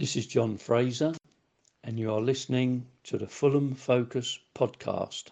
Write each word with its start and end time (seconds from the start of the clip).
This 0.00 0.16
is 0.16 0.26
John 0.26 0.56
Fraser, 0.56 1.12
and 1.84 2.00
you 2.00 2.10
are 2.10 2.22
listening 2.22 2.86
to 3.04 3.18
the 3.18 3.26
Fulham 3.26 3.74
Focus 3.74 4.38
podcast. 4.54 5.24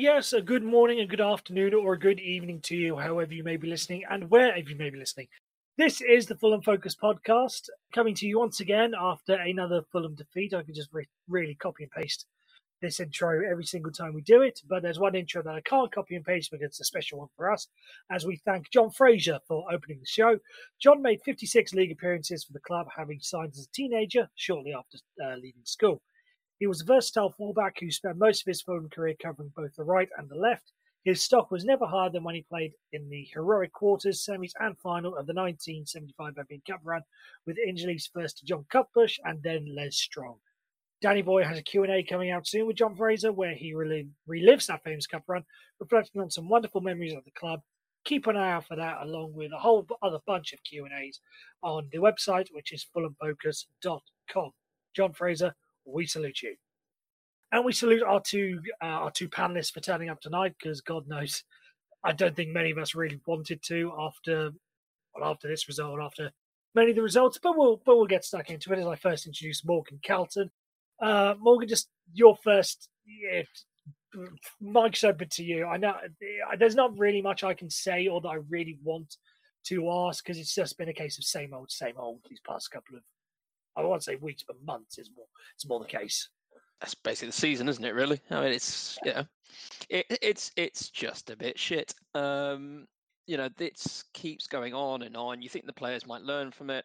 Yes, 0.00 0.32
a 0.32 0.40
good 0.40 0.62
morning, 0.62 1.00
a 1.00 1.06
good 1.06 1.20
afternoon, 1.20 1.74
or 1.74 1.92
a 1.92 1.98
good 1.98 2.20
evening 2.20 2.58
to 2.62 2.74
you, 2.74 2.96
however 2.96 3.34
you 3.34 3.44
may 3.44 3.58
be 3.58 3.68
listening 3.68 4.02
and 4.08 4.30
wherever 4.30 4.58
you 4.70 4.76
may 4.76 4.88
be 4.88 4.98
listening. 4.98 5.28
This 5.76 6.00
is 6.00 6.24
the 6.24 6.36
Fulham 6.36 6.62
Focus 6.62 6.96
podcast, 6.96 7.68
coming 7.94 8.14
to 8.14 8.26
you 8.26 8.38
once 8.38 8.60
again 8.60 8.94
after 8.98 9.34
another 9.34 9.82
Fulham 9.92 10.14
defeat. 10.14 10.54
I 10.54 10.62
could 10.62 10.74
just 10.74 10.88
re- 10.92 11.06
really 11.28 11.54
copy 11.54 11.82
and 11.84 11.92
paste 11.92 12.24
this 12.80 12.98
intro 12.98 13.42
every 13.46 13.66
single 13.66 13.92
time 13.92 14.14
we 14.14 14.22
do 14.22 14.40
it, 14.40 14.60
but 14.66 14.82
there's 14.82 14.98
one 14.98 15.14
intro 15.14 15.42
that 15.42 15.54
I 15.54 15.60
can't 15.60 15.92
copy 15.92 16.16
and 16.16 16.24
paste 16.24 16.50
because 16.50 16.68
it's 16.68 16.80
a 16.80 16.84
special 16.84 17.18
one 17.18 17.28
for 17.36 17.52
us, 17.52 17.68
as 18.10 18.24
we 18.24 18.36
thank 18.36 18.70
John 18.70 18.90
Fraser 18.90 19.38
for 19.46 19.70
opening 19.70 19.98
the 20.00 20.06
show. 20.06 20.38
John 20.80 21.02
made 21.02 21.20
56 21.26 21.74
league 21.74 21.92
appearances 21.92 22.44
for 22.44 22.54
the 22.54 22.60
club, 22.60 22.86
having 22.96 23.20
signed 23.20 23.52
as 23.52 23.66
a 23.66 23.72
teenager 23.74 24.30
shortly 24.34 24.72
after 24.72 24.96
uh, 25.22 25.34
leaving 25.34 25.64
school. 25.64 26.00
He 26.60 26.66
was 26.66 26.82
a 26.82 26.84
versatile 26.84 27.30
fullback 27.30 27.80
who 27.80 27.90
spent 27.90 28.18
most 28.18 28.42
of 28.42 28.46
his 28.46 28.60
Fulham 28.60 28.90
career 28.90 29.14
covering 29.20 29.50
both 29.56 29.74
the 29.74 29.82
right 29.82 30.10
and 30.18 30.28
the 30.28 30.36
left. 30.36 30.72
His 31.04 31.22
stock 31.22 31.50
was 31.50 31.64
never 31.64 31.86
higher 31.86 32.10
than 32.10 32.22
when 32.22 32.34
he 32.34 32.42
played 32.42 32.74
in 32.92 33.08
the 33.08 33.26
heroic 33.32 33.72
quarters, 33.72 34.22
semis, 34.22 34.52
and 34.60 34.78
final 34.78 35.16
of 35.16 35.26
the 35.26 35.32
1975 35.32 36.34
FA 36.34 36.56
Cup 36.66 36.80
run 36.84 37.02
with 37.46 37.56
injuries 37.56 38.10
first 38.12 38.36
to 38.38 38.44
John 38.44 38.66
Cutbush 38.70 39.18
and 39.24 39.42
then 39.42 39.74
Les 39.74 39.96
Strong. 39.96 40.36
Danny 41.00 41.22
Boy 41.22 41.42
has 41.44 41.56
a 41.56 41.62
Q&A 41.62 42.02
coming 42.02 42.30
out 42.30 42.46
soon 42.46 42.66
with 42.66 42.76
John 42.76 42.94
Fraser 42.94 43.32
where 43.32 43.54
he 43.54 43.72
relive, 43.72 44.08
relives 44.28 44.66
that 44.66 44.84
famous 44.84 45.06
cup 45.06 45.22
run, 45.26 45.44
reflecting 45.80 46.20
on 46.20 46.30
some 46.30 46.50
wonderful 46.50 46.82
memories 46.82 47.14
of 47.14 47.24
the 47.24 47.30
club. 47.30 47.62
Keep 48.04 48.26
an 48.26 48.36
eye 48.36 48.52
out 48.52 48.66
for 48.66 48.76
that 48.76 48.98
along 49.00 49.32
with 49.32 49.52
a 49.52 49.58
whole 49.58 49.86
other 50.02 50.18
bunch 50.26 50.52
of 50.52 50.62
Q&As 50.62 51.20
on 51.62 51.88
the 51.90 51.98
website, 51.98 52.48
which 52.52 52.72
is 52.72 52.84
fulhamfocus.com. 52.94 54.50
John 54.94 55.12
Fraser, 55.14 55.54
we 55.84 56.06
salute 56.06 56.42
you. 56.42 56.56
And 57.52 57.64
we 57.64 57.72
salute 57.72 58.02
our 58.02 58.20
two 58.20 58.60
uh, 58.82 58.86
our 58.86 59.10
two 59.10 59.28
panelists 59.28 59.72
for 59.72 59.80
turning 59.80 60.08
up 60.08 60.20
tonight 60.20 60.54
because 60.58 60.80
God 60.80 61.08
knows, 61.08 61.42
I 62.04 62.12
don't 62.12 62.36
think 62.36 62.50
many 62.50 62.70
of 62.70 62.78
us 62.78 62.94
really 62.94 63.20
wanted 63.26 63.60
to 63.64 63.92
after 63.98 64.50
well, 65.14 65.30
after 65.30 65.48
this 65.48 65.66
result, 65.66 66.00
after 66.00 66.30
many 66.74 66.90
of 66.90 66.96
the 66.96 67.02
results. 67.02 67.38
But 67.42 67.58
we'll 67.58 67.82
but 67.84 67.96
we'll 67.96 68.06
get 68.06 68.24
stuck 68.24 68.50
into 68.50 68.72
it 68.72 68.78
as 68.78 68.86
I 68.86 68.94
first 68.94 69.26
introduce 69.26 69.64
Morgan 69.64 69.98
Calton. 70.02 70.50
Uh, 71.00 71.34
Morgan, 71.40 71.68
just 71.68 71.88
your 72.12 72.36
first. 72.36 72.88
Yeah, 73.04 73.42
Mic's 74.60 75.04
open 75.04 75.28
to 75.30 75.42
you. 75.42 75.66
I 75.66 75.76
know 75.76 75.94
there's 76.58 76.74
not 76.74 76.98
really 76.98 77.22
much 77.22 77.44
I 77.44 77.54
can 77.54 77.70
say 77.70 78.06
or 78.06 78.20
that 78.20 78.28
I 78.28 78.38
really 78.48 78.78
want 78.82 79.16
to 79.64 79.90
ask 79.90 80.24
because 80.24 80.38
it's 80.38 80.54
just 80.54 80.78
been 80.78 80.88
a 80.88 80.94
case 80.94 81.18
of 81.18 81.24
same 81.24 81.54
old, 81.54 81.70
same 81.70 81.94
old 81.96 82.20
these 82.28 82.40
past 82.46 82.70
couple 82.70 82.96
of 82.96 83.02
I 83.76 83.82
won't 83.82 84.04
say 84.04 84.16
weeks, 84.16 84.44
but 84.46 84.56
months 84.64 84.98
is 84.98 85.10
more. 85.16 85.26
It's 85.54 85.66
more 85.66 85.80
the 85.80 85.86
case. 85.86 86.28
That's 86.80 86.94
basically 86.94 87.28
the 87.28 87.32
season, 87.32 87.68
isn't 87.68 87.84
it? 87.84 87.94
Really? 87.94 88.20
I 88.30 88.40
mean, 88.40 88.52
it's 88.52 88.98
yeah, 89.04 89.24
it, 89.88 90.06
it's 90.22 90.50
it's 90.56 90.90
just 90.90 91.30
a 91.30 91.36
bit 91.36 91.58
shit. 91.58 91.94
Um, 92.14 92.86
you 93.26 93.36
know, 93.36 93.48
this 93.56 94.04
keeps 94.12 94.46
going 94.46 94.74
on 94.74 95.02
and 95.02 95.16
on. 95.16 95.42
You 95.42 95.48
think 95.48 95.66
the 95.66 95.72
players 95.72 96.06
might 96.06 96.22
learn 96.22 96.50
from 96.50 96.70
it. 96.70 96.84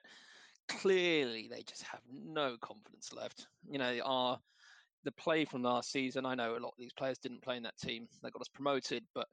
Clearly, 0.68 1.48
they 1.50 1.62
just 1.64 1.84
have 1.84 2.02
no 2.12 2.58
confidence 2.62 3.14
left. 3.14 3.48
You 3.70 3.80
know, 3.80 4.00
our 4.04 4.40
the 5.06 5.12
play 5.12 5.46
from 5.46 5.64
last 5.64 5.92
season. 5.92 6.26
I 6.26 6.36
know 6.36 6.52
a 6.52 6.60
lot 6.60 6.70
of 6.70 6.80
these 6.80 6.94
players 6.94 7.18
didn't 7.18 7.44
play 7.44 7.58
in 7.58 7.64
that 7.64 7.78
team. 7.78 8.08
They 8.22 8.30
got 8.32 8.42
us 8.42 8.50
promoted, 8.50 9.04
but 9.14 9.28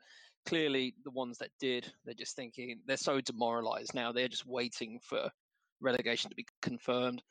clearly 0.46 0.94
the 1.04 1.10
ones 1.10 1.38
that 1.38 1.50
did, 1.58 1.90
they're 2.04 2.14
just 2.14 2.36
thinking 2.36 2.80
they're 2.86 2.96
so 2.96 3.20
demoralised 3.20 3.94
now. 3.94 4.12
They're 4.12 4.28
just 4.28 4.46
waiting 4.46 5.00
for 5.02 5.30
relegation 5.80 6.30
to 6.30 6.36
be 6.36 6.46
confirmed 6.60 7.22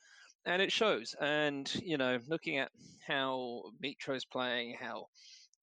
and 0.45 0.61
it 0.61 0.71
shows. 0.71 1.15
And 1.19 1.73
you 1.83 1.97
know, 1.97 2.19
looking 2.27 2.57
at 2.57 2.71
how 3.05 3.63
Mitro's 3.81 4.25
playing, 4.25 4.75
how 4.79 5.07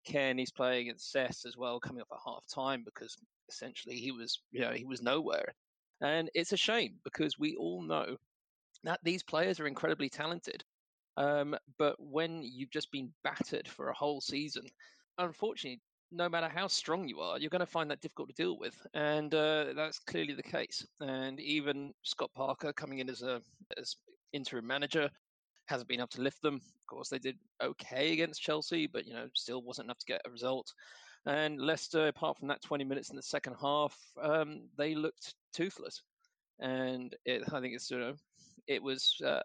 Kenny's 0.04 0.50
playing, 0.52 0.88
and 0.88 1.00
Cess 1.00 1.44
as 1.46 1.56
well, 1.56 1.80
coming 1.80 2.02
off 2.02 2.08
at 2.12 2.18
half 2.24 2.44
time 2.52 2.82
because 2.84 3.16
essentially 3.48 3.96
he 3.96 4.12
was, 4.12 4.40
you 4.50 4.60
know, 4.60 4.72
he 4.72 4.84
was 4.84 5.02
nowhere. 5.02 5.54
And 6.00 6.30
it's 6.34 6.52
a 6.52 6.56
shame 6.56 6.94
because 7.04 7.38
we 7.38 7.56
all 7.56 7.82
know 7.82 8.16
that 8.84 9.00
these 9.02 9.22
players 9.22 9.58
are 9.58 9.66
incredibly 9.66 10.08
talented. 10.08 10.62
Um, 11.16 11.56
but 11.78 11.96
when 11.98 12.42
you've 12.42 12.70
just 12.70 12.92
been 12.92 13.12
battered 13.24 13.66
for 13.68 13.88
a 13.88 13.94
whole 13.94 14.20
season, 14.20 14.62
unfortunately, 15.18 15.80
no 16.10 16.28
matter 16.28 16.48
how 16.48 16.66
strong 16.66 17.08
you 17.08 17.20
are, 17.20 17.38
you're 17.38 17.50
going 17.50 17.60
to 17.60 17.66
find 17.66 17.90
that 17.90 18.00
difficult 18.00 18.28
to 18.28 18.34
deal 18.34 18.58
with, 18.58 18.74
and 18.94 19.34
uh, 19.34 19.72
that's 19.74 19.98
clearly 19.98 20.34
the 20.34 20.42
case. 20.42 20.86
And 21.00 21.38
even 21.40 21.92
Scott 22.02 22.30
Parker 22.34 22.72
coming 22.72 22.98
in 22.98 23.10
as 23.10 23.22
a 23.22 23.40
as 23.76 23.96
interim 24.32 24.66
manager 24.66 25.10
hasn't 25.66 25.88
been 25.88 26.00
able 26.00 26.08
to 26.08 26.22
lift 26.22 26.40
them. 26.42 26.56
Of 26.56 26.86
course, 26.86 27.08
they 27.08 27.18
did 27.18 27.36
okay 27.62 28.12
against 28.12 28.42
Chelsea, 28.42 28.86
but 28.86 29.06
you 29.06 29.14
know, 29.14 29.28
still 29.34 29.62
wasn't 29.62 29.86
enough 29.86 29.98
to 29.98 30.06
get 30.06 30.22
a 30.26 30.30
result. 30.30 30.72
And 31.26 31.60
Leicester, 31.60 32.08
apart 32.08 32.38
from 32.38 32.48
that 32.48 32.62
20 32.62 32.84
minutes 32.84 33.10
in 33.10 33.16
the 33.16 33.22
second 33.22 33.56
half, 33.60 33.94
um, 34.22 34.68
they 34.78 34.94
looked 34.94 35.34
toothless. 35.52 36.02
And 36.60 37.14
it, 37.26 37.42
I 37.52 37.60
think 37.60 37.74
it's 37.74 37.90
you 37.90 37.98
know, 37.98 38.14
it 38.66 38.82
was 38.82 39.14
uh, 39.24 39.40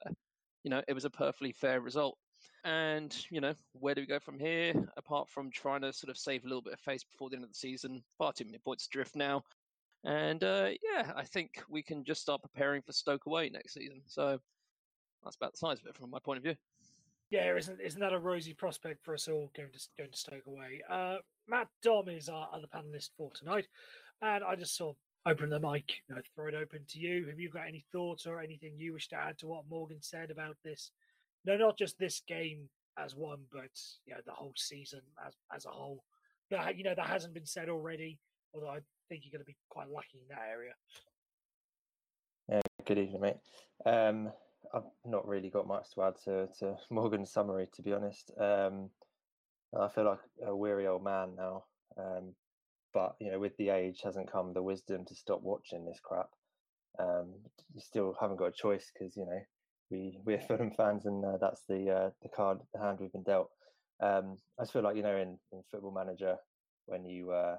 you 0.64 0.70
know, 0.72 0.82
it 0.88 0.94
was 0.94 1.06
a 1.06 1.10
perfectly 1.10 1.52
fair 1.52 1.82
result. 1.82 2.18
And 2.64 3.16
you 3.30 3.42
know, 3.42 3.54
where 3.74 3.94
do 3.94 4.02
we 4.02 4.08
go 4.08 4.20
from 4.20 4.40
here? 4.40 4.74
Apart 4.96 5.30
from 5.30 5.52
trying 5.52 5.82
to 5.82 5.92
sort 5.92 6.10
of 6.10 6.18
save 6.18 6.46
a 6.46 6.48
little 6.48 6.62
bit 6.62 6.74
of 6.74 6.80
face 6.80 7.04
before 7.04 7.30
the 7.30 7.36
end 7.36 7.44
of 7.44 7.52
the 7.52 7.58
season, 7.58 8.04
far 8.18 8.32
too 8.32 8.46
many 8.46 8.58
points 8.58 8.88
drift 8.88 9.16
now. 9.16 9.44
And 10.06 10.44
uh, 10.44 10.70
yeah, 10.82 11.12
I 11.16 11.24
think 11.24 11.64
we 11.70 11.82
can 11.82 12.04
just 12.04 12.22
start 12.22 12.42
preparing 12.42 12.82
for 12.82 12.94
Stoke 12.94 13.26
away 13.26 13.50
next 13.50 13.74
season. 13.74 14.02
So 14.06 14.40
that's 15.24 15.36
about 15.36 15.54
the 15.54 15.58
size 15.58 15.80
of 15.80 15.88
it 15.88 15.96
from 15.96 16.10
my 16.10 16.20
point 16.20 16.38
of 16.38 16.44
view. 16.44 16.56
Yeah, 17.30 17.56
isn't 17.56 17.82
isn't 17.82 18.00
that 18.00 18.14
a 18.14 18.20
rosy 18.20 18.54
prospect 18.54 19.04
for 19.04 19.14
us 19.14 19.28
all 19.28 19.50
going 19.56 19.70
to 19.72 19.80
going 19.98 20.12
to 20.12 20.18
Stoke 20.18 20.46
away? 20.48 20.82
Uh, 20.90 21.18
Matt 21.48 21.68
Dom 21.82 22.08
is 22.10 22.30
our 22.30 22.50
other 22.54 22.68
panelist 22.74 23.10
for 23.18 23.32
tonight, 23.34 23.68
and 24.22 24.44
I 24.44 24.56
just 24.56 24.78
saw 24.78 24.94
open 25.26 25.50
the 25.50 25.60
mic, 25.60 26.02
you 26.08 26.16
know, 26.16 26.22
throw 26.36 26.48
it 26.48 26.56
open 26.56 26.82
to 26.90 27.00
you. 27.00 27.26
Have 27.28 27.40
you 27.40 27.50
got 27.50 27.68
any 27.68 27.86
thoughts 27.92 28.26
or 28.26 28.40
anything 28.40 28.74
you 28.78 28.94
wish 28.94 29.08
to 29.10 29.16
add 29.16 29.38
to 29.40 29.48
what 29.48 29.64
Morgan 29.70 30.02
said 30.02 30.32
about 30.32 30.58
this? 30.64 30.92
No, 31.46 31.58
not 31.58 31.78
just 31.78 32.00
this 32.00 32.22
game 32.28 32.70
as 32.98 33.16
one, 33.16 33.42
but 33.52 33.72
you 34.06 34.14
know 34.14 34.22
the 34.26 34.32
whole 34.32 34.54
season 34.56 35.02
as 35.26 35.34
as 35.54 35.66
a 35.66 35.70
whole. 35.70 36.04
That 36.52 36.78
you 36.78 36.84
know 36.84 36.96
that 36.96 37.08
hasn't 37.08 37.34
been 37.34 37.46
said 37.46 37.70
already. 37.70 38.20
Although 38.54 38.70
I 38.70 38.80
think 39.10 39.24
you're 39.24 39.32
going 39.32 39.44
to 39.44 39.46
be 39.46 39.58
quite 39.70 39.90
lucky 39.90 40.20
in 40.22 40.28
that 40.30 40.48
area. 40.50 40.74
Yeah, 42.50 42.62
good 42.86 43.00
evening, 43.00 43.22
mate. 43.22 43.38
Um, 43.86 44.32
I've 44.74 44.84
not 45.06 45.28
really 45.28 45.50
got 45.50 45.68
much 45.68 45.92
to 45.94 46.04
add 46.04 46.16
to, 46.26 46.48
to 46.60 46.78
Morgan's 46.92 47.32
summary, 47.32 47.68
to 47.74 47.82
be 47.82 47.94
honest. 47.94 48.32
Um, 48.40 48.90
I 49.80 49.88
feel 49.88 50.06
like 50.06 50.20
a 50.46 50.56
weary 50.56 50.88
old 50.88 51.04
man 51.04 51.36
now. 51.36 51.64
Um, 51.98 52.34
but 52.94 53.16
you 53.20 53.32
know, 53.32 53.40
with 53.40 53.58
the 53.58 53.70
age 53.70 54.02
hasn't 54.04 54.32
come 54.32 54.54
the 54.54 54.62
wisdom 54.62 55.06
to 55.06 55.16
stop 55.16 55.42
watching 55.42 55.86
this 55.86 56.00
crap. 56.02 56.30
Um, 57.00 57.34
you 57.74 57.82
still 57.82 58.16
haven't 58.20 58.38
got 58.38 58.50
a 58.50 58.52
choice 58.52 58.92
because 58.94 59.18
you 59.18 59.26
know 59.26 59.42
we 59.94 60.18
we're 60.26 60.42
Fulham 60.42 60.72
fans, 60.72 61.06
and 61.06 61.24
uh, 61.24 61.38
that's 61.40 61.62
the 61.70 61.90
uh, 61.90 62.10
the 62.24 62.30
card, 62.30 62.58
the 62.74 62.82
hand 62.82 62.98
we've 63.00 63.12
been 63.12 63.24
dealt. 63.24 63.50
Um, 64.02 64.38
I 64.60 64.64
just 64.64 64.74
feel 64.74 64.82
like 64.82 64.96
you 64.96 65.04
know, 65.04 65.16
in, 65.16 65.38
in 65.52 65.64
Football 65.72 65.94
Manager, 65.94 66.36
when 66.88 67.06
you 67.06 67.32
uh, 67.32 67.58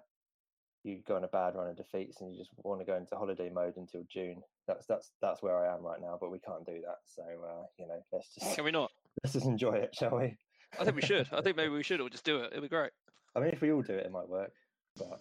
you 0.83 1.01
go 1.07 1.17
on 1.17 1.25
a 1.25 1.29
bad 1.29 1.55
run 1.55 1.69
of 1.69 1.77
defeats 1.77 2.21
and 2.21 2.33
you 2.33 2.39
just 2.39 2.51
want 2.57 2.81
to 2.81 2.85
go 2.85 2.97
into 2.97 3.15
holiday 3.15 3.51
mode 3.51 3.75
until 3.77 4.03
June. 4.13 4.43
That's 4.67 4.85
that's 4.87 5.13
that's 5.23 5.43
where 5.43 5.57
I 5.57 5.73
am 5.73 5.83
right 5.83 6.01
now, 6.01 6.19
but 6.21 6.31
we 6.31 6.41
can't 6.41 6.67
do 6.67 6.81
that. 6.85 6.99
So 7.05 7.23
uh, 7.23 7.67
you 7.79 7.87
know, 7.87 8.03
let's 8.13 8.35
just 8.35 8.57
can 8.57 8.65
we 8.65 8.73
not? 8.73 8.91
Let's 9.23 9.35
just 9.35 9.47
enjoy 9.47 9.75
it, 9.75 9.95
shall 9.95 10.19
we? 10.19 10.37
I 10.79 10.85
think 10.85 10.97
we 10.97 11.03
should. 11.03 11.29
I 11.33 11.41
think 11.41 11.57
maybe 11.57 11.71
we 11.71 11.85
should 11.85 12.01
all 12.01 12.09
just 12.09 12.25
do 12.25 12.39
it. 12.39 12.49
It'd 12.51 12.63
be 12.63 12.69
great. 12.69 12.91
I 13.37 13.41
mean, 13.41 13.51
if 13.51 13.61
we 13.61 13.71
all 13.71 13.81
do 13.81 13.95
it, 13.95 14.05
it 14.05 14.13
might 14.13 14.29
work, 14.29 14.51
but 14.99 15.21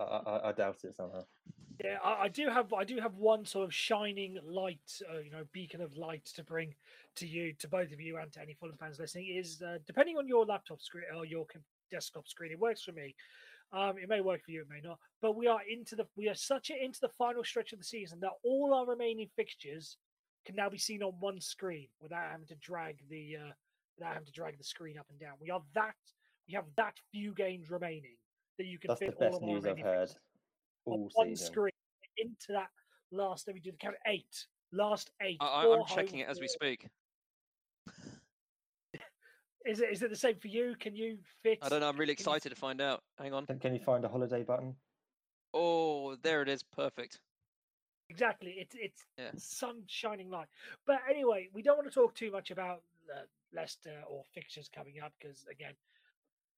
I, 0.00 0.02
I, 0.02 0.48
I 0.48 0.52
doubt 0.52 0.78
it 0.82 0.94
somehow. 0.96 1.24
Yeah, 1.82 1.96
I, 2.04 2.24
I, 2.24 2.28
do 2.28 2.48
have 2.48 2.72
I 2.72 2.84
do 2.84 2.98
have 3.00 3.16
one 3.16 3.44
sort 3.44 3.64
of 3.64 3.74
shining 3.74 4.38
light, 4.44 5.00
uh, 5.12 5.18
you 5.18 5.30
know, 5.30 5.44
beacon 5.52 5.80
of 5.80 5.96
light 5.96 6.24
to 6.36 6.44
bring 6.44 6.74
to 7.16 7.26
you, 7.26 7.52
to 7.54 7.68
both 7.68 7.92
of 7.92 8.00
you, 8.00 8.18
and 8.18 8.32
to 8.32 8.40
any 8.40 8.54
Fulham 8.54 8.76
fans 8.78 8.98
listening. 9.00 9.34
Is 9.34 9.60
uh, 9.62 9.78
depending 9.86 10.16
on 10.16 10.28
your 10.28 10.44
laptop 10.44 10.80
screen 10.80 11.04
or 11.16 11.24
your 11.24 11.46
desktop 11.90 12.28
screen, 12.28 12.52
it 12.52 12.58
works 12.58 12.82
for 12.82 12.92
me. 12.92 13.14
Um, 13.72 13.94
it 14.00 14.08
may 14.08 14.20
work 14.20 14.44
for 14.44 14.52
you, 14.52 14.60
it 14.60 14.68
may 14.70 14.80
not. 14.86 14.98
But 15.20 15.36
we 15.36 15.48
are 15.48 15.60
into 15.68 15.96
the 15.96 16.06
we 16.16 16.28
are 16.28 16.34
such 16.34 16.70
a, 16.70 16.84
into 16.84 17.00
the 17.00 17.08
final 17.08 17.42
stretch 17.42 17.72
of 17.72 17.80
the 17.80 17.84
season 17.84 18.20
that 18.20 18.32
all 18.44 18.72
our 18.72 18.86
remaining 18.86 19.28
fixtures 19.34 19.96
can 20.46 20.54
now 20.54 20.68
be 20.68 20.78
seen 20.78 21.02
on 21.02 21.14
one 21.18 21.40
screen 21.40 21.88
without 22.00 22.30
having 22.30 22.46
to 22.46 22.56
drag 22.56 22.98
the 23.08 23.36
uh, 23.36 23.52
without 23.98 24.12
having 24.12 24.26
to 24.26 24.32
drag 24.32 24.58
the 24.58 24.64
screen 24.64 24.96
up 24.98 25.06
and 25.10 25.18
down. 25.18 25.32
We 25.40 25.50
are 25.50 25.62
that 25.74 25.94
you 26.46 26.56
have 26.56 26.66
that 26.76 26.94
few 27.10 27.34
games 27.34 27.70
remaining 27.70 28.16
that 28.58 28.66
you 28.66 28.78
can 28.78 28.88
That's 28.88 29.00
fit 29.00 29.18
the 29.18 29.24
best 29.24 29.32
all 29.32 29.36
of 29.38 29.42
our 29.42 29.48
news 29.48 29.66
I've 29.66 29.78
heard 29.80 30.08
fixtures 30.08 30.20
all 30.84 30.94
on 30.94 31.10
one 31.14 31.28
season. 31.36 31.46
screen 31.52 31.72
into 32.18 32.46
that 32.50 32.68
last. 33.10 33.46
Let 33.46 33.54
me 33.54 33.60
do 33.60 33.70
the 33.70 33.76
count. 33.76 33.96
Eight. 34.06 34.46
Last 34.72 35.10
eight. 35.22 35.38
I, 35.40 35.60
I- 35.60 35.64
four 35.64 35.80
I'm 35.80 35.86
checking 35.86 36.20
it 36.20 36.28
as 36.28 36.40
we 36.40 36.48
speak. 36.48 36.86
Is 39.66 39.80
it 39.80 39.90
is 39.90 40.02
it 40.02 40.10
the 40.10 40.16
same 40.16 40.36
for 40.36 40.48
you? 40.48 40.74
Can 40.78 40.94
you 40.94 41.16
fit? 41.42 41.58
I 41.62 41.70
don't 41.70 41.80
know. 41.80 41.88
I'm 41.88 41.96
really 41.96 42.14
can 42.14 42.22
you- 42.22 42.32
excited 42.32 42.50
to 42.50 42.54
find 42.56 42.80
out. 42.82 43.02
Hang 43.18 43.32
on. 43.32 43.46
Can, 43.46 43.58
can 43.58 43.72
you 43.72 43.80
find 43.80 44.04
a 44.04 44.08
holiday 44.08 44.42
button? 44.42 44.74
Oh, 45.54 46.16
there 46.16 46.42
it 46.42 46.48
is. 46.50 46.62
Perfect. 46.62 47.18
Exactly. 48.10 48.56
It's 48.58 48.74
it's 48.78 49.06
Yeah. 49.16 49.30
sun 49.38 49.82
shining 49.86 50.28
light. 50.28 50.48
But 50.86 51.00
anyway, 51.08 51.48
we 51.54 51.62
don't 51.62 51.78
want 51.78 51.88
to 51.88 51.94
talk 51.94 52.14
too 52.14 52.30
much 52.30 52.50
about 52.50 52.82
uh, 53.10 53.22
Leicester 53.54 54.02
or 54.06 54.22
fixtures 54.34 54.68
coming 54.74 55.00
up 55.02 55.12
because 55.18 55.46
again, 55.50 55.72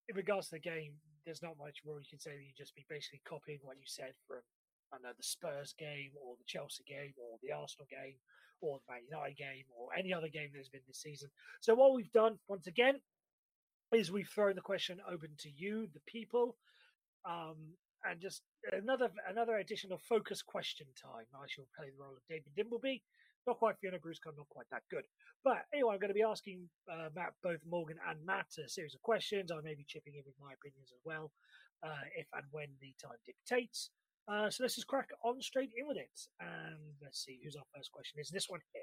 in 0.08 0.16
regards 0.16 0.46
to 0.48 0.52
the 0.56 0.58
game, 0.58 0.94
there's 1.26 1.42
not 1.42 1.58
much 1.58 1.82
more 1.84 1.98
you 1.98 2.06
can 2.08 2.20
say. 2.20 2.38
You 2.38 2.54
just 2.56 2.74
be 2.74 2.86
basically 2.88 3.20
copying 3.28 3.58
what 3.62 3.76
you 3.76 3.86
said 3.86 4.14
from 4.26 4.40
I 4.92 4.98
know 5.02 5.12
the 5.16 5.22
Spurs 5.22 5.74
game 5.76 6.12
or 6.14 6.36
the 6.38 6.46
Chelsea 6.46 6.84
game 6.86 7.12
or 7.18 7.38
the 7.42 7.52
Arsenal 7.52 7.86
game 7.90 8.14
or 8.60 8.78
the 8.78 8.92
Man 8.92 9.02
United 9.10 9.36
game 9.36 9.64
or 9.76 9.88
any 9.98 10.14
other 10.14 10.28
game 10.28 10.50
that's 10.54 10.68
been 10.68 10.86
this 10.86 11.02
season. 11.02 11.28
So 11.60 11.74
what 11.74 11.92
we've 11.92 12.12
done 12.12 12.38
once 12.48 12.66
again 12.66 13.00
is 13.92 14.10
we've 14.10 14.28
thrown 14.28 14.54
the 14.54 14.60
question 14.60 14.98
open 15.10 15.30
to 15.40 15.50
you, 15.50 15.88
the 15.92 16.00
people. 16.06 16.56
Um, 17.28 17.74
and 18.08 18.20
just 18.20 18.42
another 18.72 19.10
another 19.28 19.56
edition 19.56 19.90
of 19.90 20.00
focus 20.00 20.42
question 20.42 20.86
time. 21.00 21.26
I 21.34 21.46
shall 21.48 21.66
play 21.76 21.90
the 21.90 22.00
role 22.00 22.14
of 22.14 22.22
David 22.28 22.52
Dimbleby. 22.56 23.02
Not 23.46 23.58
quite 23.58 23.78
Fiona 23.78 23.98
Bruce, 23.98 24.18
not 24.24 24.48
quite 24.50 24.66
that 24.72 24.82
good. 24.90 25.04
But 25.44 25.66
anyway, 25.72 25.94
I'm 25.94 26.00
going 26.00 26.10
to 26.10 26.14
be 26.14 26.22
asking 26.22 26.68
uh, 26.90 27.08
Matt, 27.14 27.34
both 27.42 27.60
Morgan 27.68 27.96
and 28.08 28.18
Matt, 28.26 28.46
a 28.64 28.68
series 28.68 28.94
of 28.94 29.02
questions. 29.02 29.52
I 29.52 29.60
may 29.62 29.74
be 29.74 29.84
chipping 29.86 30.14
in 30.14 30.22
with 30.26 30.34
my 30.40 30.52
opinions 30.52 30.90
as 30.92 31.00
well, 31.04 31.30
uh, 31.84 32.04
if 32.16 32.26
and 32.34 32.44
when 32.50 32.68
the 32.80 32.92
time 33.00 33.18
dictates. 33.24 33.90
Uh, 34.26 34.50
so 34.50 34.64
let's 34.64 34.74
just 34.74 34.88
crack 34.88 35.10
on 35.22 35.40
straight 35.40 35.70
in 35.76 35.86
with 35.86 35.96
it. 35.96 36.26
And 36.40 36.98
let's 37.00 37.24
see 37.24 37.38
who's 37.44 37.54
our 37.54 37.62
first 37.74 37.92
question. 37.92 38.18
Is 38.18 38.30
this 38.30 38.50
one 38.50 38.60
here? 38.72 38.82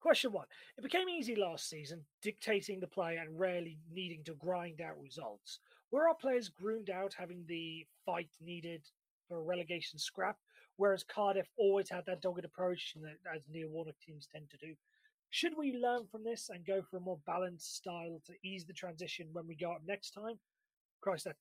Question 0.00 0.32
one. 0.32 0.46
It 0.76 0.82
became 0.82 1.08
easy 1.08 1.34
last 1.34 1.68
season, 1.68 2.04
dictating 2.22 2.78
the 2.78 2.86
play 2.86 3.16
and 3.16 3.40
rarely 3.40 3.78
needing 3.90 4.22
to 4.24 4.34
grind 4.34 4.80
out 4.80 5.00
results. 5.00 5.58
Were 5.90 6.06
our 6.06 6.14
players 6.14 6.50
groomed 6.50 6.90
out 6.90 7.14
having 7.18 7.44
the 7.48 7.86
fight 8.04 8.28
needed 8.40 8.82
for 9.26 9.38
a 9.38 9.42
relegation 9.42 9.98
scrap, 9.98 10.36
whereas 10.78 11.04
Cardiff 11.04 11.48
always 11.58 11.90
had 11.90 12.06
that 12.06 12.22
dogged 12.22 12.44
approach, 12.44 12.94
as 13.34 13.42
Neil 13.50 13.68
Warnock 13.68 13.96
teams 14.00 14.26
tend 14.32 14.48
to 14.50 14.56
do? 14.56 14.74
Should 15.30 15.52
we 15.58 15.76
learn 15.76 16.06
from 16.10 16.24
this 16.24 16.48
and 16.48 16.64
go 16.64 16.80
for 16.80 16.96
a 16.96 17.00
more 17.00 17.18
balanced 17.26 17.76
style 17.76 18.22
to 18.24 18.32
ease 18.42 18.64
the 18.64 18.72
transition 18.72 19.28
when 19.32 19.46
we 19.46 19.54
go 19.54 19.72
up 19.72 19.82
next 19.86 20.12
time? 20.12 20.38
Christ, 21.02 21.24
that 21.24 21.36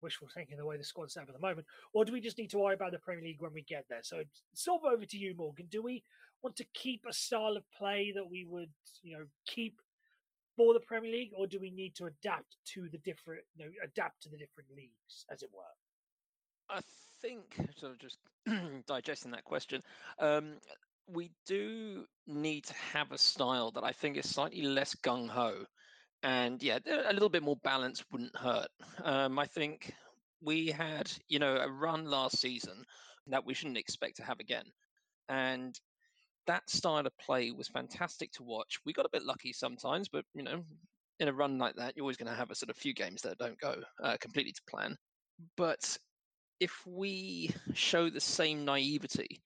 wishful 0.00 0.28
thinking 0.32 0.56
the 0.56 0.64
way 0.64 0.76
the 0.76 0.84
squad's 0.84 1.14
set 1.14 1.24
up 1.24 1.28
at 1.30 1.34
the 1.34 1.40
moment. 1.40 1.66
Or 1.92 2.04
do 2.04 2.12
we 2.12 2.20
just 2.20 2.38
need 2.38 2.50
to 2.50 2.58
worry 2.58 2.74
about 2.74 2.92
the 2.92 2.98
Premier 2.98 3.24
League 3.24 3.40
when 3.40 3.52
we 3.52 3.62
get 3.62 3.86
there? 3.90 4.02
So 4.02 4.22
sort 4.54 4.82
of 4.84 4.92
over 4.92 5.04
to 5.04 5.16
you, 5.18 5.34
Morgan. 5.36 5.66
Do 5.68 5.82
we 5.82 6.04
want 6.42 6.54
to 6.56 6.64
keep 6.74 7.02
a 7.08 7.12
style 7.12 7.56
of 7.56 7.64
play 7.76 8.12
that 8.14 8.30
we 8.30 8.46
would, 8.48 8.70
you 9.02 9.18
know, 9.18 9.24
keep 9.46 9.80
for 10.56 10.74
the 10.74 10.80
Premier 10.80 11.10
League, 11.10 11.30
or 11.36 11.46
do 11.46 11.58
we 11.60 11.70
need 11.70 11.94
to 11.96 12.06
adapt 12.06 12.56
to 12.74 12.88
the 12.90 12.98
different, 12.98 13.42
you 13.56 13.64
know, 13.64 13.70
adapt 13.84 14.22
to 14.22 14.28
the 14.28 14.36
different 14.36 14.68
leagues, 14.76 15.24
as 15.32 15.42
it 15.42 15.50
were? 15.52 15.62
I 16.68 16.80
think, 17.22 17.56
sort 17.76 17.92
of 17.92 17.98
just 17.98 18.18
digesting 18.86 19.30
that 19.32 19.44
question, 19.44 19.82
um, 20.18 20.58
we 21.06 21.30
do 21.46 22.04
need 22.26 22.64
to 22.64 22.74
have 22.74 23.12
a 23.12 23.18
style 23.18 23.70
that 23.72 23.84
I 23.84 23.92
think 23.92 24.16
is 24.16 24.28
slightly 24.28 24.62
less 24.62 24.94
gung 24.94 25.28
ho. 25.28 25.64
And 26.22 26.62
yeah, 26.62 26.78
a 26.86 27.12
little 27.12 27.28
bit 27.28 27.42
more 27.42 27.56
balance 27.62 28.04
wouldn't 28.10 28.36
hurt. 28.36 28.68
Um, 29.04 29.38
I 29.38 29.46
think 29.46 29.92
we 30.42 30.68
had, 30.68 31.10
you 31.28 31.38
know, 31.38 31.56
a 31.56 31.70
run 31.70 32.04
last 32.04 32.38
season 32.38 32.84
that 33.28 33.44
we 33.44 33.54
shouldn't 33.54 33.78
expect 33.78 34.16
to 34.16 34.24
have 34.24 34.40
again. 34.40 34.64
And 35.28 35.78
that 36.46 36.68
style 36.68 37.06
of 37.06 37.18
play 37.18 37.52
was 37.52 37.68
fantastic 37.68 38.32
to 38.32 38.42
watch. 38.42 38.78
We 38.84 38.92
got 38.92 39.06
a 39.06 39.10
bit 39.12 39.24
lucky 39.24 39.52
sometimes, 39.52 40.08
but, 40.08 40.24
you 40.34 40.42
know, 40.42 40.62
in 41.20 41.28
a 41.28 41.32
run 41.32 41.58
like 41.58 41.76
that, 41.76 41.96
you're 41.96 42.04
always 42.04 42.16
going 42.16 42.30
to 42.30 42.38
have 42.38 42.50
a 42.50 42.54
sort 42.54 42.70
of 42.70 42.76
few 42.76 42.94
games 42.94 43.22
that 43.22 43.38
don't 43.38 43.58
go 43.60 43.76
uh, 44.02 44.16
completely 44.20 44.52
to 44.52 44.62
plan. 44.68 44.96
But 45.56 45.96
if 46.60 46.86
we 46.86 47.54
show 47.74 48.10
the 48.10 48.20
same 48.20 48.64
naivety 48.64 49.42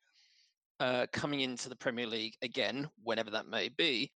uh, 0.81 1.07
coming 1.13 1.41
into 1.41 1.69
the 1.69 1.77
Premier 1.77 2.07
League 2.07 2.35
again, 2.43 2.89
whenever 3.03 3.31
that 3.31 3.47
may 3.47 3.69
be, 3.69 4.11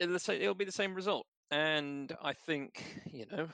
it'll, 0.00 0.16
it'll 0.30 0.54
be 0.54 0.64
the 0.64 0.72
same 0.72 0.94
result. 0.94 1.26
And 1.50 2.14
I 2.22 2.32
think, 2.32 3.02
you 3.12 3.26
know, 3.30 3.48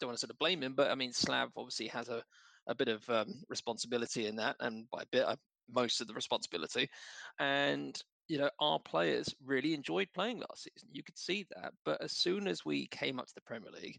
don't 0.00 0.08
want 0.08 0.16
to 0.16 0.20
sort 0.20 0.30
of 0.30 0.38
blame 0.38 0.62
him, 0.62 0.74
but 0.74 0.90
I 0.90 0.94
mean, 0.94 1.12
Slav 1.12 1.50
obviously 1.56 1.88
has 1.88 2.08
a, 2.08 2.22
a 2.66 2.74
bit 2.74 2.88
of 2.88 3.08
um, 3.10 3.42
responsibility 3.48 4.26
in 4.26 4.36
that, 4.36 4.56
and 4.60 4.88
by 4.90 5.02
a 5.02 5.06
bit, 5.10 5.24
uh, 5.24 5.36
most 5.70 6.00
of 6.00 6.06
the 6.06 6.14
responsibility. 6.14 6.88
And, 7.38 8.00
you 8.28 8.38
know, 8.38 8.50
our 8.60 8.78
players 8.78 9.34
really 9.44 9.74
enjoyed 9.74 10.08
playing 10.14 10.38
last 10.38 10.64
season. 10.64 10.88
You 10.92 11.02
could 11.02 11.18
see 11.18 11.46
that. 11.54 11.72
But 11.84 12.00
as 12.02 12.12
soon 12.12 12.46
as 12.46 12.64
we 12.64 12.86
came 12.88 13.18
up 13.18 13.26
to 13.26 13.34
the 13.34 13.40
Premier 13.42 13.70
League, 13.70 13.98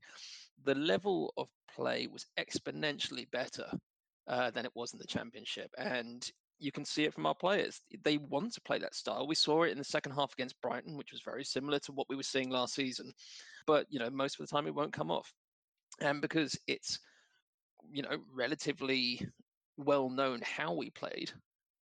the 0.63 0.75
level 0.75 1.33
of 1.37 1.47
play 1.73 2.07
was 2.07 2.25
exponentially 2.39 3.29
better 3.31 3.69
uh, 4.27 4.51
than 4.51 4.65
it 4.65 4.71
was 4.75 4.93
in 4.93 4.99
the 4.99 5.07
championship. 5.07 5.71
And 5.77 6.29
you 6.59 6.71
can 6.71 6.85
see 6.85 7.03
it 7.03 7.13
from 7.13 7.25
our 7.25 7.35
players. 7.35 7.81
They 8.03 8.17
want 8.17 8.53
to 8.53 8.61
play 8.61 8.79
that 8.79 8.95
style. 8.95 9.27
We 9.27 9.35
saw 9.35 9.63
it 9.63 9.71
in 9.71 9.77
the 9.77 9.83
second 9.83 10.13
half 10.13 10.33
against 10.33 10.59
Brighton, 10.61 10.97
which 10.97 11.11
was 11.11 11.21
very 11.23 11.43
similar 11.43 11.79
to 11.79 11.91
what 11.91 12.07
we 12.09 12.15
were 12.15 12.23
seeing 12.23 12.49
last 12.49 12.73
season. 12.73 13.11
But, 13.65 13.85
you 13.89 13.99
know, 13.99 14.09
most 14.09 14.39
of 14.39 14.47
the 14.47 14.51
time 14.55 14.67
it 14.67 14.75
won't 14.75 14.93
come 14.93 15.11
off. 15.11 15.31
And 16.01 16.21
because 16.21 16.57
it's, 16.67 16.99
you 17.91 18.01
know, 18.01 18.17
relatively 18.33 19.21
well 19.77 20.09
known 20.09 20.41
how 20.43 20.73
we 20.73 20.89
played 20.89 21.31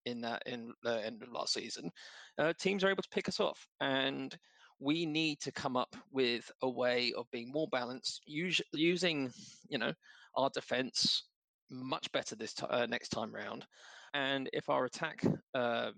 in 0.06 0.22
that 0.22 0.44
in 0.46 0.74
the 0.84 1.04
end 1.06 1.24
of 1.24 1.32
last 1.32 1.54
season, 1.54 1.90
uh, 2.38 2.54
teams 2.60 2.84
are 2.84 2.90
able 2.90 3.04
to 3.04 3.10
pick 3.10 3.30
us 3.30 3.40
off. 3.40 3.66
And 3.80 4.38
we 4.80 5.06
need 5.06 5.40
to 5.40 5.52
come 5.54 5.78
up 5.78 5.96
with 6.12 6.52
a 6.62 6.70
way 6.70 7.14
of 7.18 7.32
being 7.32 7.50
more 7.52 7.68
balanced, 7.72 8.22
us- 8.28 8.62
using, 8.74 9.32
you 9.70 9.78
know, 9.78 9.94
our 10.36 10.50
defense 10.54 11.24
much 11.70 12.12
better 12.12 12.36
this 12.36 12.54
ti 12.54 12.66
uh, 12.70 12.86
next 12.86 13.10
time 13.10 13.34
round. 13.34 13.66
And 14.14 14.50
if 14.54 14.70
our 14.70 14.86
attack, 14.86 15.24
um, 15.54 15.94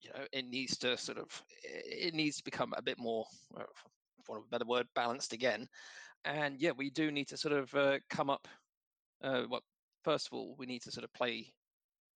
you 0.00 0.10
know, 0.14 0.24
it 0.32 0.44
needs 0.44 0.78
to 0.78 0.96
sort 0.96 1.18
of, 1.18 1.26
it 1.62 2.14
needs 2.14 2.36
to 2.36 2.44
become 2.44 2.72
a 2.76 2.82
bit 2.82 2.98
more, 2.98 3.24
uh, 3.56 3.64
for 4.24 4.32
want 4.32 4.42
of 4.42 4.46
a 4.46 4.50
better 4.50 4.68
word, 4.68 4.86
balanced 4.94 5.32
again. 5.32 5.66
And 6.24 6.60
yeah, 6.60 6.72
we 6.76 6.90
do 6.90 7.10
need 7.10 7.28
to 7.28 7.36
sort 7.36 7.54
of 7.54 7.74
uh, 7.74 7.98
come 8.10 8.30
up. 8.30 8.46
Uh, 9.22 9.42
well, 9.48 9.62
first 10.04 10.28
of 10.28 10.34
all, 10.34 10.54
we 10.58 10.66
need 10.66 10.82
to 10.82 10.92
sort 10.92 11.04
of 11.04 11.12
play 11.12 11.52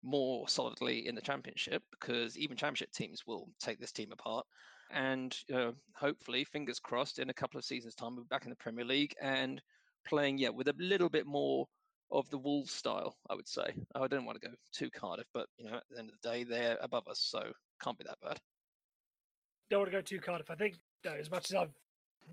more 0.03 0.47
solidly 0.47 1.07
in 1.07 1.15
the 1.15 1.21
championship 1.21 1.81
because 1.91 2.37
even 2.37 2.57
championship 2.57 2.91
teams 2.91 3.23
will 3.25 3.47
take 3.59 3.79
this 3.79 3.91
team 3.91 4.11
apart. 4.11 4.45
And 4.91 5.35
uh, 5.53 5.71
hopefully, 5.95 6.43
fingers 6.43 6.79
crossed, 6.79 7.19
in 7.19 7.29
a 7.29 7.33
couple 7.33 7.57
of 7.57 7.65
seasons' 7.65 7.95
time, 7.95 8.15
we'll 8.15 8.25
be 8.25 8.29
back 8.29 8.43
in 8.43 8.49
the 8.49 8.55
Premier 8.57 8.85
League 8.85 9.15
and 9.21 9.61
playing, 10.05 10.37
yeah, 10.37 10.49
with 10.49 10.67
a 10.67 10.75
little 10.77 11.09
bit 11.09 11.25
more 11.25 11.65
of 12.11 12.29
the 12.29 12.37
Wolves 12.37 12.71
style, 12.71 13.17
I 13.29 13.35
would 13.35 13.47
say. 13.47 13.73
I 13.95 14.07
don't 14.07 14.25
want 14.25 14.41
to 14.41 14.47
go 14.47 14.53
too 14.71 14.89
Cardiff, 14.89 15.27
but 15.33 15.47
you 15.57 15.65
know, 15.69 15.77
at 15.77 15.83
the 15.89 15.99
end 15.99 16.09
of 16.09 16.15
the 16.21 16.29
day, 16.29 16.43
they're 16.43 16.77
above 16.81 17.07
us, 17.07 17.19
so 17.19 17.51
can't 17.81 17.97
be 17.97 18.03
that 18.05 18.19
bad. 18.21 18.39
Don't 19.69 19.79
want 19.81 19.91
to 19.91 19.97
go 19.97 20.01
too 20.01 20.19
Cardiff. 20.19 20.51
I 20.51 20.55
think 20.55 20.75
no, 21.03 21.13
as 21.13 21.31
much 21.31 21.49
as 21.51 21.55
I'm 21.55 21.73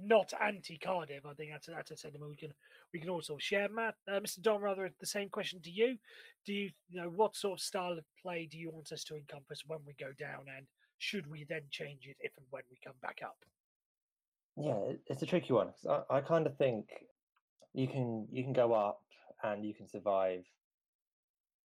not 0.03 0.33
anti 0.41 0.79
Cardiff, 0.79 1.25
I 1.27 1.35
think 1.35 1.51
that's 1.53 1.69
a, 1.69 1.73
that's 1.73 1.91
a 1.91 1.97
sentiment 1.97 2.31
we 2.31 2.37
can 2.37 2.53
we 2.93 3.01
can 3.01 3.11
also 3.11 3.37
share. 3.39 3.69
Matt, 3.69 3.95
uh, 4.09 4.21
Mr. 4.21 4.41
Don, 4.43 4.61
rather 4.61 4.91
the 5.01 5.07
same 5.07 5.29
question 5.29 5.61
to 5.63 5.71
you. 5.71 5.97
Do 6.45 6.53
you 6.53 6.71
you 6.89 7.01
know 7.01 7.09
what 7.09 7.37
sort 7.37 7.59
of 7.59 7.63
style 7.63 7.93
of 7.93 8.05
play 8.21 8.47
do 8.51 8.59
you 8.59 8.71
want 8.71 8.93
us 8.93 9.05
to 9.05 9.17
encompass 9.17 9.63
when 9.67 9.81
we 9.87 9.95
go 9.99 10.13
down, 10.19 10.45
and 10.57 10.67
should 10.99 11.27
we 11.27 11.45
then 11.49 11.63
change 11.71 12.07
it 12.07 12.17
if 12.21 12.33
and 12.37 12.47
when 12.51 12.63
we 12.71 12.79
come 12.85 12.97
back 13.03 13.21
up? 13.25 13.37
Yeah, 14.57 14.93
it's 15.07 15.23
a 15.23 15.27
tricky 15.27 15.53
one 15.53 15.69
'cause 15.69 16.05
I, 16.11 16.17
I 16.17 16.21
kind 16.21 16.47
of 16.47 16.57
think 16.59 16.87
you 17.73 17.89
can 17.89 18.29
you 18.31 18.43
can 18.43 18.53
go 18.53 18.73
up 18.75 19.01
and 19.43 19.65
you 19.65 19.75
can 19.75 19.89
survive 19.89 20.45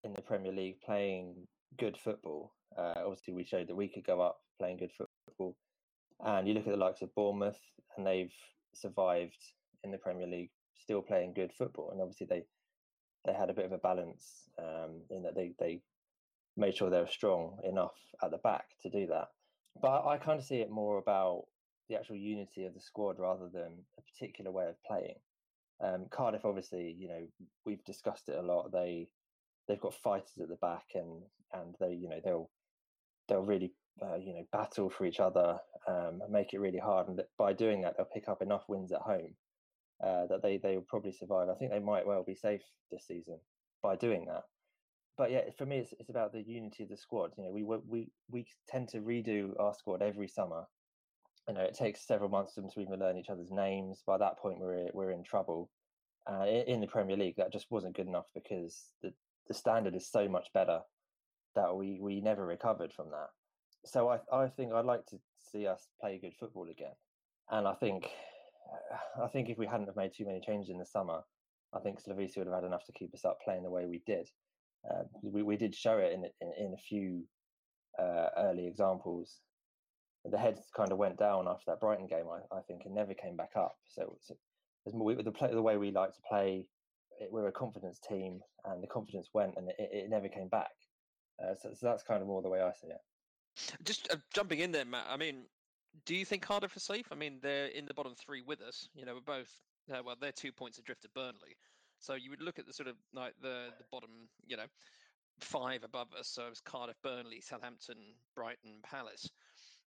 in 0.04 0.14
the 0.14 0.22
Premier 0.22 0.52
League 0.52 0.82
playing 0.82 1.48
good 1.78 1.98
football. 1.98 2.54
Uh, 2.78 2.94
obviously, 2.98 3.34
we 3.34 3.44
showed 3.44 3.68
that 3.68 3.76
we 3.76 3.88
could 3.88 4.06
go 4.06 4.22
up 4.22 4.42
playing 4.60 4.78
good 4.78 4.92
football, 4.92 5.56
and 6.26 6.48
you 6.48 6.54
look 6.54 6.68
at 6.68 6.72
the 6.72 6.78
likes 6.78 7.02
of 7.02 7.14
Bournemouth, 7.16 7.60
and 7.98 8.06
they've 8.06 8.34
survived 8.74 9.38
in 9.84 9.92
the 9.92 9.98
Premier 9.98 10.28
League 10.28 10.52
still 10.78 11.02
playing 11.02 11.34
good 11.34 11.52
football, 11.54 11.92
and 11.92 12.02
obviously 12.02 12.28
they 12.28 12.44
they 13.26 13.34
had 13.34 13.50
a 13.50 13.54
bit 13.54 13.66
of 13.66 13.72
a 13.72 13.78
balance 13.78 14.50
um, 14.60 15.02
in 15.10 15.24
that 15.24 15.36
they 15.36 15.54
they 15.60 15.82
made 16.58 16.76
sure 16.76 16.90
they 16.90 17.00
were 17.00 17.08
strong 17.08 17.58
enough 17.64 17.98
at 18.24 18.32
the 18.32 18.38
back 18.38 18.66
to 18.82 18.90
do 18.90 19.08
that. 19.08 19.30
But 19.82 20.06
I 20.06 20.18
kind 20.18 20.40
of 20.40 20.46
see 20.46 20.58
it 20.58 20.70
more 20.70 20.98
about 20.98 21.46
the 21.90 21.96
actual 21.96 22.16
unity 22.16 22.66
of 22.66 22.74
the 22.74 22.80
squad 22.80 23.20
rather 23.20 23.50
than 23.52 23.74
a 23.98 24.02
particular 24.02 24.52
way 24.52 24.68
of 24.68 24.82
playing. 24.84 25.20
Um, 25.84 26.08
Cardiff, 26.10 26.46
obviously, 26.46 26.96
you 26.98 27.08
know, 27.08 27.28
we've 27.66 27.84
discussed 27.84 28.30
it 28.30 28.38
a 28.38 28.42
lot. 28.42 28.72
They 28.72 29.10
they've 29.68 29.82
got 29.82 29.94
fighters 29.94 30.38
at 30.42 30.50
the 30.50 30.56
back, 30.56 30.86
and 30.94 31.24
and 31.54 31.76
they, 31.80 31.94
you 31.94 32.10
know, 32.10 32.20
they'll 32.24 32.50
they'll 33.28 33.42
really, 33.42 33.74
uh, 34.02 34.16
you 34.16 34.34
know, 34.34 34.46
battle 34.52 34.90
for 34.90 35.06
each 35.06 35.20
other 35.20 35.58
um, 35.88 36.22
and 36.22 36.32
make 36.32 36.54
it 36.54 36.60
really 36.60 36.80
hard. 36.80 37.08
And 37.08 37.22
by 37.38 37.54
doing 37.54 37.82
that, 37.82 37.96
they'll 37.98 38.06
pick 38.06 38.30
up 38.30 38.42
enough 38.42 38.64
wins 38.68 38.92
at 38.92 39.02
home 39.02 39.36
uh, 40.04 40.28
that 40.28 40.42
they 40.42 40.58
they 40.58 40.76
will 40.76 40.86
probably 40.88 41.12
survive. 41.12 41.50
I 41.50 41.56
think 41.56 41.72
they 41.72 41.80
might 41.80 42.06
well 42.06 42.24
be 42.24 42.36
safe 42.36 42.64
this 42.92 43.08
season 43.08 43.40
by 43.82 43.96
doing 43.96 44.26
that. 44.26 44.44
But 45.18 45.32
yeah, 45.32 45.42
for 45.58 45.66
me, 45.66 45.80
it's 45.80 45.94
it's 46.00 46.10
about 46.10 46.34
the 46.34 46.42
unity 46.42 46.84
of 46.84 46.90
the 46.90 46.98
squad. 46.98 47.32
You 47.38 47.46
know, 47.46 47.52
we 47.52 47.64
we 47.64 48.12
we 48.30 48.46
tend 48.68 48.90
to 48.90 49.00
redo 49.00 49.60
our 49.60 49.74
squad 49.74 50.02
every 50.02 50.28
summer. 50.28 50.66
You 51.48 51.54
know, 51.54 51.62
it 51.62 51.76
takes 51.76 52.06
several 52.08 52.30
months 52.30 52.54
for 52.54 52.62
them 52.62 52.72
to 52.72 52.80
even 52.82 53.00
learn 53.00 53.18
each 53.18 53.30
other's 53.30 53.52
names. 53.52 54.02
By 54.06 54.18
that 54.18 54.40
point, 54.40 54.60
we're 54.60 54.90
we're 54.94 55.12
in 55.12 55.24
trouble. 55.24 55.70
Uh, 56.28 56.46
in 56.46 56.82
the 56.82 56.88
Premier 56.88 57.16
League, 57.16 57.36
that 57.38 57.54
just 57.54 57.70
wasn't 57.70 57.96
good 57.96 58.08
enough 58.08 58.26
because 58.34 58.92
the 59.04 59.14
the 59.48 59.54
standard 59.54 59.96
is 59.96 60.10
so 60.10 60.28
much 60.28 60.48
better 60.54 60.80
that 61.56 61.76
we 61.76 62.00
we 62.02 62.22
never 62.22 62.46
recovered 62.46 62.92
from 62.94 63.12
that. 63.12 63.30
So 63.86 64.10
I 64.10 64.20
I 64.32 64.48
think 64.48 64.74
I'd 64.74 64.86
like 64.86 65.06
to 65.08 65.18
see 65.52 65.68
us 65.68 65.88
play 66.02 66.18
good 66.18 66.34
football 66.40 66.68
again, 66.70 66.96
and 67.52 67.68
I 67.68 67.74
think 67.76 68.10
I 69.24 69.28
think 69.28 69.50
if 69.50 69.58
we 69.58 69.68
hadn't 69.68 69.88
have 69.88 69.96
made 69.96 70.14
too 70.16 70.26
many 70.26 70.42
changes 70.42 70.70
in 70.70 70.80
the 70.80 70.86
summer, 70.86 71.22
I 71.74 71.80
think 71.80 72.02
Slavisa 72.02 72.38
would 72.38 72.48
have 72.48 72.56
had 72.56 72.64
enough 72.64 72.86
to 72.86 72.94
keep 72.94 73.14
us 73.14 73.26
up 73.26 73.40
playing 73.44 73.64
the 73.64 73.70
way 73.70 73.86
we 73.86 74.02
did. 74.06 74.30
Uh, 74.90 75.04
we 75.22 75.44
we 75.44 75.58
did 75.58 75.76
show 75.76 75.98
it 75.98 76.14
in 76.14 76.26
in, 76.42 76.66
in 76.68 76.74
a 76.74 76.78
few 76.78 77.24
uh, 78.00 78.30
early 78.38 78.68
examples. 78.68 79.40
The 80.30 80.38
heads 80.38 80.62
kind 80.76 80.92
of 80.92 80.98
went 80.98 81.18
down 81.18 81.48
after 81.48 81.64
that 81.68 81.80
Brighton 81.80 82.08
game, 82.08 82.26
I, 82.32 82.56
I 82.56 82.62
think, 82.62 82.84
and 82.86 82.96
never 82.96 83.14
came 83.14 83.36
back 83.36 83.52
up. 83.56 83.76
So, 83.88 84.18
so 84.22 84.36
the, 84.86 85.32
play, 85.32 85.52
the 85.52 85.62
way 85.62 85.78
we 85.78 85.92
like 85.92 86.14
to 86.14 86.22
play, 86.28 86.66
it, 87.20 87.30
we're 87.32 87.48
a 87.48 87.52
confidence 87.52 88.00
team, 88.00 88.40
and 88.66 88.82
the 88.82 88.88
confidence 88.88 89.30
went, 89.34 89.54
and 89.58 89.70
it, 89.70 89.76
it 89.78 90.10
never 90.10 90.28
came 90.28 90.48
back. 90.48 90.72
Uh, 91.44 91.54
so, 91.54 91.70
so, 91.74 91.86
that's 91.86 92.04
kind 92.04 92.22
of 92.22 92.28
more 92.28 92.42
the 92.42 92.50
way 92.50 92.62
I 92.62 92.72
see 92.72 92.88
it. 92.88 93.02
Just 93.84 94.12
uh, 94.12 94.18
jumping 94.34 94.60
in 94.60 94.72
there, 94.72 94.86
Matt. 94.86 95.06
I 95.10 95.18
mean, 95.18 95.44
do 96.06 96.16
you 96.16 96.26
think 96.26 96.42
Cardiff 96.42 96.76
are 96.76 96.80
safe? 96.80 97.08
I 97.12 97.16
mean, 97.16 97.40
they're 97.42 97.68
in 97.68 97.86
the 97.86 97.94
bottom 97.94 98.14
three 98.16 98.42
with 98.42 98.62
us. 98.62 98.90
You 98.96 99.06
know, 99.06 99.14
we're 99.14 99.22
both 99.22 99.52
uh, 99.92 100.02
well, 100.04 100.16
they're 100.20 100.32
two 100.32 100.52
points 100.52 100.78
adrift 100.78 101.06
of 101.06 101.14
Burnley. 101.14 101.58
So 102.00 102.16
you 102.16 102.30
would 102.30 102.42
look 102.42 102.60
at 102.60 102.68
the 102.68 102.74
sort 102.74 102.90
of 102.90 102.96
like 103.14 103.34
the 103.42 103.70
the 103.78 103.86
bottom, 103.92 104.10
you 104.46 104.58
know, 104.58 104.66
five 105.40 105.84
above 105.84 106.08
us. 106.18 106.28
So 106.28 106.44
it's 106.50 106.62
Cardiff, 106.62 106.98
Burnley, 107.04 107.42
Southampton, 107.42 107.98
Brighton, 108.36 108.80
Palace, 108.84 109.30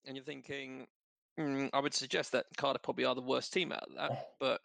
and 0.06 0.16
you're 0.16 0.24
thinking. 0.24 0.86
Mm, 1.38 1.70
I 1.72 1.78
would 1.78 1.94
suggest 1.94 2.32
that 2.32 2.46
Cardiff 2.56 2.82
probably 2.82 3.04
are 3.04 3.14
the 3.14 3.20
worst 3.20 3.52
team 3.52 3.70
out 3.70 3.84
of 3.84 3.94
that, 3.96 4.30
but 4.40 4.60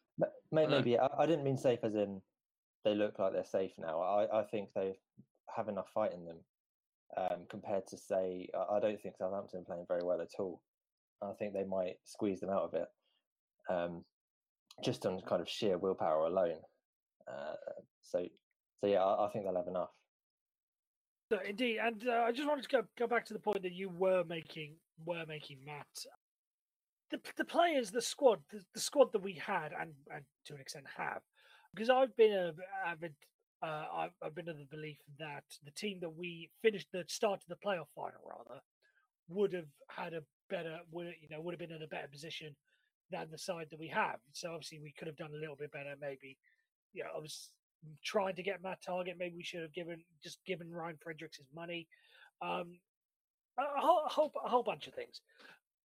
maybe 0.52 0.98
I, 0.98 1.08
I, 1.18 1.26
didn't 1.28 1.44
mean 1.44 1.58
safe 1.58 1.80
as 1.84 1.94
in 1.94 2.20
they 2.84 2.96
look 2.96 3.20
like 3.20 3.34
they're 3.34 3.44
safe 3.44 3.72
now. 3.78 4.02
I, 4.02 4.42
I 4.42 4.44
think 4.44 4.70
they 4.74 4.96
have 5.56 5.68
enough 5.70 5.88
fight 5.94 6.14
in 6.14 6.26
them 6.26 6.38
um, 7.18 7.46
compared 7.50 7.88
to 7.88 7.98
say 7.98 8.48
I, 8.56 8.78
I 8.78 8.80
don't 8.80 9.00
think 9.02 9.18
Southampton 9.18 9.62
are 9.62 9.64
playing 9.64 9.86
very 9.88 10.04
well 10.04 10.22
at 10.22 10.40
all. 10.40 10.62
I 11.22 11.34
think 11.34 11.54
they 11.54 11.64
might 11.64 11.96
squeeze 12.04 12.40
them 12.40 12.50
out 12.50 12.64
of 12.64 12.74
it, 12.74 12.88
um, 13.70 14.04
just 14.84 15.06
on 15.06 15.22
kind 15.22 15.42
of 15.42 15.50
sheer 15.50 15.78
willpower 15.78 16.26
alone. 16.26 16.58
Uh, 17.28 17.56
so, 18.02 18.26
so 18.82 18.88
yeah, 18.88 19.04
I, 19.04 19.28
I, 19.28 19.30
think 19.32 19.46
they'll 19.46 19.56
have 19.56 19.68
enough. 19.68 19.92
indeed, 21.48 21.80
and 21.82 22.08
uh, 22.08 22.24
I 22.26 22.32
just 22.32 22.48
wanted 22.48 22.64
to 22.64 22.70
go 22.70 22.84
go 22.98 23.08
back 23.08 23.26
to 23.28 23.34
the 23.34 23.40
point 23.40 23.62
that 23.62 23.72
you 23.72 23.90
were 23.90 24.24
making 24.28 24.74
were 25.06 25.26
making, 25.28 25.60
Matt. 25.66 25.88
The 27.12 27.20
the 27.38 27.46
players, 27.46 27.92
the 27.92 28.02
squad, 28.02 28.40
the, 28.52 28.64
the 28.74 28.80
squad 28.80 29.12
that 29.14 29.24
we 29.24 29.34
had, 29.34 29.72
and 29.80 29.94
and 30.14 30.24
to 30.46 30.56
an 30.56 30.62
extent 30.62 30.86
have, 30.98 31.22
because 31.74 31.90
I've 31.90 32.16
been 32.16 32.34
a 32.34 32.54
avid. 32.88 33.14
Uh, 33.62 33.86
I've, 33.96 34.12
I've 34.22 34.36
been 34.36 34.50
of 34.50 34.58
the 34.58 34.66
belief 34.66 34.98
that 35.20 35.46
the 35.64 35.72
team 35.72 36.00
that 36.02 36.14
we 36.14 36.50
finished 36.62 36.88
the 36.92 37.06
start 37.08 37.40
of 37.40 37.48
the 37.48 37.66
playoff 37.66 37.88
final 37.96 38.20
rather 38.28 38.60
would 39.30 39.54
have 39.54 39.70
had 39.88 40.14
a 40.14 40.22
better 40.50 40.80
would 40.92 41.14
you 41.22 41.30
know 41.30 41.40
would 41.40 41.54
have 41.54 41.60
been 41.60 41.72
in 41.72 41.82
a 41.82 41.88
better 41.88 42.10
position 42.10 42.54
than 43.14 43.28
the 43.32 43.38
side 43.38 43.68
that 43.70 43.80
we 43.80 43.88
have. 43.88 44.20
So 44.34 44.52
obviously 44.52 44.80
we 44.82 44.94
could 44.98 45.08
have 45.08 45.16
done 45.16 45.32
a 45.34 45.40
little 45.40 45.56
bit 45.56 45.72
better. 45.72 45.94
Maybe, 46.02 46.38
you 46.94 47.04
know, 47.04 47.10
I 47.16 47.20
was 47.20 47.50
trying 48.04 48.36
to 48.36 48.44
get 48.44 48.64
Matt 48.64 48.80
Targett. 48.88 49.18
Maybe 49.18 49.36
we 49.36 49.44
should 49.44 49.62
have 49.62 49.74
given 49.74 50.04
just 50.24 50.40
given 50.46 50.72
Ryan 50.72 50.98
Fredericks 51.02 51.38
his 51.38 51.48
money. 51.54 51.88
Um, 52.42 52.80
a 53.58 53.82
whole, 53.82 54.04
a 54.06 54.10
whole, 54.10 54.32
a 54.44 54.50
whole 54.50 54.64
bunch 54.64 54.88
of 54.88 54.94
things. 54.94 55.22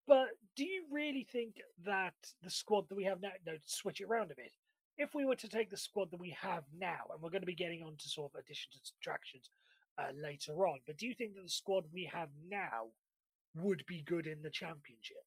But 0.06 0.28
do 0.56 0.64
you 0.64 0.84
really 0.90 1.26
think 1.30 1.56
that 1.84 2.14
the 2.42 2.50
squad 2.50 2.88
that 2.88 2.94
we 2.96 3.04
have 3.04 3.20
now, 3.20 3.30
no, 3.46 3.52
switch 3.66 4.00
it 4.00 4.04
around 4.04 4.30
a 4.30 4.36
bit, 4.36 4.52
if 4.96 5.14
we 5.14 5.24
were 5.24 5.36
to 5.36 5.48
take 5.48 5.70
the 5.70 5.76
squad 5.76 6.10
that 6.10 6.20
we 6.20 6.36
have 6.40 6.64
now, 6.76 7.06
and 7.12 7.22
we're 7.22 7.30
going 7.30 7.42
to 7.42 7.46
be 7.46 7.54
getting 7.54 7.82
on 7.82 7.94
to 7.96 8.08
sort 8.08 8.32
of 8.32 8.40
additions 8.40 8.74
and 8.74 8.84
subtractions 8.84 9.50
uh, 9.98 10.10
later 10.20 10.66
on, 10.66 10.78
but 10.86 10.96
do 10.96 11.06
you 11.06 11.14
think 11.14 11.34
that 11.34 11.42
the 11.42 11.48
squad 11.48 11.84
we 11.92 12.10
have 12.12 12.30
now 12.48 12.86
would 13.54 13.84
be 13.86 14.02
good 14.02 14.26
in 14.26 14.40
the 14.42 14.50
championship? 14.50 15.24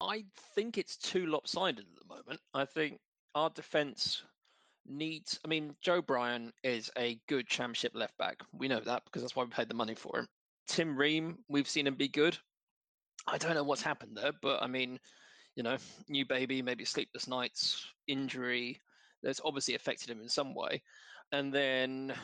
I 0.00 0.24
think 0.54 0.78
it's 0.78 0.96
too 0.96 1.26
lopsided 1.26 1.84
at 1.84 2.08
the 2.08 2.14
moment. 2.14 2.40
I 2.52 2.64
think 2.64 2.98
our 3.34 3.50
defence 3.50 4.22
needs. 4.86 5.40
I 5.44 5.48
mean, 5.48 5.74
Joe 5.80 6.02
Bryan 6.02 6.52
is 6.62 6.90
a 6.96 7.18
good 7.28 7.46
championship 7.46 7.92
left 7.94 8.16
back. 8.18 8.42
We 8.52 8.68
know 8.68 8.80
that 8.80 9.04
because 9.04 9.22
that's 9.22 9.34
why 9.34 9.44
we 9.44 9.50
paid 9.50 9.68
the 9.68 9.74
money 9.74 9.94
for 9.94 10.18
him. 10.18 10.28
Tim 10.66 10.96
Ream, 10.96 11.38
we've 11.48 11.68
seen 11.68 11.86
him 11.86 11.94
be 11.94 12.08
good. 12.08 12.36
I 13.26 13.38
don't 13.38 13.54
know 13.54 13.64
what's 13.64 13.82
happened 13.82 14.16
there, 14.16 14.32
but 14.42 14.62
I 14.62 14.66
mean, 14.66 14.98
you 15.56 15.62
know, 15.62 15.76
new 16.08 16.26
baby, 16.26 16.62
maybe 16.62 16.84
sleepless 16.84 17.28
nights, 17.28 17.86
injury. 18.06 18.80
That's 19.22 19.40
obviously 19.44 19.74
affected 19.74 20.10
him 20.10 20.20
in 20.20 20.28
some 20.28 20.54
way. 20.54 20.82
And 21.32 21.52
then 21.52 22.14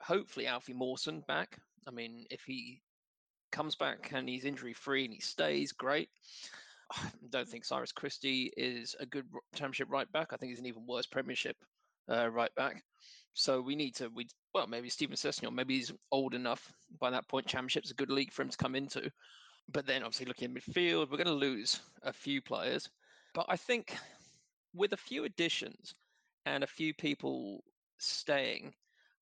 hopefully 0.00 0.46
Alfie 0.46 0.72
Mawson 0.72 1.22
back. 1.28 1.58
I 1.86 1.90
mean, 1.90 2.26
if 2.30 2.42
he 2.44 2.80
comes 3.52 3.76
back 3.76 4.10
and 4.12 4.28
he's 4.28 4.44
injury 4.44 4.72
free 4.72 5.04
and 5.04 5.14
he 5.14 5.20
stays, 5.20 5.72
great. 5.72 6.08
I 6.92 6.98
don't 7.30 7.48
think 7.48 7.64
Cyrus 7.64 7.92
Christie 7.92 8.52
is 8.56 8.96
a 8.98 9.06
good 9.06 9.26
championship 9.54 9.88
right 9.90 10.10
back. 10.12 10.28
I 10.32 10.36
think 10.36 10.50
he's 10.50 10.58
an 10.58 10.66
even 10.66 10.86
worse 10.86 11.06
Premiership 11.06 11.56
uh, 12.10 12.28
right 12.28 12.54
back. 12.56 12.82
So 13.34 13.60
we 13.60 13.74
need 13.74 13.94
to 13.96 14.08
we 14.08 14.28
well 14.54 14.66
maybe 14.66 14.88
Steven 14.88 15.16
Sessegnon 15.16 15.54
maybe 15.54 15.76
he's 15.76 15.92
old 16.10 16.34
enough 16.34 16.72
by 17.00 17.10
that 17.10 17.28
point. 17.28 17.46
Championship's 17.46 17.90
a 17.90 17.94
good 17.94 18.10
league 18.10 18.32
for 18.32 18.42
him 18.42 18.50
to 18.50 18.56
come 18.56 18.74
into. 18.74 19.10
But 19.72 19.86
then 19.86 20.02
obviously 20.02 20.26
looking 20.26 20.50
at 20.50 20.62
midfield, 20.62 21.10
we're 21.10 21.16
going 21.16 21.26
to 21.26 21.32
lose 21.32 21.80
a 22.02 22.12
few 22.12 22.42
players. 22.42 22.88
But 23.34 23.46
I 23.48 23.56
think 23.56 23.96
with 24.74 24.92
a 24.92 24.98
few 24.98 25.24
additions 25.24 25.94
and 26.44 26.64
a 26.64 26.66
few 26.66 26.92
people 26.92 27.62
staying, 27.98 28.74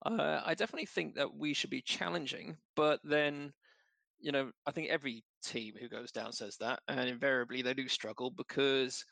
uh, 0.07 0.41
I 0.45 0.55
definitely 0.55 0.87
think 0.87 1.15
that 1.17 1.35
we 1.35 1.53
should 1.53 1.71
be 1.71 1.83
challenging. 1.83 2.57
But 2.75 3.01
then 3.05 3.53
you 4.21 4.33
know, 4.33 4.51
I 4.67 4.71
think 4.71 4.91
every 4.91 5.25
team 5.43 5.75
who 5.81 5.89
goes 5.89 6.13
down 6.13 6.33
says 6.33 6.57
that, 6.59 6.81
and 6.89 7.09
invariably 7.09 7.63
they 7.63 7.75
do 7.75 7.89
struggle 7.89 8.31
because 8.31 9.05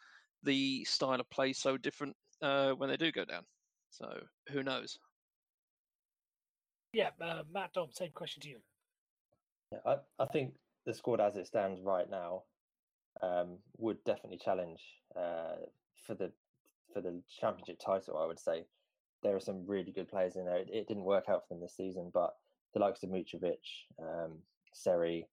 the 0.42 0.84
style 0.84 1.20
of 1.20 1.30
play 1.30 1.50
is 1.50 1.58
so 1.58 1.76
different 1.76 2.14
uh, 2.42 2.72
when 2.72 2.90
they 2.90 2.96
do 2.96 3.10
go 3.10 3.24
down. 3.24 3.42
So 3.90 4.09
who 4.50 4.62
knows? 4.62 4.99
Yeah, 6.92 7.11
uh, 7.21 7.42
Matt 7.52 7.75
Dom, 7.75 7.88
same 7.92 8.11
question 8.14 8.42
to 8.42 8.49
you. 8.49 8.59
Yeah, 9.73 9.78
I, 9.85 9.97
I 10.18 10.26
think 10.26 10.54
the 10.87 10.95
squad 10.95 11.21
as 11.21 11.37
it 11.37 11.47
stands 11.47 11.80
right 11.83 12.09
now 12.11 12.45
um, 13.23 13.59
would 13.76 14.02
definitely 14.04 14.40
challenge 14.42 14.80
uh, 15.16 15.57
for 16.07 16.14
the 16.14 16.30
for 16.92 17.02
the 17.02 17.21
championship 17.40 17.78
title. 17.85 18.16
I 18.18 18.26
would 18.26 18.40
say 18.40 18.64
there 19.23 19.37
are 19.37 19.40
some 19.40 19.66
really 19.66 19.92
good 19.92 20.09
players 20.09 20.37
in 20.37 20.47
there. 20.47 20.59
It, 20.59 20.71
it 20.73 20.88
didn't 20.88 21.04
work 21.04 21.25
out 21.28 21.42
for 21.47 21.54
them 21.54 21.61
this 21.61 21.76
season, 21.76 22.11
but 22.14 22.35
the 22.73 22.80
likes 22.80 23.02
of 23.02 23.11
Mitrovic, 23.11 23.59
um, 24.00 24.38
Seri, 24.73 25.26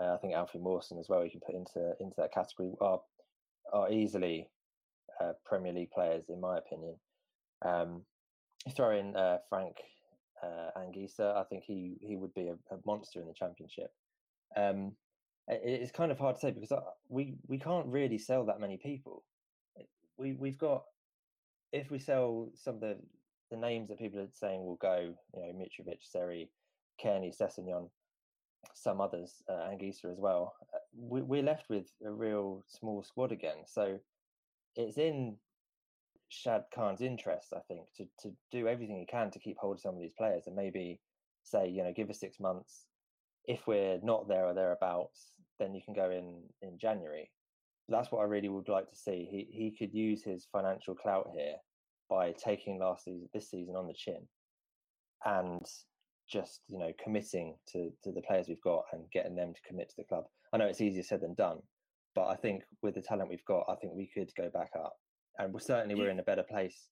uh, 0.00 0.14
I 0.14 0.16
think 0.18 0.34
Alfie 0.34 0.58
Mawson 0.58 0.98
as 0.98 1.08
well. 1.08 1.24
You 1.24 1.30
can 1.30 1.40
put 1.40 1.54
into 1.54 1.94
into 2.00 2.14
that 2.18 2.32
category 2.32 2.72
are 2.80 3.00
are 3.72 3.92
easily 3.92 4.48
uh, 5.20 5.32
Premier 5.44 5.72
League 5.72 5.90
players 5.90 6.24
in 6.28 6.40
my 6.40 6.58
opinion. 6.58 6.96
Um, 7.64 8.02
throw 8.74 8.96
in 8.96 9.16
uh, 9.16 9.38
Frank 9.48 9.76
uh, 10.42 10.70
Anguissa, 10.76 11.36
I 11.36 11.44
think 11.44 11.64
he 11.64 11.98
he 12.00 12.16
would 12.16 12.34
be 12.34 12.48
a, 12.48 12.74
a 12.74 12.78
monster 12.86 13.20
in 13.20 13.26
the 13.26 13.34
Championship. 13.34 13.92
Um, 14.56 14.92
it, 15.48 15.60
it's 15.64 15.92
kind 15.92 16.12
of 16.12 16.18
hard 16.18 16.36
to 16.36 16.40
say 16.40 16.50
because 16.50 16.72
uh, 16.72 16.80
we 17.08 17.34
we 17.46 17.58
can't 17.58 17.86
really 17.86 18.18
sell 18.18 18.44
that 18.46 18.60
many 18.60 18.76
people. 18.76 19.24
We 20.16 20.32
we've 20.32 20.58
got 20.58 20.84
if 21.72 21.90
we 21.90 21.98
sell 21.98 22.50
some 22.54 22.76
of 22.76 22.80
the 22.80 22.96
the 23.50 23.56
names 23.56 23.88
that 23.88 23.98
people 23.98 24.20
are 24.20 24.28
saying 24.32 24.64
will 24.64 24.76
go, 24.76 25.14
you 25.34 25.40
know, 25.40 25.52
Mitrovic, 25.54 25.98
Seri, 26.02 26.50
Cairney, 27.02 27.34
Sessegnon, 27.34 27.88
some 28.74 29.00
others, 29.00 29.42
uh, 29.48 29.68
Anguissa 29.70 30.12
as 30.12 30.18
well, 30.18 30.54
uh, 30.74 30.78
we, 30.94 31.22
we're 31.22 31.42
left 31.42 31.70
with 31.70 31.86
a 32.04 32.10
real 32.10 32.62
small 32.66 33.02
squad 33.02 33.32
again. 33.32 33.56
So 33.66 33.98
it's 34.76 34.98
in 34.98 35.36
Shad 36.28 36.64
Khan's 36.74 37.00
interest, 37.00 37.52
I 37.54 37.60
think, 37.68 37.86
to, 37.96 38.04
to 38.20 38.34
do 38.52 38.68
everything 38.68 38.98
he 38.98 39.06
can 39.06 39.30
to 39.30 39.38
keep 39.38 39.56
hold 39.58 39.76
of 39.76 39.80
some 39.80 39.94
of 39.94 40.00
these 40.00 40.12
players 40.16 40.46
and 40.46 40.54
maybe 40.54 41.00
say, 41.42 41.68
you 41.68 41.82
know, 41.82 41.92
give 41.94 42.10
us 42.10 42.20
six 42.20 42.38
months. 42.38 42.86
If 43.44 43.66
we're 43.66 43.98
not 44.02 44.28
there 44.28 44.44
or 44.44 44.54
thereabouts, 44.54 45.32
then 45.58 45.74
you 45.74 45.80
can 45.82 45.94
go 45.94 46.10
in 46.10 46.42
in 46.60 46.78
January. 46.78 47.30
That's 47.88 48.12
what 48.12 48.20
I 48.20 48.24
really 48.24 48.50
would 48.50 48.68
like 48.68 48.90
to 48.90 48.96
see. 48.96 49.26
He 49.30 49.48
he 49.50 49.74
could 49.76 49.94
use 49.94 50.22
his 50.22 50.46
financial 50.52 50.94
clout 50.94 51.30
here 51.34 51.54
by 52.10 52.32
taking 52.32 52.78
last 52.78 53.04
season, 53.04 53.28
this 53.32 53.50
season 53.50 53.76
on 53.76 53.86
the 53.86 53.94
chin, 53.94 54.28
and 55.24 55.64
just 56.30 56.60
you 56.68 56.78
know 56.78 56.92
committing 57.02 57.54
to 57.72 57.90
to 58.04 58.12
the 58.12 58.20
players 58.20 58.48
we've 58.48 58.60
got 58.60 58.84
and 58.92 59.10
getting 59.10 59.34
them 59.34 59.54
to 59.54 59.60
commit 59.66 59.88
to 59.88 59.96
the 59.96 60.04
club. 60.04 60.24
I 60.52 60.58
know 60.58 60.66
it's 60.66 60.82
easier 60.82 61.02
said 61.02 61.22
than 61.22 61.32
done, 61.32 61.60
but 62.14 62.28
I 62.28 62.36
think 62.36 62.64
with 62.82 62.94
the 62.94 63.02
talent 63.02 63.30
we've 63.30 63.44
got, 63.46 63.64
I 63.70 63.76
think 63.76 63.94
we 63.94 64.10
could 64.14 64.30
go 64.36 64.50
back 64.50 64.72
up 64.78 64.96
and 65.38 65.52
we're 65.52 65.60
certainly 65.60 65.94
we're 65.94 66.10
in 66.10 66.18
a 66.18 66.24
better 66.24 66.42
place 66.42 66.88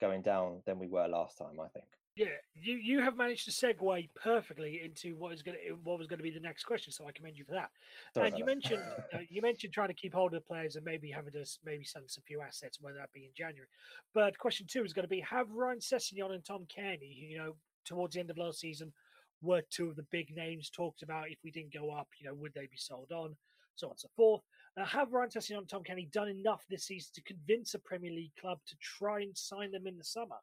going 0.00 0.22
down 0.22 0.62
than 0.66 0.78
we 0.78 0.88
were 0.88 1.06
last 1.08 1.38
time. 1.38 1.58
I 1.60 1.68
think. 1.68 1.86
Yeah, 2.16 2.28
you 2.54 2.76
you 2.76 3.02
have 3.02 3.16
managed 3.18 3.44
to 3.44 3.50
segue 3.50 4.08
perfectly 4.14 4.80
into 4.82 5.16
what 5.16 5.34
is 5.34 5.42
going 5.42 5.58
to 5.68 5.74
what 5.84 5.98
was 5.98 6.06
going 6.06 6.18
to 6.18 6.22
be 6.22 6.30
the 6.30 6.40
next 6.40 6.64
question, 6.64 6.90
so 6.90 7.06
I 7.06 7.12
commend 7.12 7.36
you 7.36 7.44
for 7.44 7.52
that. 7.52 7.68
Sorry 8.14 8.28
and 8.28 8.38
you 8.38 8.44
that. 8.44 8.50
mentioned 8.50 8.82
uh, 9.14 9.18
you 9.28 9.42
mentioned 9.42 9.74
trying 9.74 9.88
to 9.88 9.94
keep 9.94 10.14
hold 10.14 10.32
of 10.32 10.42
the 10.42 10.46
players 10.46 10.76
and 10.76 10.84
maybe 10.84 11.10
having 11.10 11.32
to 11.32 11.44
maybe 11.64 11.84
sell 11.84 12.02
us 12.02 12.16
a 12.16 12.22
few 12.22 12.40
assets, 12.40 12.78
whether 12.80 12.96
that 12.96 13.12
be 13.12 13.26
in 13.26 13.32
January. 13.36 13.68
But 14.14 14.38
question 14.38 14.66
two 14.66 14.82
is 14.82 14.94
going 14.94 15.04
to 15.04 15.08
be: 15.08 15.20
Have 15.20 15.50
Ryan 15.50 15.78
Sessegnon 15.78 16.32
and 16.32 16.42
Tom 16.42 16.66
Cairney, 16.74 17.20
who, 17.20 17.26
you 17.26 17.38
know, 17.38 17.54
towards 17.84 18.14
the 18.14 18.20
end 18.20 18.30
of 18.30 18.38
last 18.38 18.60
season, 18.60 18.94
were 19.42 19.62
two 19.70 19.90
of 19.90 19.96
the 19.96 20.06
big 20.10 20.34
names 20.34 20.70
talked 20.70 21.02
about. 21.02 21.30
If 21.30 21.38
we 21.44 21.50
didn't 21.50 21.74
go 21.74 21.90
up, 21.90 22.08
you 22.18 22.26
know, 22.26 22.34
would 22.34 22.54
they 22.54 22.66
be 22.66 22.78
sold 22.78 23.12
on? 23.12 23.36
So 23.74 23.88
on 23.88 23.90
and 23.90 24.00
so 24.00 24.08
forth. 24.16 24.40
Uh, 24.78 24.84
have 24.84 25.12
Ryan 25.12 25.30
Sessegnon 25.30 25.58
and 25.58 25.68
Tom 25.68 25.82
Kenny 25.82 26.08
done 26.12 26.28
enough 26.28 26.64
this 26.68 26.84
season 26.84 27.10
to 27.14 27.22
convince 27.22 27.74
a 27.74 27.78
Premier 27.78 28.12
League 28.12 28.36
club 28.38 28.58
to 28.66 28.76
try 28.80 29.22
and 29.22 29.36
sign 29.36 29.72
them 29.72 29.86
in 29.86 29.96
the 29.96 30.04
summer? 30.04 30.36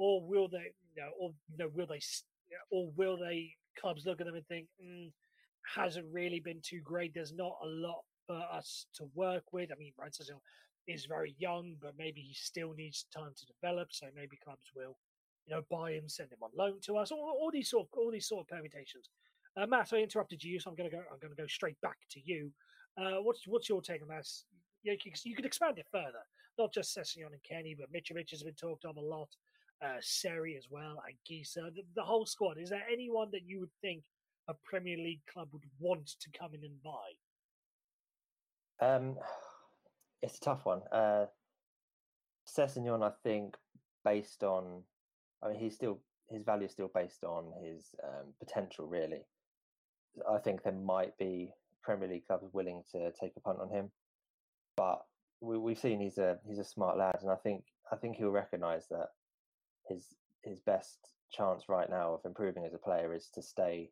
or 0.00 0.22
will 0.22 0.48
they, 0.48 0.72
you 0.94 1.02
know, 1.02 1.10
or 1.20 1.30
you 1.50 1.58
know, 1.58 1.70
will 1.74 1.86
they, 1.86 2.00
or 2.70 2.90
will 2.96 3.18
they 3.18 3.54
clubs 3.78 4.06
look 4.06 4.20
at 4.20 4.26
them 4.26 4.34
and 4.34 4.46
think, 4.46 4.66
mm, 4.82 5.12
hasn't 5.76 6.06
really 6.10 6.40
been 6.40 6.60
too 6.62 6.80
great. 6.82 7.12
There's 7.12 7.34
not 7.34 7.58
a 7.62 7.66
lot 7.66 8.00
for 8.26 8.42
us 8.50 8.86
to 8.94 9.10
work 9.14 9.52
with. 9.52 9.70
I 9.70 9.78
mean, 9.78 9.92
Ryan 9.98 10.12
Sessegnon 10.12 10.40
is 10.88 11.04
very 11.04 11.34
young, 11.38 11.76
but 11.82 11.92
maybe 11.98 12.22
he 12.22 12.32
still 12.32 12.72
needs 12.72 13.04
time 13.14 13.32
to 13.36 13.46
develop. 13.46 13.88
So 13.90 14.06
maybe 14.16 14.38
clubs 14.42 14.72
will, 14.74 14.96
you 15.46 15.54
know, 15.54 15.62
buy 15.70 15.92
him, 15.92 16.08
send 16.08 16.32
him 16.32 16.38
on 16.42 16.50
loan 16.56 16.80
to 16.86 16.96
us, 16.96 17.12
all, 17.12 17.36
all 17.38 17.50
these 17.52 17.68
sort 17.68 17.86
of 17.92 17.98
all 17.98 18.10
these 18.10 18.26
sort 18.26 18.40
of 18.40 18.48
permutations. 18.48 19.10
Uh, 19.54 19.66
Matt, 19.66 19.92
I 19.92 19.96
interrupted 19.96 20.42
you, 20.42 20.58
so 20.60 20.70
I'm 20.70 20.76
going 20.76 20.88
to 20.88 20.96
go. 20.96 21.02
I'm 21.12 21.18
going 21.18 21.34
to 21.34 21.42
go 21.42 21.46
straight 21.46 21.78
back 21.82 21.98
to 22.12 22.20
you. 22.24 22.52
Uh, 22.98 23.22
what's 23.22 23.46
what's 23.46 23.68
your 23.68 23.80
take 23.80 24.02
on 24.02 24.08
this? 24.08 24.44
You, 24.82 24.96
you, 25.24 25.36
could 25.36 25.44
expand 25.44 25.78
it 25.78 25.86
further, 25.92 26.24
not 26.58 26.72
just 26.72 26.96
Sessegnon 26.96 27.32
and 27.32 27.42
Kenny, 27.46 27.76
but 27.78 27.92
Mitrovic 27.92 28.30
has 28.30 28.42
been 28.42 28.54
talked 28.54 28.86
of 28.86 28.96
a 28.96 29.00
lot 29.00 29.28
uh, 29.84 29.96
Seri 30.00 30.56
as 30.56 30.66
well, 30.70 31.02
and 31.06 31.16
Gisa, 31.28 31.74
the, 31.74 31.82
the 31.94 32.02
whole 32.02 32.26
squad. 32.26 32.58
Is 32.58 32.70
there 32.70 32.82
anyone 32.90 33.28
that 33.32 33.42
you 33.46 33.60
would 33.60 33.72
think 33.80 34.02
a 34.48 34.54
Premier 34.64 34.96
League 34.96 35.22
club 35.32 35.48
would 35.52 35.64
want 35.78 36.06
to 36.06 36.38
come 36.38 36.54
in 36.54 36.64
and 36.64 36.82
buy? 36.82 37.10
Um, 38.86 39.16
it's 40.22 40.38
a 40.38 40.40
tough 40.40 40.64
one. 40.64 40.80
Uh, 40.90 41.26
Sessegnon, 42.48 43.02
I 43.02 43.12
think, 43.22 43.56
based 44.04 44.42
on, 44.42 44.82
I 45.42 45.48
mean, 45.48 45.58
he's 45.58 45.74
still 45.74 46.00
his 46.28 46.44
value 46.44 46.66
is 46.66 46.72
still 46.72 46.90
based 46.94 47.24
on 47.24 47.52
his 47.62 47.94
um, 48.04 48.32
potential. 48.38 48.86
Really, 48.86 49.22
I 50.30 50.38
think 50.38 50.62
there 50.62 50.72
might 50.72 51.16
be 51.18 51.52
Premier 51.82 52.08
League 52.08 52.26
clubs 52.26 52.48
willing 52.52 52.82
to 52.92 53.10
take 53.20 53.32
a 53.36 53.40
punt 53.40 53.58
on 53.60 53.70
him, 53.70 53.90
but 54.76 55.00
we, 55.40 55.58
we've 55.58 55.78
seen 55.78 56.00
he's 56.00 56.18
a 56.18 56.38
he's 56.46 56.58
a 56.58 56.64
smart 56.64 56.98
lad, 56.98 57.18
and 57.22 57.30
I 57.30 57.36
think 57.36 57.64
I 57.92 57.96
think 57.96 58.16
he'll 58.16 58.30
recognise 58.30 58.86
that 58.90 59.08
his 59.88 60.06
his 60.42 60.60
best 60.60 60.98
chance 61.32 61.64
right 61.68 61.88
now 61.88 62.14
of 62.14 62.20
improving 62.24 62.64
as 62.64 62.74
a 62.74 62.78
player 62.78 63.14
is 63.14 63.28
to 63.34 63.42
stay 63.42 63.90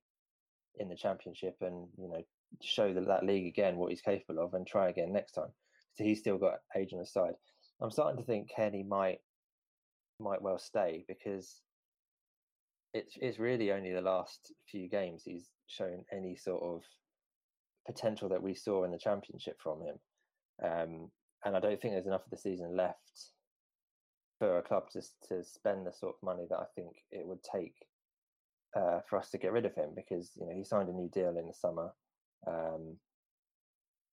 in 0.79 0.89
the 0.89 0.97
championship 0.97 1.57
and 1.61 1.89
you 1.99 2.09
know 2.09 2.23
show 2.63 2.93
that, 2.95 3.07
that 3.07 3.25
league 3.25 3.47
again 3.47 3.77
what 3.77 3.91
he's 3.91 4.01
capable 4.01 4.43
of 4.43 4.55
and 4.55 4.67
try 4.67 4.89
again 4.89 5.13
next 5.13 5.33
time. 5.33 5.51
So 5.95 6.05
he's 6.05 6.21
still 6.21 6.39
got 6.39 6.59
age 6.77 6.93
on 6.93 7.01
his 7.01 7.13
side. 7.13 7.35
I'm 7.81 7.91
starting 7.91 8.19
to 8.19 8.25
think 8.27 8.51
Kenny 8.55 8.83
might 8.83 9.19
might 10.21 10.43
well 10.43 10.59
stay 10.59 11.05
because 11.07 11.61
it's 12.95 13.17
it's 13.21 13.39
really 13.39 13.73
only 13.73 13.93
the 13.93 14.01
last 14.01 14.53
few 14.71 14.89
games 14.89 15.23
he's 15.25 15.49
shown 15.67 16.05
any 16.13 16.37
sort 16.37 16.63
of 16.63 16.83
potential 17.89 18.29
that 18.29 18.43
we 18.43 18.55
saw 18.55 18.85
in 18.85 18.93
the 18.93 18.99
championship 18.99 19.59
from 19.61 19.81
him. 19.81 19.97
Um, 20.63 21.11
and 21.45 21.57
I 21.57 21.61
don't 21.61 21.81
think 21.81 21.95
there's 21.95 22.07
enough 22.07 22.25
of 22.25 22.31
the 22.31 22.37
season 22.37 22.77
left 22.77 23.31
for 24.39 24.59
a 24.59 24.63
club 24.63 24.91
to 24.91 25.03
to 25.29 25.45
spend 25.45 25.87
the 25.87 25.93
sort 25.93 26.15
of 26.15 26.27
money 26.27 26.47
that 26.49 26.59
I 26.59 26.67
think 26.75 26.91
it 27.11 27.27
would 27.27 27.43
take 27.43 27.75
uh, 28.77 29.01
for 29.09 29.19
us 29.19 29.31
to 29.31 29.39
get 29.39 29.53
rid 29.53 29.67
of 29.67 29.75
him 29.75 29.91
because 29.95 30.31
you 30.37 30.47
know 30.47 30.53
he 30.55 30.65
signed 30.65 30.89
a 30.89 30.93
new 30.93 31.09
deal 31.09 31.37
in 31.37 31.47
the 31.47 31.55
summer, 31.55 31.91
um, 32.47 32.97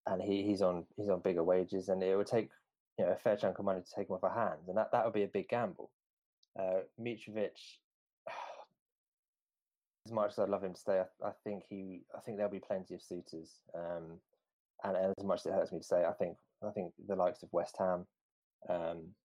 and 0.08 0.22
he, 0.22 0.44
he's 0.44 0.62
on 0.62 0.86
he's 0.96 1.10
on 1.10 1.20
bigger 1.20 1.44
wages, 1.44 1.90
and 1.90 2.02
it 2.02 2.16
would 2.16 2.28
take 2.28 2.50
you 2.98 3.06
know 3.06 3.12
a 3.12 3.18
fair 3.18 3.36
chunk 3.36 3.60
of 3.60 3.66
money 3.66 3.82
to 3.82 3.96
take 3.96 4.10
him 4.10 4.16
off 4.16 4.24
our 4.24 4.34
hands, 4.34 4.68
and 4.68 4.78
that, 4.78 4.92
that 4.92 5.06
would 5.06 5.14
be 5.14 5.24
a 5.24 5.28
big 5.28 5.50
gamble. 5.50 5.92
Uh, 6.60 6.82
Mitrovic, 7.00 7.60
as 10.06 10.12
much 10.12 10.32
as 10.32 10.40
I'd 10.40 10.50
love 10.50 10.64
him 10.64 10.74
to 10.74 10.80
stay, 10.80 11.02
I, 11.02 11.28
I 11.28 11.32
think 11.44 11.64
he 11.70 12.02
I 12.16 12.20
think 12.20 12.38
there'll 12.38 12.52
be 12.52 12.60
plenty 12.60 12.94
of 12.94 13.02
suitors, 13.02 13.62
um, 13.74 14.20
and, 14.84 14.96
and 14.96 15.14
as 15.18 15.26
much 15.26 15.40
as 15.42 15.46
it 15.48 15.54
hurts 15.54 15.72
me 15.72 15.80
to 15.80 15.86
say, 15.86 16.06
I 16.06 16.14
think 16.14 16.38
I 16.66 16.72
think 16.72 16.94
the 17.08 17.16
likes 17.16 17.44
of 17.44 17.50
West 17.52 17.76
Ham. 17.80 18.06
Um, 18.70 19.16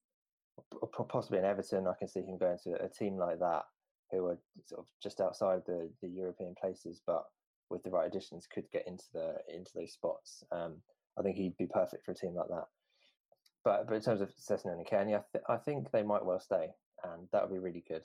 possibly 1.09 1.39
in 1.39 1.45
Everton, 1.45 1.87
I 1.87 1.95
can 1.99 2.09
see 2.09 2.21
him 2.21 2.37
going 2.37 2.59
to 2.65 2.83
a 2.83 2.89
team 2.89 3.17
like 3.17 3.39
that 3.39 3.65
who 4.11 4.27
are 4.27 4.39
sort 4.67 4.81
of 4.81 4.87
just 5.03 5.21
outside 5.21 5.63
the, 5.67 5.91
the 6.03 6.09
European 6.09 6.55
places, 6.61 7.01
but 7.07 7.25
with 7.71 7.83
the 7.83 7.91
right 7.91 8.07
additions 8.07 8.47
could 8.53 8.71
get 8.71 8.87
into 8.87 9.05
the 9.13 9.37
into 9.49 9.71
those 9.75 9.93
spots. 9.93 10.45
Um, 10.51 10.77
I 11.19 11.23
think 11.23 11.37
he'd 11.37 11.57
be 11.57 11.67
perfect 11.67 12.05
for 12.05 12.13
a 12.13 12.15
team 12.15 12.35
like 12.35 12.49
that. 12.49 12.67
But 13.65 13.87
but 13.87 13.95
in 13.95 14.03
terms 14.03 14.21
of 14.21 14.31
Sessegnon 14.31 14.75
and 14.75 14.87
Kenny, 14.87 15.15
I, 15.15 15.23
th- 15.33 15.45
I 15.49 15.57
think 15.57 15.91
they 15.91 16.03
might 16.03 16.25
well 16.25 16.41
stay, 16.41 16.71
and 17.05 17.29
that 17.33 17.43
would 17.43 17.55
be 17.55 17.59
really 17.59 17.85
good. 17.87 18.03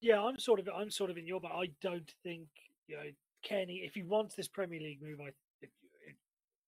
Yeah, 0.00 0.22
I'm 0.22 0.38
sort 0.38 0.60
of 0.60 0.68
I'm 0.74 0.90
sort 0.90 1.10
of 1.10 1.18
in 1.18 1.26
your, 1.26 1.40
but 1.40 1.52
I 1.52 1.70
don't 1.82 2.10
think 2.22 2.46
you 2.86 2.96
know 2.96 3.10
Kenny. 3.42 3.82
If 3.84 3.94
he 3.94 4.02
wants 4.02 4.34
this 4.34 4.48
Premier 4.48 4.80
League 4.80 5.02
move, 5.02 5.20
I 5.20 5.28
if, 5.60 5.70
if, 6.06 6.16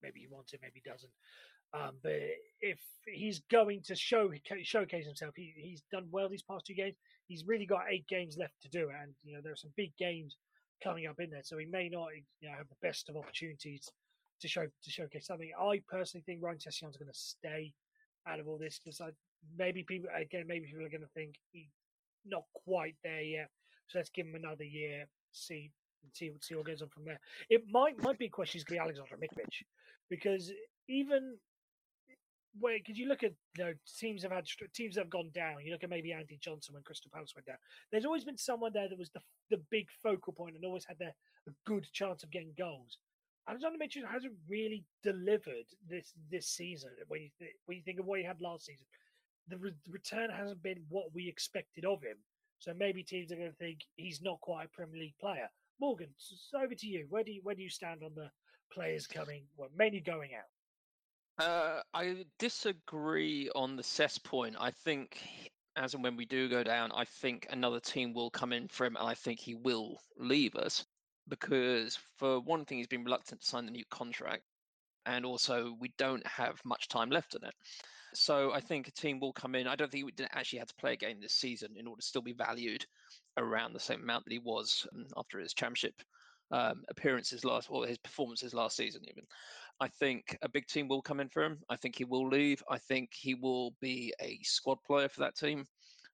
maybe 0.03 0.21
he 0.21 0.27
wants 0.29 0.53
it, 0.53 0.61
maybe 0.63 0.83
he 0.83 0.91
doesn't. 0.91 1.13
Um, 1.73 1.97
but 2.03 2.19
if 2.61 2.81
he's 3.07 3.43
going 3.51 3.83
to 3.87 3.95
show 3.95 4.31
showcase 4.63 5.07
himself, 5.07 5.35
he, 5.37 5.53
he's 5.57 5.83
done 5.93 6.09
well 6.11 6.29
these 6.29 6.43
past 6.43 6.67
two 6.67 6.75
games. 6.75 6.97
He's 7.29 7.45
really 7.47 7.67
got 7.67 7.83
eight 7.89 8.09
games 8.09 8.37
left 8.37 8.61
to 8.63 8.69
do, 8.69 8.91
and 8.91 9.15
you 9.23 9.35
know 9.35 9.41
there 9.43 9.53
are 9.53 9.57
some 9.57 9.73
big 9.77 9.97
games 9.97 10.37
coming 10.83 11.07
up 11.07 11.21
in 11.21 11.31
there, 11.31 11.43
so 11.45 11.59
he 11.59 11.67
may 11.67 11.89
not 11.89 12.09
you 12.41 12.49
know 12.49 12.57
have 12.57 12.69
the 12.69 12.87
best 12.87 13.09
of 13.09 13.17
opportunities 13.17 13.89
to 14.41 14.49
show 14.49 14.65
to 14.65 14.91
showcase 14.91 15.27
something. 15.27 15.53
I 15.61 15.83
personally 15.89 16.25
think 16.27 16.43
Ryan 16.43 16.59
Sessegnon's 16.59 16.97
going 16.97 17.13
to 17.13 17.19
stay 17.19 17.73
out 18.27 18.41
of 18.41 18.49
all 18.49 18.59
this 18.59 18.81
because 18.83 19.01
I 19.01 19.11
maybe 19.57 19.85
people 19.85 20.11
again 20.15 20.47
maybe 20.49 20.67
people 20.67 20.85
are 20.85 20.91
going 20.91 21.03
to 21.03 21.15
think 21.15 21.37
he's 21.53 21.71
not 22.25 22.45
quite 22.67 22.97
there 23.03 23.23
yet, 23.23 23.51
so 23.89 23.99
let's 23.99 24.11
give 24.11 24.27
him 24.27 24.35
another 24.35 24.65
year, 24.65 25.07
see 25.33 25.71
see 26.15 26.33
see 26.41 26.55
what 26.55 26.67
goes 26.67 26.83
on 26.83 26.89
from 26.89 27.05
there. 27.05 27.21
It 27.49 27.65
might 27.71 28.03
might 28.03 28.19
be 28.19 28.27
a 28.27 28.31
question 28.31 28.59
is 28.59 28.65
going 28.65 28.79
to 28.79 28.85
be 28.85 28.85
Alexander 28.85 29.17
Mitrovic 29.17 29.65
because 30.09 30.53
even 30.89 31.37
where 32.59 32.79
because 32.79 32.99
you 32.99 33.07
look 33.07 33.23
at 33.23 33.33
you 33.57 33.65
know 33.65 33.73
teams 33.99 34.23
have 34.23 34.33
had 34.33 34.47
teams 34.75 34.97
have 34.97 35.11
gone 35.11 35.31
down. 35.35 35.65
You 35.65 35.73
look 35.73 35.85
at 35.85 35.91
maybe 35.91 36.13
Andy 36.13 36.39
Johnson 36.41 36.75
when 36.75 36.83
Crystal 36.83 37.11
Palace 37.13 37.33
went 37.35 37.47
down. 37.47 37.57
There's 37.93 38.05
always 38.05 38.25
been 38.25 38.39
someone 38.39 38.73
there 38.73 38.89
that 38.89 38.99
was 38.99 39.11
the 39.11 39.21
the 39.51 39.63
big 39.71 39.87
focal 40.03 40.33
point 40.33 40.57
and 40.57 40.65
always 40.65 40.85
had 40.85 40.99
their 40.99 41.15
a 41.47 41.51
good 41.67 41.87
chance 41.93 42.23
of 42.23 42.31
getting 42.31 42.53
goals. 42.59 42.99
Alexander 43.49 43.79
Mitchell 43.79 44.07
hasn't 44.07 44.35
really 44.49 44.85
delivered 45.03 45.67
this 45.89 46.13
this 46.31 46.49
season. 46.49 46.91
When 47.09 47.23
you 47.23 47.31
th- 47.39 47.57
when 47.67 47.79
you 47.79 47.85
think 47.85 48.01
of 48.01 48.07
what 48.07 48.19
he 48.19 48.25
had 48.25 48.41
last 48.41 48.67
season, 48.67 48.85
the, 49.51 49.59
re- 49.59 49.73
return 49.89 50.31
hasn't 50.31 50.63
been 50.63 50.83
what 50.89 51.15
we 51.15 51.29
expected 51.29 51.85
of 51.85 52.03
him. 52.03 52.17
So 52.59 52.73
maybe 52.75 53.03
teams 53.03 53.33
are 53.33 53.37
going 53.37 53.51
to 53.51 53.57
think 53.57 53.81
he's 53.97 54.23
not 54.23 54.41
quite 54.41 54.67
a 54.67 54.69
Premier 54.69 55.01
League 55.01 55.19
player. 55.21 55.49
Morgan, 55.81 56.09
over 56.55 56.75
to 56.75 56.87
you. 56.87 57.07
Where 57.09 57.25
do 57.25 57.33
you 57.33 57.41
where 57.43 57.55
do 57.55 57.63
you 57.63 57.71
stand 57.71 58.03
on 58.05 58.13
the 58.15 58.31
players 58.73 59.07
coming, 59.07 59.45
well, 59.57 59.71
mainly 59.77 60.01
going 60.01 60.31
out? 60.35 61.45
Uh, 61.45 61.81
I 61.95 62.27
disagree 62.39 63.49
on 63.55 63.77
the 63.77 63.83
cess 63.83 64.19
point. 64.19 64.57
I 64.61 64.71
think 64.71 65.19
as 65.77 65.95
and 65.95 66.03
when 66.03 66.17
we 66.17 66.27
do 66.27 66.49
go 66.49 66.63
down, 66.63 66.91
I 66.95 67.05
think 67.05 67.47
another 67.51 67.81
team 67.81 68.13
will 68.13 68.31
come 68.31 68.53
in 68.53 68.69
for 68.69 68.85
him, 68.85 68.97
and 68.97 69.07
I 69.07 69.15
think 69.15 69.41
he 69.41 69.55
will 69.55 69.99
leave 70.19 70.55
us 70.57 70.85
because, 71.29 71.99
for 72.17 72.41
one 72.41 72.65
thing, 72.65 72.79
he's 72.79 72.87
been 72.87 73.05
reluctant 73.05 73.41
to 73.41 73.47
sign 73.47 73.65
the 73.65 73.73
new 73.73 73.85
contract, 73.91 74.43
and 75.07 75.25
also 75.25 75.75
we 75.81 75.93
don't 75.97 76.27
have 76.27 76.61
much 76.65 76.89
time 76.89 77.09
left 77.09 77.35
in 77.35 77.45
it. 77.45 77.55
So 78.15 78.53
I 78.53 78.61
think 78.61 78.89
a 78.89 78.93
team 78.93 79.21
will 79.21 79.33
come 79.33 79.55
in. 79.55 79.67
I 79.67 79.77
don't 79.77 79.91
think 79.91 80.05
he 80.19 80.27
actually 80.33 80.59
had 80.59 80.69
to 80.69 80.75
play 80.75 80.95
a 80.95 80.97
game 80.97 81.21
this 81.21 81.35
season 81.35 81.71
in 81.77 81.87
order 81.87 82.01
to 82.01 82.07
still 82.07 82.23
be 82.23 82.33
valued 82.33 82.85
around 83.37 83.73
the 83.73 83.81
same 83.81 84.03
amount 84.03 84.25
that 84.25 84.33
he 84.33 84.41
was 84.41 84.87
um, 84.95 85.07
after 85.17 85.39
his 85.39 85.55
championship 85.55 85.95
um, 86.53 86.83
appearances 86.89 87.45
last 87.45 87.69
or 87.71 87.87
his 87.87 87.99
performances 87.99 88.55
last 88.55 88.77
season 88.77 89.03
even. 89.09 89.25
I 89.81 89.89
think 89.89 90.37
a 90.43 90.49
big 90.49 90.67
team 90.67 90.89
will 90.89 91.03
come 91.03 91.21
in 91.21 91.29
for 91.29 91.43
him. 91.43 91.59
I 91.71 91.77
think 91.77 91.97
he 91.97 92.05
will 92.05 92.29
leave. 92.29 92.63
I 92.69 92.79
think 92.79 93.11
he 93.15 93.35
will 93.35 93.75
be 93.81 94.13
a 94.21 94.39
squad 94.43 94.79
player 94.87 95.09
for 95.09 95.21
that 95.21 95.37
team. 95.37 95.67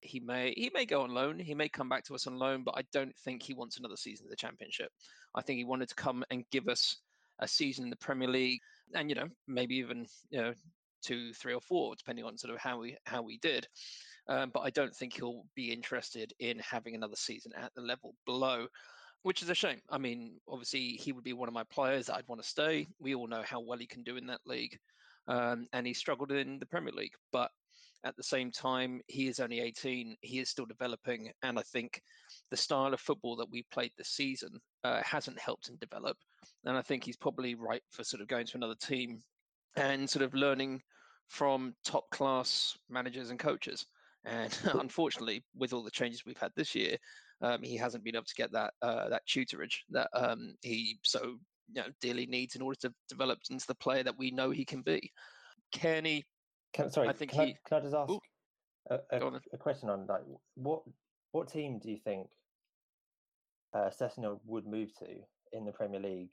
He 0.03 0.21
may 0.21 0.53
he 0.57 0.71
may 0.75 0.85
go 0.85 1.03
on 1.03 1.11
loan. 1.11 1.39
He 1.39 1.55
may 1.55 1.69
come 1.69 1.89
back 1.89 2.05
to 2.05 2.15
us 2.15 2.27
on 2.27 2.39
loan 2.39 2.63
but 2.63 2.75
i 2.77 2.83
don't 2.93 3.17
think 3.25 3.43
he 3.43 3.55
wants 3.55 3.79
another 3.79 3.97
season 3.97 4.27
of 4.27 4.31
the 4.31 4.37
championship. 4.37 4.91
I 5.35 5.43
think 5.43 5.57
he 5.57 5.65
wanted 5.65 5.89
to 5.89 5.95
come 5.95 6.23
and 6.31 6.45
give 6.53 6.69
us 6.69 6.97
a 7.41 7.49
season 7.49 7.85
in 7.85 7.91
the 7.91 7.97
premier 7.97 8.29
league 8.29 8.61
and 8.95 9.11
you 9.11 9.17
know 9.17 9.29
maybe 9.47 9.77
even 9.77 10.07
you 10.31 10.41
know 10.41 10.55
two 11.07 11.33
three 11.33 11.55
or 11.55 11.61
four 11.61 11.95
depending 11.97 12.25
on 12.25 12.37
sort 12.37 12.53
of 12.53 12.61
how 12.61 12.79
we 12.79 12.97
how 13.05 13.23
we 13.23 13.39
did 13.39 13.67
um, 14.29 14.51
but 14.53 14.61
i 14.61 14.71
don't 14.71 14.95
think 14.95 15.15
he'll 15.15 15.45
be 15.55 15.73
interested 15.73 16.33
in 16.41 16.59
having 16.59 16.95
another 16.95 17.17
season 17.17 17.53
at 17.57 17.73
the 17.75 17.81
level 17.83 18.15
below 18.27 18.67
which 19.27 19.43
is 19.43 19.51
a 19.51 19.55
shame. 19.55 19.81
I 19.91 19.99
mean, 19.99 20.39
obviously, 20.49 20.91
he 20.91 21.11
would 21.11 21.25
be 21.25 21.33
one 21.33 21.49
of 21.49 21.53
my 21.55 21.65
players 21.65 22.07
that 22.07 22.15
I'd 22.15 22.29
want 22.29 22.41
to 22.41 22.47
stay. 22.49 22.87
We 23.01 23.17
all 23.17 23.27
know 23.27 23.43
how 23.45 23.59
well 23.59 23.77
he 23.79 23.87
can 23.87 24.05
do 24.05 24.17
in 24.17 24.27
that 24.29 24.39
league. 24.47 24.79
um, 25.27 25.67
and 25.73 25.85
he 25.85 25.93
struggled 25.95 26.31
in 26.31 26.61
the 26.61 26.67
Premier 26.67 26.93
League. 26.93 27.15
But 27.33 27.51
at 28.05 28.17
the 28.17 28.23
same 28.23 28.53
time, 28.53 29.01
he 29.09 29.27
is 29.27 29.41
only 29.41 29.59
18. 29.59 30.17
He 30.21 30.39
is 30.39 30.49
still 30.49 30.67
developing, 30.67 31.33
and 31.43 31.59
I 31.59 31.63
think 31.63 32.01
the 32.53 32.57
style 32.57 32.95
of 32.95 33.01
football 33.01 33.35
that 33.37 33.51
we 33.51 33.65
played 33.73 33.91
this 33.99 34.11
season 34.11 34.61
uh, 34.85 35.03
hasn't 35.03 35.41
helped 35.41 35.69
him 35.69 35.77
develop. 35.81 36.17
And 36.65 36.77
I 36.77 36.83
think 36.83 37.03
he's 37.03 37.17
probably 37.17 37.57
right 37.57 37.83
for 37.91 38.05
sort 38.05 38.21
of 38.21 38.29
going 38.29 38.47
to 38.47 38.57
another 38.57 38.77
team 38.81 39.25
and 39.77 40.09
sort 40.09 40.25
of 40.25 40.35
learning 40.35 40.83
from 41.29 41.75
top 41.85 42.05
class 42.11 42.77
managers 42.89 43.31
and 43.31 43.39
coaches. 43.39 43.87
And 44.25 44.57
unfortunately, 44.75 45.45
with 45.55 45.73
all 45.73 45.83
the 45.83 45.91
changes 45.91 46.25
we've 46.25 46.39
had 46.39 46.53
this 46.57 46.75
year, 46.75 46.97
um, 47.43 47.63
he 47.63 47.77
hasn't 47.77 48.05
been 48.05 48.17
able 48.17 48.25
to 48.25 48.35
get 48.35 48.53
that 48.53 48.73
uh, 48.83 49.09
that 49.09 49.27
tutorage 49.29 49.79
that 49.91 50.09
um, 50.15 50.55
he 50.63 50.99
so 51.03 51.37
you 51.73 51.83
know, 51.83 51.89
dearly 52.01 52.27
needs 52.27 52.55
in 52.55 52.63
order 52.63 52.79
to 52.81 52.93
develop 53.09 53.39
into 53.51 53.67
the 53.67 53.75
player 53.75 54.03
that 54.03 54.19
we 54.19 54.31
know 54.31 54.51
he 54.51 54.65
can 54.65 54.83
be. 54.83 55.11
Cairney, 55.75 56.23
Can, 56.73 56.91
sorry, 56.91 57.09
I 57.09 57.13
think 57.13 57.33
can, 57.33 57.47
he- 57.47 57.53
I, 57.53 57.69
can 57.69 57.79
I 57.79 57.81
just 57.81 57.95
ask 57.95 58.11
Ooh, 58.11 58.21
a, 58.91 58.99
a, 59.13 59.25
on 59.25 59.41
a 59.53 59.59
question 59.59 59.91
on 59.91 60.07
like 60.07 60.23
what 60.55 60.83
what 61.33 61.49
team 61.49 61.79
do 61.79 61.91
you 61.91 61.99
think 61.99 62.29
uh, 63.75 63.91
Sessegnon 63.91 64.39
would 64.47 64.67
move 64.67 64.95
to 65.01 65.07
in 65.53 65.65
the 65.65 65.73
Premier 65.73 66.01
League 66.01 66.31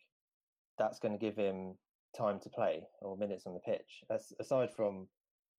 that's 0.78 1.00
going 1.00 1.12
to 1.12 1.18
give 1.18 1.36
him 1.36 1.76
time 2.16 2.40
to 2.42 2.50
play 2.50 2.84
or 3.02 3.18
minutes 3.18 3.46
on 3.46 3.54
the 3.54 3.60
pitch? 3.60 4.04
As, 4.10 4.34
aside 4.40 4.74
from 4.76 5.08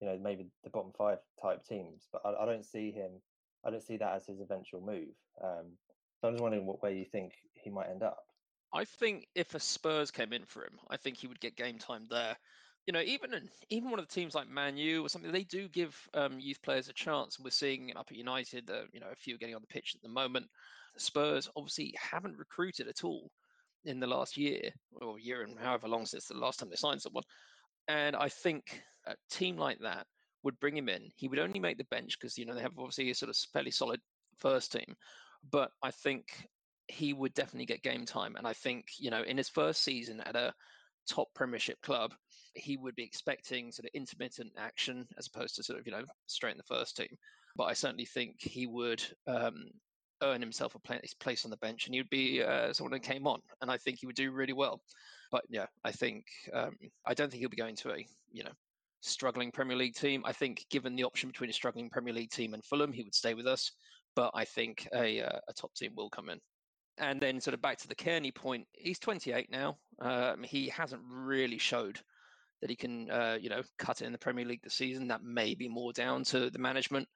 you 0.00 0.08
know 0.08 0.18
maybe 0.22 0.46
the 0.62 0.70
bottom 0.70 0.92
five 0.96 1.18
type 1.40 1.64
teams, 1.64 2.08
but 2.12 2.22
I, 2.24 2.42
I 2.42 2.46
don't 2.46 2.64
see 2.64 2.90
him. 2.90 3.12
I 3.64 3.70
don't 3.70 3.82
see 3.82 3.96
that 3.96 4.14
as 4.14 4.26
his 4.26 4.40
eventual 4.40 4.80
move. 4.80 5.14
Um, 5.42 5.72
so 6.20 6.28
I'm 6.28 6.34
just 6.34 6.42
wondering 6.42 6.66
what 6.66 6.82
where 6.82 6.92
you 6.92 7.04
think 7.04 7.32
he 7.54 7.70
might 7.70 7.88
end 7.88 8.02
up. 8.02 8.18
I 8.72 8.84
think 8.84 9.28
if 9.34 9.54
a 9.54 9.60
Spurs 9.60 10.10
came 10.10 10.32
in 10.32 10.44
for 10.44 10.64
him, 10.64 10.78
I 10.90 10.96
think 10.96 11.16
he 11.16 11.28
would 11.28 11.40
get 11.40 11.56
game 11.56 11.78
time 11.78 12.06
there. 12.10 12.36
You 12.86 12.92
know, 12.92 13.00
even 13.00 13.48
even 13.70 13.90
one 13.90 13.98
of 13.98 14.06
the 14.06 14.14
teams 14.14 14.34
like 14.34 14.48
Man 14.48 14.76
U 14.76 15.04
or 15.04 15.08
something, 15.08 15.32
they 15.32 15.44
do 15.44 15.68
give 15.68 15.96
um, 16.12 16.38
youth 16.38 16.60
players 16.62 16.88
a 16.88 16.92
chance. 16.92 17.36
And 17.36 17.44
we're 17.44 17.50
seeing 17.50 17.92
up 17.96 18.08
at 18.10 18.16
United, 18.16 18.70
uh, 18.70 18.82
you 18.92 19.00
know, 19.00 19.10
a 19.12 19.16
few 19.16 19.38
getting 19.38 19.54
on 19.54 19.62
the 19.62 19.68
pitch 19.68 19.92
at 19.94 20.02
the 20.02 20.08
moment. 20.08 20.46
Spurs 20.96 21.48
obviously 21.56 21.94
haven't 21.98 22.38
recruited 22.38 22.88
at 22.88 23.04
all 23.04 23.30
in 23.84 24.00
the 24.00 24.06
last 24.06 24.36
year 24.36 24.70
or 25.00 25.18
year 25.18 25.42
and 25.42 25.58
however 25.58 25.88
long 25.88 26.06
since 26.06 26.26
the 26.26 26.34
last 26.34 26.58
time 26.58 26.70
they 26.70 26.76
signed 26.76 27.02
someone. 27.02 27.24
And 27.88 28.16
I 28.16 28.28
think 28.28 28.82
a 29.06 29.14
team 29.30 29.56
like 29.56 29.78
that 29.80 30.06
would 30.42 30.58
bring 30.60 30.76
him 30.76 30.88
in. 30.88 31.10
He 31.16 31.28
would 31.28 31.38
only 31.38 31.60
make 31.60 31.78
the 31.78 31.84
bench 31.84 32.18
because 32.18 32.38
you 32.38 32.46
know 32.46 32.54
they 32.54 32.62
have 32.62 32.78
obviously 32.78 33.10
a 33.10 33.14
sort 33.14 33.30
of 33.30 33.36
fairly 33.52 33.70
solid 33.70 34.00
first 34.38 34.72
team, 34.72 34.94
but 35.50 35.70
I 35.82 35.90
think 35.90 36.48
he 36.88 37.12
would 37.12 37.34
definitely 37.34 37.66
get 37.66 37.82
game 37.82 38.04
time. 38.04 38.36
And 38.36 38.46
I 38.46 38.52
think 38.52 38.86
you 38.98 39.10
know 39.10 39.22
in 39.22 39.36
his 39.36 39.48
first 39.48 39.82
season 39.82 40.20
at 40.20 40.36
a 40.36 40.54
top 41.08 41.28
Premiership 41.34 41.80
club, 41.82 42.14
he 42.54 42.76
would 42.76 42.94
be 42.94 43.04
expecting 43.04 43.72
sort 43.72 43.86
of 43.86 43.90
intermittent 43.94 44.52
action 44.56 45.06
as 45.18 45.26
opposed 45.26 45.56
to 45.56 45.62
sort 45.62 45.78
of 45.78 45.86
you 45.86 45.92
know 45.92 46.04
straight 46.26 46.52
in 46.52 46.58
the 46.58 46.74
first 46.74 46.96
team. 46.96 47.16
But 47.56 47.64
I 47.64 47.72
certainly 47.72 48.06
think 48.06 48.36
he 48.40 48.66
would 48.66 49.02
um, 49.26 49.70
earn 50.24 50.40
himself 50.40 50.74
a 50.74 50.78
place, 50.78 51.44
on 51.44 51.50
the 51.50 51.56
bench, 51.58 51.87
and 51.87 51.94
he 51.94 52.00
would 52.00 52.10
be 52.10 52.42
uh, 52.42 52.72
someone 52.72 52.92
who 52.92 52.98
came 52.98 53.26
on, 53.26 53.40
and 53.60 53.70
I 53.70 53.76
think 53.76 53.98
he 53.98 54.06
would 54.06 54.16
do 54.16 54.30
really 54.32 54.52
well. 54.52 54.80
But 55.30 55.44
yeah, 55.48 55.66
I 55.84 55.92
think 55.92 56.26
um, 56.52 56.76
I 57.06 57.14
don't 57.14 57.30
think 57.30 57.40
he'll 57.40 57.48
be 57.48 57.56
going 57.56 57.76
to 57.76 57.92
a 57.92 58.06
you 58.32 58.44
know 58.44 58.52
struggling 59.00 59.52
Premier 59.52 59.76
League 59.76 59.94
team. 59.94 60.22
I 60.24 60.32
think 60.32 60.64
given 60.70 60.96
the 60.96 61.04
option 61.04 61.28
between 61.28 61.50
a 61.50 61.52
struggling 61.52 61.90
Premier 61.90 62.14
League 62.14 62.30
team 62.30 62.54
and 62.54 62.64
Fulham, 62.64 62.92
he 62.92 63.02
would 63.02 63.14
stay 63.14 63.34
with 63.34 63.46
us. 63.46 63.72
But 64.16 64.30
I 64.34 64.44
think 64.44 64.88
a 64.94 65.22
uh, 65.22 65.38
a 65.48 65.52
top 65.52 65.74
team 65.74 65.92
will 65.96 66.10
come 66.10 66.28
in. 66.28 66.40
And 66.98 67.20
then 67.20 67.40
sort 67.40 67.54
of 67.54 67.62
back 67.62 67.78
to 67.78 67.88
the 67.88 67.94
Cairney 67.94 68.32
point, 68.32 68.68
he's 68.72 69.00
28 69.00 69.50
now. 69.50 69.78
Um, 69.98 70.44
he 70.44 70.68
hasn't 70.68 71.02
really 71.04 71.58
showed 71.58 71.98
that 72.60 72.70
he 72.70 72.76
can, 72.76 73.10
uh, 73.10 73.37
you 73.40 73.50
know, 73.50 73.62
cut 73.78 74.00
it 74.00 74.06
in 74.06 74.12
the 74.12 74.18
Premier 74.18 74.44
League 74.44 74.62
this 74.62 74.74
season. 74.74 75.08
That 75.08 75.24
may 75.24 75.54
be 75.54 75.68
more 75.68 75.92
down 75.92 76.22
to 76.24 76.50
the 76.50 76.58
management, 76.60 77.08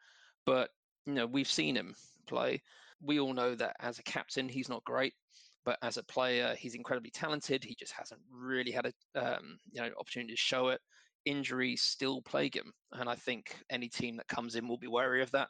but 0.45 0.71
you 1.07 1.15
know, 1.15 1.27
we've 1.27 1.51
seen 1.51 1.77
him 1.77 1.95
play. 2.27 2.61
We 3.03 3.21
all 3.21 3.33
know 3.33 3.55
that 3.55 3.77
as 3.81 3.99
a 3.99 4.03
captain, 4.03 4.49
he's 4.49 4.69
not 4.69 4.85
great, 4.85 5.15
but 5.65 5.79
as 5.83 5.97
a 5.97 6.03
player, 6.05 6.55
he's 6.59 6.75
incredibly 6.75 7.11
talented. 7.11 7.65
He 7.65 7.75
just 7.75 7.93
hasn't 7.93 8.21
really 8.31 8.71
had 8.71 8.87
a, 8.87 9.37
um, 9.37 9.59
you 9.71 9.81
know, 9.81 9.91
opportunity 9.99 10.33
to 10.33 10.39
show 10.39 10.69
it. 10.69 10.81
Injuries 11.25 11.83
still 11.83 12.23
plague 12.23 12.57
him, 12.57 12.73
and 12.93 13.09
I 13.09 13.15
think 13.15 13.57
any 13.71 13.89
team 13.89 14.17
that 14.17 14.29
comes 14.29 14.55
in 14.55 14.67
will 14.67 14.79
be 14.79 14.87
wary 14.87 15.23
of 15.23 15.31
that. 15.33 15.49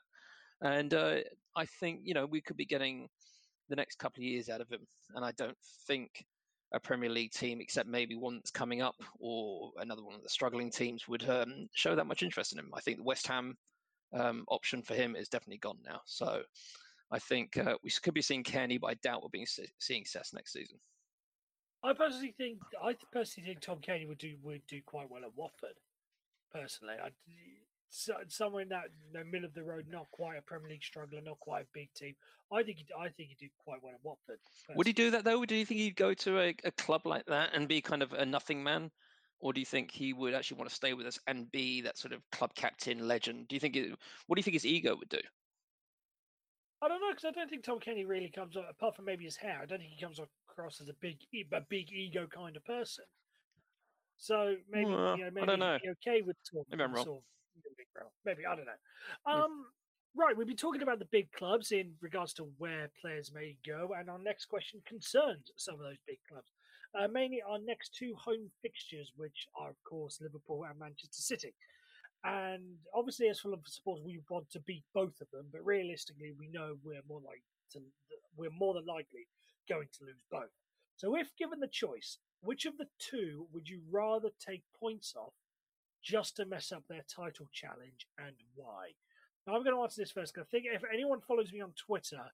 And 0.60 0.92
uh, 0.92 1.18
I 1.54 1.66
think 1.66 2.00
you 2.02 2.14
know 2.14 2.26
we 2.26 2.40
could 2.40 2.56
be 2.56 2.66
getting 2.66 3.08
the 3.68 3.76
next 3.76 3.98
couple 3.98 4.22
of 4.22 4.28
years 4.28 4.48
out 4.48 4.60
of 4.60 4.68
him. 4.68 4.86
And 5.14 5.24
I 5.24 5.32
don't 5.32 5.56
think 5.86 6.24
a 6.72 6.80
Premier 6.80 7.10
League 7.10 7.32
team, 7.32 7.60
except 7.60 7.88
maybe 7.88 8.14
one 8.14 8.36
that's 8.36 8.50
coming 8.50 8.82
up 8.82 8.96
or 9.18 9.72
another 9.78 10.04
one 10.04 10.14
of 10.14 10.22
the 10.22 10.28
struggling 10.28 10.70
teams, 10.70 11.08
would 11.08 11.28
um, 11.28 11.68
show 11.74 11.94
that 11.94 12.06
much 12.06 12.22
interest 12.22 12.52
in 12.52 12.58
him. 12.58 12.70
I 12.74 12.80
think 12.80 12.98
the 12.98 13.04
West 13.04 13.26
Ham 13.26 13.56
um, 14.12 14.44
option 14.48 14.82
for 14.82 14.94
him 14.94 15.16
is 15.16 15.28
definitely 15.28 15.58
gone 15.58 15.78
now. 15.84 16.00
So 16.06 16.42
I 17.10 17.18
think 17.18 17.56
uh, 17.56 17.76
we 17.82 17.90
could 17.90 18.14
be 18.14 18.22
seeing 18.22 18.42
Kenny, 18.42 18.78
but 18.78 18.88
I 18.88 18.94
doubt 18.94 19.22
we'll 19.22 19.30
be 19.30 19.46
seeing 19.78 20.04
Cess 20.04 20.32
next 20.34 20.52
season. 20.52 20.78
I 21.82 21.92
personally 21.92 22.34
think 22.36 22.58
I 22.82 22.96
personally 23.12 23.48
think 23.48 23.60
Tom 23.60 23.78
Kenny 23.80 24.04
would 24.06 24.18
do 24.18 24.34
would 24.42 24.62
do 24.68 24.80
quite 24.84 25.10
well 25.10 25.22
at 25.24 25.34
Watford. 25.36 25.78
Personally, 26.52 26.94
I 27.02 27.10
so, 27.90 28.14
somewhere 28.28 28.62
in 28.62 28.68
that 28.68 28.88
you 29.06 29.18
know, 29.18 29.24
middle 29.24 29.46
of 29.46 29.54
the 29.54 29.62
road, 29.62 29.86
not 29.88 30.10
quite 30.10 30.36
a 30.36 30.42
Premier 30.42 30.70
League 30.70 30.82
struggler, 30.82 31.20
not 31.22 31.40
quite 31.40 31.62
a 31.62 31.66
big 31.72 31.88
team. 31.94 32.14
I 32.52 32.62
think 32.62 32.78
he, 32.78 32.86
I 32.98 33.08
think 33.08 33.30
he'd 33.30 33.38
do 33.38 33.48
quite 33.64 33.82
well 33.82 33.94
at 33.94 34.00
Watford. 34.02 34.38
Would 34.74 34.86
he 34.86 34.92
do 34.92 35.10
that 35.10 35.24
though? 35.24 35.44
Do 35.44 35.54
you 35.54 35.64
think 35.64 35.80
he'd 35.80 35.96
go 35.96 36.14
to 36.14 36.40
a, 36.40 36.54
a 36.64 36.70
club 36.72 37.06
like 37.06 37.24
that 37.26 37.50
and 37.54 37.68
be 37.68 37.80
kind 37.80 38.02
of 38.02 38.12
a 38.12 38.26
nothing 38.26 38.62
man? 38.62 38.90
Or 39.40 39.52
do 39.52 39.60
you 39.60 39.66
think 39.66 39.90
he 39.92 40.12
would 40.12 40.34
actually 40.34 40.58
want 40.58 40.68
to 40.68 40.74
stay 40.74 40.94
with 40.94 41.06
us 41.06 41.18
and 41.28 41.50
be 41.52 41.80
that 41.82 41.96
sort 41.96 42.12
of 42.12 42.28
club 42.32 42.54
captain 42.54 43.06
legend? 43.06 43.46
Do 43.48 43.54
you 43.54 43.60
think 43.60 43.76
it, 43.76 43.96
what 44.26 44.34
do 44.36 44.40
you 44.40 44.42
think 44.42 44.54
his 44.54 44.66
ego 44.66 44.96
would 44.96 45.08
do? 45.08 45.20
I 46.80 46.88
don't 46.88 47.00
know 47.00 47.10
because 47.10 47.24
I 47.24 47.30
don't 47.32 47.50
think 47.50 47.64
Tom 47.64 47.80
Kenny 47.80 48.04
really 48.04 48.30
comes 48.30 48.56
up, 48.56 48.66
apart 48.70 48.96
from 48.96 49.04
maybe 49.04 49.24
his 49.24 49.36
hair. 49.36 49.58
I 49.62 49.66
don't 49.66 49.78
think 49.78 49.90
he 49.90 50.00
comes 50.00 50.20
across 50.48 50.80
as 50.80 50.88
a 50.88 50.94
big, 51.00 51.16
a 51.52 51.60
big 51.68 51.90
ego 51.90 52.26
kind 52.32 52.56
of 52.56 52.64
person. 52.64 53.04
So 54.18 54.56
maybe 54.70 54.90
Well, 54.90 55.16
you 55.16 55.22
know, 55.22 55.26
I 55.26 55.30
maybe 55.30 55.46
don't 55.46 55.72
he'd 55.80 55.82
be 55.82 56.08
okay 56.10 56.22
with 56.22 56.36
talking. 56.48 56.66
Maybe 56.70 56.82
I'm 56.84 56.92
wrong. 56.92 57.04
Sort 57.04 57.18
of. 57.18 57.22
Maybe 58.24 58.46
I 58.46 58.54
don't 58.54 58.66
know. 58.66 59.32
Um, 59.32 59.66
right, 60.16 60.36
we've 60.36 60.46
been 60.46 60.56
talking 60.56 60.82
about 60.82 61.00
the 61.00 61.08
big 61.10 61.32
clubs 61.32 61.72
in 61.72 61.94
regards 62.00 62.32
to 62.34 62.48
where 62.58 62.90
players 63.00 63.32
may 63.34 63.56
go, 63.66 63.90
and 63.98 64.08
our 64.08 64.18
next 64.18 64.46
question 64.46 64.80
concerns 64.86 65.50
some 65.56 65.74
of 65.74 65.80
those 65.80 65.98
big 66.06 66.18
clubs. 66.28 66.52
Uh, 66.94 67.08
mainly 67.08 67.42
our 67.42 67.58
next 67.58 67.94
two 67.94 68.14
home 68.14 68.50
fixtures, 68.62 69.12
which 69.16 69.46
are 69.58 69.70
of 69.70 69.76
course 69.84 70.20
Liverpool 70.20 70.64
and 70.68 70.78
Manchester 70.78 71.22
City. 71.22 71.54
And 72.24 72.78
obviously, 72.94 73.28
as 73.28 73.40
Fulham 73.40 73.62
supporters, 73.66 74.04
we 74.04 74.20
want 74.28 74.50
to 74.50 74.60
beat 74.60 74.84
both 74.92 75.20
of 75.20 75.30
them, 75.30 75.46
but 75.52 75.64
realistically, 75.64 76.32
we 76.36 76.48
know 76.48 76.76
we're 76.82 77.02
more 77.08 77.20
like 77.24 77.42
to, 77.72 77.80
we're 78.36 78.50
more 78.50 78.74
than 78.74 78.86
likely 78.86 79.28
going 79.68 79.88
to 79.98 80.04
lose 80.04 80.24
both. 80.30 80.50
So, 80.96 81.16
if 81.16 81.28
given 81.38 81.60
the 81.60 81.68
choice, 81.68 82.18
which 82.40 82.64
of 82.64 82.76
the 82.76 82.88
two 82.98 83.46
would 83.52 83.68
you 83.68 83.82
rather 83.90 84.30
take 84.44 84.62
points 84.78 85.14
off 85.16 85.34
just 86.02 86.36
to 86.36 86.46
mess 86.46 86.72
up 86.72 86.84
their 86.88 87.04
title 87.08 87.46
challenge, 87.52 88.06
and 88.18 88.34
why? 88.54 88.94
Now, 89.46 89.54
I'm 89.54 89.62
going 89.62 89.76
to 89.76 89.82
answer 89.82 90.02
this 90.02 90.10
first 90.10 90.34
because 90.34 90.48
I 90.48 90.50
think 90.50 90.66
if 90.66 90.82
anyone 90.92 91.20
follows 91.20 91.52
me 91.52 91.60
on 91.60 91.72
Twitter 91.72 92.32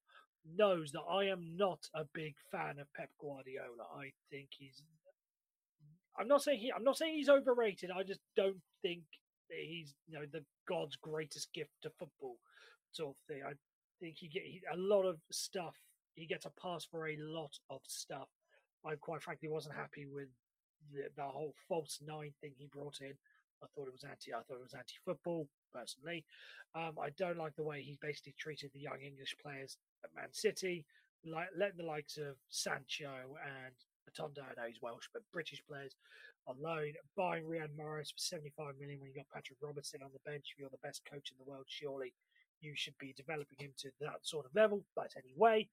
knows 0.56 0.92
that 0.92 1.02
I 1.02 1.24
am 1.26 1.56
not 1.56 1.88
a 1.94 2.04
big 2.12 2.34
fan 2.50 2.78
of 2.78 2.92
Pep 2.94 3.10
Guardiola. 3.20 3.84
I 3.96 4.12
think 4.30 4.48
he's. 4.58 4.82
I'm 6.18 6.28
not 6.28 6.42
saying 6.42 6.60
he. 6.60 6.72
I'm 6.74 6.84
not 6.84 6.96
saying 6.96 7.14
he's 7.14 7.28
overrated. 7.28 7.90
I 7.90 8.02
just 8.02 8.20
don't 8.36 8.60
think 8.82 9.02
he's 9.56 9.94
you 10.06 10.18
know 10.18 10.26
the 10.30 10.44
God's 10.68 10.96
greatest 10.96 11.52
gift 11.52 11.72
to 11.82 11.90
football 11.98 12.38
sort 12.92 13.16
of 13.16 13.34
thing. 13.34 13.42
I 13.46 13.52
think 14.00 14.16
he 14.18 14.28
get 14.28 14.44
he, 14.44 14.60
a 14.72 14.76
lot 14.76 15.04
of 15.04 15.18
stuff. 15.30 15.76
He 16.14 16.26
gets 16.26 16.46
a 16.46 16.52
pass 16.60 16.84
for 16.84 17.08
a 17.08 17.16
lot 17.18 17.52
of 17.70 17.80
stuff. 17.86 18.28
I 18.86 18.94
quite 18.96 19.22
frankly 19.22 19.48
wasn't 19.48 19.74
happy 19.74 20.06
with 20.06 20.28
the, 20.92 21.08
the 21.16 21.24
whole 21.24 21.54
false 21.68 21.98
nine 22.04 22.32
thing 22.40 22.52
he 22.56 22.68
brought 22.72 23.00
in. 23.00 23.14
I 23.62 23.66
thought 23.74 23.88
it 23.88 23.94
was 23.94 24.04
anti. 24.04 24.32
I 24.32 24.42
thought 24.42 24.60
it 24.60 24.62
was 24.62 24.74
anti-football 24.74 25.48
personally. 25.72 26.24
Um, 26.74 26.92
I 27.00 27.10
don't 27.16 27.38
like 27.38 27.56
the 27.56 27.62
way 27.64 27.82
he 27.82 27.98
basically 28.00 28.34
treated 28.38 28.70
the 28.72 28.80
young 28.80 29.00
English 29.00 29.34
players 29.42 29.78
at 30.04 30.14
Man 30.14 30.32
City, 30.32 30.84
like 31.24 31.48
letting 31.56 31.78
the 31.78 31.84
likes 31.84 32.18
of 32.18 32.36
Sancho 32.50 33.36
and 33.40 33.74
Atondo, 34.10 34.42
I 34.42 34.60
know 34.60 34.68
he's 34.68 34.82
Welsh, 34.82 35.08
but 35.12 35.22
British 35.32 35.62
players 35.66 35.96
on 36.46 36.56
loan, 36.60 36.92
buying 37.16 37.44
Riyad 37.44 37.74
Mahrez 37.78 38.12
for 38.12 38.18
75 38.18 38.74
million 38.78 39.00
when 39.00 39.10
you 39.10 39.16
got 39.16 39.30
Patrick 39.32 39.58
Robertson 39.60 40.02
on 40.02 40.10
the 40.12 40.30
bench. 40.30 40.52
If 40.52 40.58
you're 40.58 40.70
the 40.70 40.86
best 40.86 41.02
coach 41.10 41.30
in 41.32 41.36
the 41.38 41.50
world, 41.50 41.64
surely 41.68 42.12
you 42.60 42.72
should 42.74 42.96
be 42.98 43.14
developing 43.16 43.58
him 43.58 43.72
to 43.78 43.90
that 44.00 44.22
sort 44.22 44.46
of 44.46 44.54
level. 44.54 44.84
But 44.94 45.12
anyway, 45.16 45.68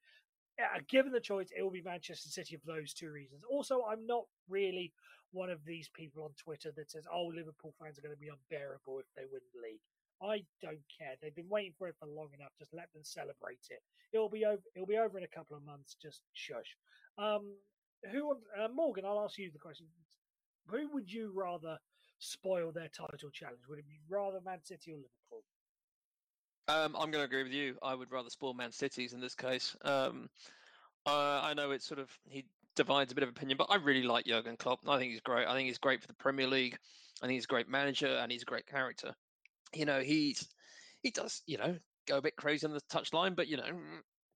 uh, 0.60 0.80
given 0.90 1.12
the 1.12 1.20
choice, 1.20 1.50
it 1.56 1.64
will 1.64 1.72
be 1.72 1.82
Manchester 1.82 2.30
City 2.30 2.58
for 2.58 2.74
those 2.74 2.94
two 2.94 3.12
reasons. 3.12 3.44
Also, 3.50 3.84
I'm 3.84 4.06
not 4.06 4.26
really 4.50 4.94
one 5.32 5.50
of 5.50 5.64
these 5.66 5.90
people 5.94 6.24
on 6.24 6.32
Twitter 6.38 6.72
that 6.76 6.92
says, 6.92 7.08
"Oh, 7.12 7.28
Liverpool 7.28 7.74
fans 7.80 7.98
are 7.98 8.02
going 8.02 8.16
to 8.16 8.20
be 8.20 8.30
unbearable 8.30 9.00
if 9.00 9.06
they 9.16 9.26
win 9.26 9.42
the 9.54 9.62
league." 9.62 9.82
I 10.22 10.46
don't 10.62 10.84
care. 10.96 11.16
They've 11.20 11.36
been 11.36 11.50
waiting 11.50 11.74
for 11.78 11.88
it 11.88 11.96
for 12.00 12.06
long 12.06 12.30
enough. 12.34 12.52
Just 12.60 12.74
let 12.74 12.92
them 12.94 13.04
celebrate 13.04 13.66
it. 13.70 13.82
It'll 14.14 14.30
be 14.30 14.46
over. 14.46 14.62
It'll 14.76 14.88
be 14.88 14.98
over 14.98 15.18
in 15.18 15.24
a 15.24 15.36
couple 15.36 15.58
of 15.58 15.64
months. 15.64 15.96
Just 16.00 16.22
shush. 16.34 16.78
Um, 17.18 17.56
who? 18.12 18.38
Uh, 18.58 18.68
Morgan, 18.74 19.06
I'll 19.06 19.22
ask 19.22 19.38
you 19.38 19.50
the 19.52 19.60
question. 19.60 19.88
Who 20.72 20.90
would 20.94 21.12
you 21.12 21.32
rather 21.36 21.78
spoil 22.20 22.72
their 22.72 22.90
title 22.90 23.30
challenge? 23.32 23.62
Would 23.70 23.80
it 23.80 23.88
be 23.88 24.00
rather 24.10 24.40
Man 24.44 24.60
City 24.64 24.92
or 24.92 24.98
Liverpool? 24.98 25.44
Um, 26.68 26.96
I'm 26.96 27.12
going 27.12 27.22
to 27.22 27.26
agree 27.26 27.44
with 27.44 27.52
you. 27.52 27.78
I 27.84 27.96
would 27.96 28.12
rather 28.12 28.30
spoil 28.30 28.54
Man 28.54 28.72
City's 28.72 29.14
in 29.14 29.20
this 29.20 29.36
case. 29.36 29.76
Um, 29.84 30.30
uh, 31.06 31.42
I 31.44 31.54
know 31.54 31.72
it's 31.72 31.88
sort 31.88 32.00
of 32.00 32.10
he 32.30 32.46
divides 32.76 33.12
a 33.12 33.16
bit 33.16 33.24
of 33.24 33.30
opinion, 33.30 33.58
but 33.58 33.68
I 33.70 33.76
really 33.76 34.04
like 34.04 34.26
Jurgen 34.26 34.58
Klopp. 34.58 34.80
I 34.88 34.98
think 34.98 35.12
he's 35.12 35.22
great. 35.22 35.48
I 35.48 35.54
think 35.54 35.68
he's 35.68 35.80
great 35.80 36.02
for 36.02 36.08
the 36.08 36.14
Premier 36.14 36.48
League. 36.48 36.78
I 37.22 37.26
think 37.26 37.36
he's 37.36 37.46
a 37.46 37.48
great 37.48 37.68
manager 37.68 38.08
and 38.08 38.32
he's 38.32 38.44
a 38.44 38.46
great 38.46 38.68
character. 38.68 39.14
You 39.74 39.86
know, 39.86 40.00
he's 40.02 40.48
he 41.02 41.12
does 41.12 41.42
you 41.48 41.58
know 41.58 41.76
go 42.08 42.18
a 42.18 42.22
bit 42.22 42.36
crazy 42.36 42.66
on 42.66 42.74
the 42.74 42.82
touchline, 42.92 43.36
but 43.36 43.48
you 43.48 43.58
know 43.58 43.64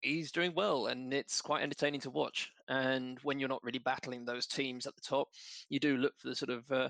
he's 0.05 0.31
doing 0.31 0.53
well 0.55 0.87
and 0.87 1.13
it's 1.13 1.41
quite 1.41 1.63
entertaining 1.63 2.01
to 2.01 2.09
watch. 2.09 2.51
And 2.67 3.19
when 3.23 3.39
you're 3.39 3.49
not 3.49 3.63
really 3.63 3.79
battling 3.79 4.25
those 4.25 4.45
teams 4.45 4.85
at 4.85 4.95
the 4.95 5.01
top, 5.01 5.29
you 5.69 5.79
do 5.79 5.97
look 5.97 6.13
for 6.17 6.29
the 6.29 6.35
sort 6.35 6.51
of 6.51 6.71
uh, 6.71 6.89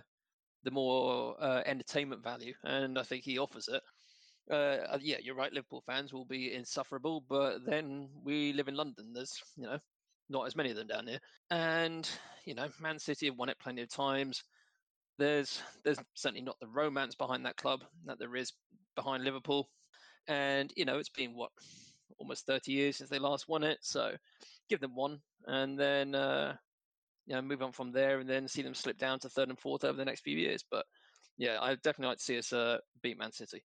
the 0.66 0.72
more 0.72 1.36
uh, 1.40 1.62
entertainment 1.66 2.24
value, 2.24 2.54
and 2.64 3.00
I 3.00 3.04
think 3.04 3.24
he 3.24 3.38
offers 3.38 3.70
it. 3.70 3.82
Uh, 4.52 4.94
uh, 4.94 4.98
yeah, 5.02 5.18
you're 5.22 5.36
right. 5.36 5.54
Liverpool 5.54 5.84
fans 5.86 6.12
will 6.12 6.26
be 6.26 6.54
insufferable, 6.54 7.24
but 7.30 7.66
then 7.66 8.10
we 8.24 8.52
live 8.54 8.68
in 8.68 8.76
London. 8.76 9.14
There's 9.14 9.40
you 9.56 9.64
know 9.64 9.80
not 10.30 10.48
as 10.48 10.56
many 10.56 10.72
of 10.72 10.76
them 10.76 10.88
down 10.88 11.08
here, 11.08 11.20
and 11.52 12.10
you 12.46 12.56
know 12.56 12.68
Man 12.82 13.00
City 13.00 13.28
have 13.28 13.38
won 13.38 13.50
it 13.50 13.60
plenty 13.60 13.84
of 13.84 13.90
times. 13.90 14.44
There's 15.18 15.62
there's 15.84 16.00
certainly 16.16 16.42
not 16.42 16.60
the 16.60 16.68
romance 16.68 17.16
behind 17.16 17.46
that 17.46 17.58
club 17.58 17.84
that 18.06 18.20
there 18.20 18.36
is 18.36 18.52
behind 18.96 19.24
Liverpool, 19.24 19.70
and 20.28 20.74
you 20.76 20.86
know 20.86 20.98
it's 20.98 21.10
been 21.10 21.36
what 21.36 21.52
almost 22.18 22.46
30 22.46 22.72
years 22.72 22.98
since 22.98 23.10
they 23.10 23.20
last 23.20 23.48
won 23.48 23.64
it. 23.64 23.80
So 23.82 24.16
give 24.70 24.80
them 24.80 24.96
one, 24.96 25.20
and 25.48 25.78
then 25.78 26.16
uh, 26.16 26.56
you 27.26 27.36
know 27.36 27.42
move 27.42 27.62
on 27.62 27.72
from 27.72 27.92
there, 27.92 28.20
and 28.20 28.30
then 28.30 28.48
see 28.48 28.62
them 28.62 28.74
slip 28.74 28.98
down 28.98 29.20
to 29.20 29.30
third 29.30 29.50
and 29.50 29.60
fourth 29.60 29.84
over 29.84 29.98
the 29.98 30.06
next 30.06 30.22
few 30.22 30.38
years. 30.38 30.64
But 30.70 30.86
yeah, 31.38 31.58
I 31.62 31.76
definitely 31.76 32.08
like 32.08 32.18
to 32.18 32.24
see 32.24 32.38
us 32.38 32.54
uh, 32.54 32.78
beat 33.02 33.18
Man 33.18 33.32
City. 33.32 33.64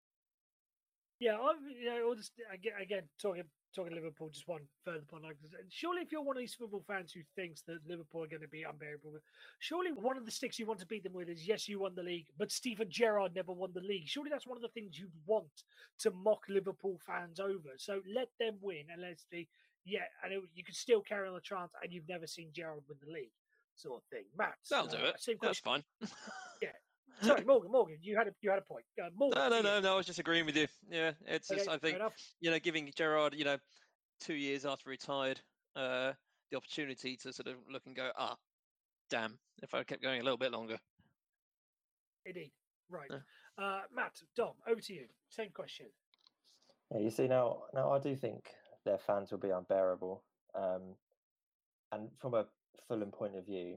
Yeah, 1.21 1.37
I'm, 1.37 1.57
you 1.79 1.91
know, 1.91 2.15
just, 2.15 2.33
again, 2.53 2.73
again, 2.81 3.03
talking 3.21 3.45
talking 3.75 3.95
Liverpool, 3.95 4.31
just 4.33 4.49
one 4.49 4.63
further 4.85 5.05
point. 5.09 5.25
Like, 5.25 5.37
surely, 5.69 6.03
if 6.03 6.13
you're 6.13 6.23
one 6.23 6.37
of 6.37 6.41
these 6.41 6.55
football 6.55 6.85
fans 6.87 7.13
who 7.13 7.21
thinks 7.37 7.63
that 7.63 7.79
Liverpool 7.89 8.25
are 8.25 8.29
going 8.29 8.43
to 8.43 8.49
be 8.49 8.65
unbearable, 8.65 9.13
surely 9.59 9.93
one 9.93 10.17
of 10.17 10.25
the 10.25 10.31
sticks 10.31 10.59
you 10.59 10.67
want 10.67 10.81
to 10.81 10.87
beat 10.87 11.05
them 11.05 11.13
with 11.13 11.29
is 11.29 11.47
yes, 11.47 11.69
you 11.69 11.81
won 11.81 11.95
the 11.95 12.03
league, 12.03 12.27
but 12.39 12.51
Steven 12.51 12.89
Gerrard 12.91 13.35
never 13.35 13.53
won 13.53 13.71
the 13.75 13.81
league. 13.81 14.07
Surely 14.07 14.31
that's 14.31 14.47
one 14.47 14.59
of 14.59 14.63
the 14.63 14.69
things 14.69 14.99
you 14.99 15.09
want 15.27 15.65
to 16.01 16.11
mock 16.11 16.45
Liverpool 16.49 16.99
fans 17.07 17.41
over. 17.41 17.71
So 17.77 18.01
let 18.13 18.29
them 18.39 18.57
win, 18.61 18.85
and 18.93 19.03
let's 19.03 19.25
be 19.31 19.49
yeah, 19.85 20.05
and 20.25 20.33
it, 20.33 20.43
you 20.55 20.65
can 20.65 20.75
still 20.75 21.01
carry 21.01 21.29
on 21.29 21.35
the 21.35 21.41
chant, 21.41 21.71
and 21.83 21.93
you've 21.93 22.09
never 22.09 22.27
seen 22.27 22.49
Gerrard 22.53 22.83
win 22.89 22.99
the 23.05 23.13
league, 23.13 23.33
sort 23.77 24.03
of 24.03 24.09
thing. 24.09 24.25
Matt, 24.37 24.55
that'll 24.69 24.89
uh, 24.89 24.91
do 24.91 25.05
it. 25.05 25.39
That's 25.41 25.59
fine. 25.59 25.83
yeah, 27.21 27.29
Sorry, 27.29 27.45
Morgan. 27.45 27.71
Morgan, 27.71 27.99
you 28.03 28.17
had 28.17 28.29
a 28.29 28.31
you 28.41 28.51
had 28.51 28.59
a 28.59 28.63
point. 28.63 28.85
Uh, 29.01 29.09
Morgan, 29.15 29.39
no, 29.39 29.49
no, 29.49 29.63
no, 29.63 29.81
no. 29.81 29.95
I 29.95 29.97
was 29.97 30.07
just 30.07 30.19
agreeing 30.19 30.47
with 30.47 30.57
you. 30.57 30.67
Yeah, 30.91 31.13
it's 31.27 31.51
okay, 31.51 31.59
just 31.59 31.71
I 31.71 31.79
think 31.79 31.99
you 32.41 32.51
know 32.51 32.59
giving 32.59 32.91
Gerrard 32.97 33.35
you 33.35 33.45
know 33.45 33.57
two 34.21 34.35
years 34.35 34.65
after 34.65 34.91
retired 34.91 35.41
uh, 35.77 36.13
the 36.51 36.57
opportunity 36.57 37.17
to 37.19 37.33
sort 37.33 37.49
of 37.49 37.57
look 37.71 37.83
and 37.87 37.97
go 37.97 38.11
ah 38.17 38.37
damn 39.09 39.39
if 39.63 39.75
I 39.75 39.83
kept 39.83 40.03
going 40.03 40.21
a 40.21 40.25
little 40.25 40.39
bit 40.39 40.53
longer. 40.53 40.79
Indeed, 42.25 42.53
right. 42.91 43.11
Yeah. 43.11 43.65
Uh, 43.65 43.81
Matt, 43.95 44.13
Dom, 44.37 44.55
over 44.69 44.81
to 44.81 44.93
you. 44.93 45.07
Same 45.29 45.51
question. 45.51 45.87
Yeah, 46.91 47.01
you 47.01 47.11
see 47.11 47.29
now 47.29 47.63
now 47.75 47.93
I 47.93 47.99
do 47.99 48.17
think 48.17 48.45
their 48.85 48.99
fans 48.99 49.31
will 49.31 49.39
be 49.39 49.51
unbearable, 49.51 50.23
um, 50.55 50.97
and 51.93 52.09
from 52.19 52.35
a 52.35 52.47
Fulham 52.89 53.11
point 53.11 53.37
of 53.37 53.47
view, 53.47 53.77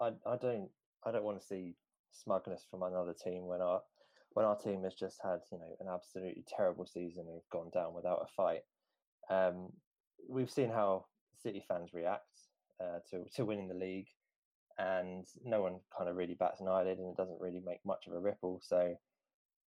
I 0.00 0.12
I 0.26 0.36
don't 0.36 0.68
I 1.04 1.12
don't 1.12 1.24
want 1.24 1.40
to 1.40 1.46
see 1.46 1.74
smugness 2.22 2.64
from 2.70 2.82
another 2.82 3.14
team 3.14 3.46
when 3.46 3.60
our 3.60 3.80
when 4.34 4.44
our 4.44 4.56
team 4.56 4.84
has 4.84 4.94
just 4.94 5.18
had 5.22 5.40
you 5.50 5.58
know 5.58 5.76
an 5.80 5.86
absolutely 5.92 6.44
terrible 6.46 6.86
season 6.86 7.24
and 7.28 7.40
gone 7.50 7.70
down 7.72 7.94
without 7.94 8.22
a 8.22 8.32
fight. 8.36 8.62
Um, 9.30 9.72
we've 10.28 10.50
seen 10.50 10.68
how 10.68 11.06
City 11.42 11.62
fans 11.66 11.90
react 11.92 12.38
uh, 12.80 12.98
to 13.10 13.24
to 13.34 13.44
winning 13.44 13.68
the 13.68 13.74
league, 13.74 14.08
and 14.78 15.26
no 15.44 15.62
one 15.62 15.76
kind 15.96 16.10
of 16.10 16.16
really 16.16 16.34
bats 16.34 16.60
an 16.60 16.68
eyelid, 16.68 16.98
and 16.98 17.08
it 17.08 17.16
doesn't 17.16 17.40
really 17.40 17.62
make 17.64 17.84
much 17.84 18.06
of 18.06 18.12
a 18.12 18.20
ripple. 18.20 18.60
So, 18.62 18.94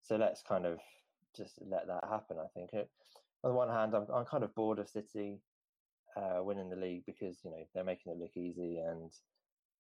so 0.02 0.16
let's 0.18 0.42
kind 0.42 0.66
of 0.66 0.80
just 1.36 1.60
let 1.66 1.88
that 1.88 2.04
happen. 2.10 2.38
I 2.40 2.48
think. 2.54 2.74
It, 2.74 2.90
on 3.44 3.52
the 3.52 3.58
one 3.58 3.70
hand, 3.70 3.96
I'm 3.96 4.06
I'm 4.14 4.26
kind 4.26 4.44
of 4.44 4.54
bored 4.56 4.80
of 4.80 4.90
City 4.90 5.42
uh, 6.18 6.44
winning 6.44 6.70
the 6.70 6.76
league 6.76 7.06
because 7.06 7.40
you 7.44 7.52
know 7.52 7.64
they're 7.74 7.84
making 7.84 8.12
it 8.12 8.20
look 8.20 8.36
easy 8.36 8.78
and 8.78 9.12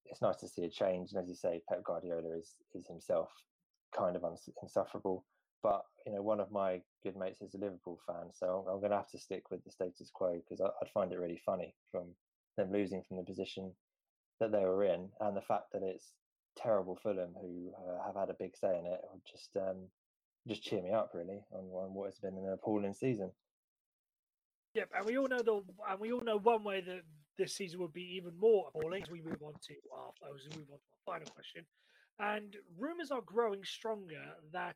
it's 0.05 0.21
nice 0.21 0.37
to 0.37 0.47
see 0.47 0.63
a 0.63 0.69
change. 0.69 1.11
And 1.11 1.21
as 1.21 1.29
you 1.29 1.35
say, 1.35 1.61
Pep 1.67 1.83
Guardiola 1.83 2.37
is 2.37 2.55
is 2.73 2.87
himself 2.87 3.29
kind 3.95 4.15
of 4.15 4.23
insufferable. 4.61 5.25
But 5.61 5.83
you 6.05 6.13
know, 6.13 6.21
one 6.21 6.39
of 6.39 6.51
my 6.51 6.81
good 7.03 7.17
mates 7.17 7.41
is 7.41 7.53
a 7.53 7.57
Liverpool 7.57 7.99
fan, 8.07 8.31
so 8.33 8.65
I'm, 8.71 8.79
going 8.79 8.91
to 8.91 8.97
have 8.97 9.09
to 9.09 9.19
stick 9.19 9.51
with 9.51 9.63
the 9.65 9.71
status 9.71 10.09
quo 10.13 10.39
because 10.39 10.61
I'd 10.61 10.91
find 10.93 11.11
it 11.11 11.19
really 11.19 11.41
funny 11.45 11.75
from 11.91 12.07
them 12.57 12.71
losing 12.71 13.03
from 13.03 13.17
the 13.17 13.23
position 13.23 13.71
that 14.39 14.51
they 14.51 14.63
were 14.63 14.85
in, 14.85 15.09
and 15.19 15.35
the 15.35 15.41
fact 15.41 15.73
that 15.73 15.83
it's 15.83 16.13
terrible 16.57 16.97
Fulham 17.01 17.35
who 17.41 17.71
uh, 17.77 18.05
have 18.05 18.15
had 18.15 18.29
a 18.29 18.37
big 18.39 18.55
say 18.55 18.77
in 18.77 18.85
it 18.85 19.01
would 19.11 19.21
just 19.29 19.55
um, 19.57 19.87
just 20.47 20.63
cheer 20.63 20.81
me 20.81 20.91
up 20.91 21.11
really 21.13 21.41
on, 21.51 21.65
on 21.65 21.93
what 21.93 22.05
has 22.05 22.19
been 22.19 22.37
an 22.37 22.53
appalling 22.53 22.93
season. 22.93 23.31
Yep, 24.75 24.89
and 24.95 25.05
we 25.05 25.17
all 25.17 25.27
know 25.27 25.39
the 25.39 25.61
and 25.89 25.99
we 25.99 26.13
all 26.13 26.21
know 26.21 26.37
one 26.37 26.63
way 26.63 26.81
that 26.81 27.01
this 27.39 27.55
season 27.55 27.79
would 27.79 27.93
be 27.93 28.15
even 28.17 28.37
more 28.37 28.67
appalling 28.67 29.01
as 29.01 29.09
we 29.09 29.21
move 29.21 29.41
on 29.41 29.53
to 29.53 29.73
our 29.95 30.11
as 30.35 30.43
we 30.51 30.57
move 30.59 30.67
on 30.71 30.77
to 30.77 30.89
our 31.07 31.13
final 31.17 31.31
question. 31.33 31.65
And 32.19 32.55
rumours 32.77 33.11
are 33.11 33.21
growing 33.21 33.63
stronger 33.63 34.21
that 34.51 34.75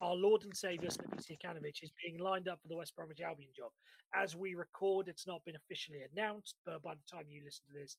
our 0.00 0.14
Lord 0.14 0.44
and 0.44 0.56
Saviour 0.56 0.90
Slavisa 0.90 1.38
Jokanovic 1.38 1.82
is 1.82 1.92
being 2.04 2.18
lined 2.18 2.48
up 2.48 2.60
for 2.60 2.68
the 2.68 2.76
West 2.76 2.94
Bromwich 2.96 3.20
Albion 3.20 3.50
job. 3.56 3.70
As 4.14 4.34
we 4.34 4.54
record, 4.54 5.06
it's 5.08 5.26
not 5.26 5.44
been 5.44 5.56
officially 5.56 6.00
announced, 6.12 6.56
but 6.66 6.82
by 6.82 6.94
the 6.94 7.16
time 7.16 7.26
you 7.28 7.42
listen 7.44 7.64
to 7.66 7.80
this, 7.80 7.96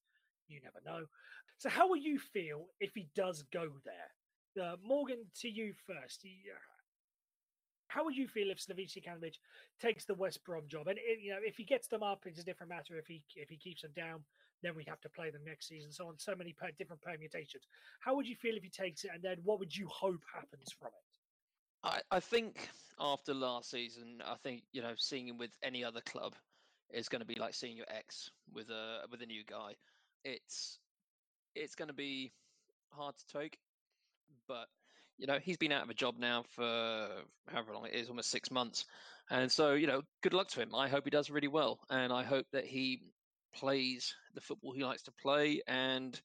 you 0.48 0.60
never 0.62 0.82
know. 0.86 1.06
So, 1.58 1.70
how 1.70 1.88
will 1.88 1.98
you 1.98 2.20
feel 2.20 2.68
if 2.80 2.92
he 2.94 3.08
does 3.15 3.44
go 3.54 3.70
there? 3.86 4.65
Uh, 4.65 4.76
Morgan, 4.84 5.26
to 5.42 5.50
you 5.50 5.74
first. 5.88 6.26
How 7.89 8.06
would 8.06 8.15
you 8.15 8.28
feel 8.28 8.52
if 8.52 8.60
Slavisa 8.60 9.04
Jokanovic 9.04 9.36
takes 9.82 10.06
the 10.06 10.13
West 10.13 10.43
Brom 10.45 10.63
job? 10.67 10.88
And 10.88 10.99
it, 10.99 11.19
you 11.21 11.32
know, 11.32 11.39
if 11.43 11.58
he 11.58 11.63
gets 11.63 11.88
them 11.88 12.04
up, 12.04 12.21
it's 12.25 12.39
a 12.39 12.43
different 12.43 12.69
matter. 12.69 12.95
If 12.97 13.08
he 13.08 13.23
if 13.36 13.49
he 13.49 13.58
keeps 13.58 13.82
them 13.82 13.91
down, 13.95 14.23
then 14.62 14.75
we 14.75 14.86
have 14.88 15.02
to 15.02 15.10
play 15.10 15.32
them 15.32 15.41
next 15.43 15.67
season. 15.67 15.91
So 15.91 16.08
on, 16.08 16.19
so 16.19 16.36
many 16.36 16.54
per, 16.54 16.69
different 16.78 17.02
permutations. 17.02 17.67
How 17.99 18.15
would 18.15 18.28
you 18.28 18.36
feel 18.36 18.56
if 18.56 18.63
he 18.63 18.69
takes 18.69 19.04
it, 19.06 19.12
and 19.13 19.23
then 19.23 19.38
what 19.43 19.60
would 19.60 19.75
you 19.75 19.88
hope 19.88 20.21
happens 20.34 20.71
from 20.80 20.89
it? 20.89 21.10
I, 21.84 22.02
I 22.15 22.19
think 22.19 22.69
after 22.99 23.34
last 23.34 23.71
season, 23.71 24.21
I 24.23 24.36
think 24.36 24.63
you 24.71 24.84
know 24.84 24.93
seeing 24.95 25.28
him 25.28 25.39
with 25.39 25.52
any 25.63 25.84
other 25.84 26.02
club 26.02 26.36
is 26.91 27.10
going 27.10 27.21
to 27.21 27.28
be 27.28 27.36
like 27.36 27.56
seeing 27.56 27.75
your 27.75 27.88
ex 27.89 28.30
with 28.54 28.69
a 28.69 29.08
with 29.10 29.23
a 29.23 29.25
new 29.25 29.43
guy. 29.49 29.73
It's 30.23 30.78
it's 31.56 31.73
going 31.73 31.88
to 31.88 31.93
be 31.93 32.32
hard 32.91 33.15
to 33.17 33.39
take, 33.39 33.58
but 34.47 34.67
you 35.19 35.27
know, 35.27 35.38
he's 35.38 35.58
been 35.58 35.73
out 35.73 35.84
of 35.84 35.89
a 35.89 35.93
job 35.93 36.15
now 36.17 36.45
for 36.55 37.10
however 37.47 37.73
long 37.73 37.86
it 37.86 37.93
is, 37.93 38.10
almost 38.10 38.32
six 38.32 38.49
months. 38.49 38.86
And 39.29 39.51
so, 39.51 39.73
you 39.73 39.86
know, 39.86 40.01
good 40.23 40.34
luck 40.34 40.47
to 40.49 40.62
him. 40.62 40.73
I 40.73 40.88
hope 40.88 41.03
he 41.03 41.12
does 41.12 41.29
really 41.29 41.49
well. 41.49 41.79
And 41.89 42.12
I 42.12 42.23
hope 42.23 42.47
that 42.53 42.65
he 42.65 43.01
plays 43.53 44.15
the 44.34 44.41
football 44.41 44.71
he 44.71 44.84
likes 44.84 45.03
to 45.03 45.12
play. 45.21 45.62
And, 45.67 46.19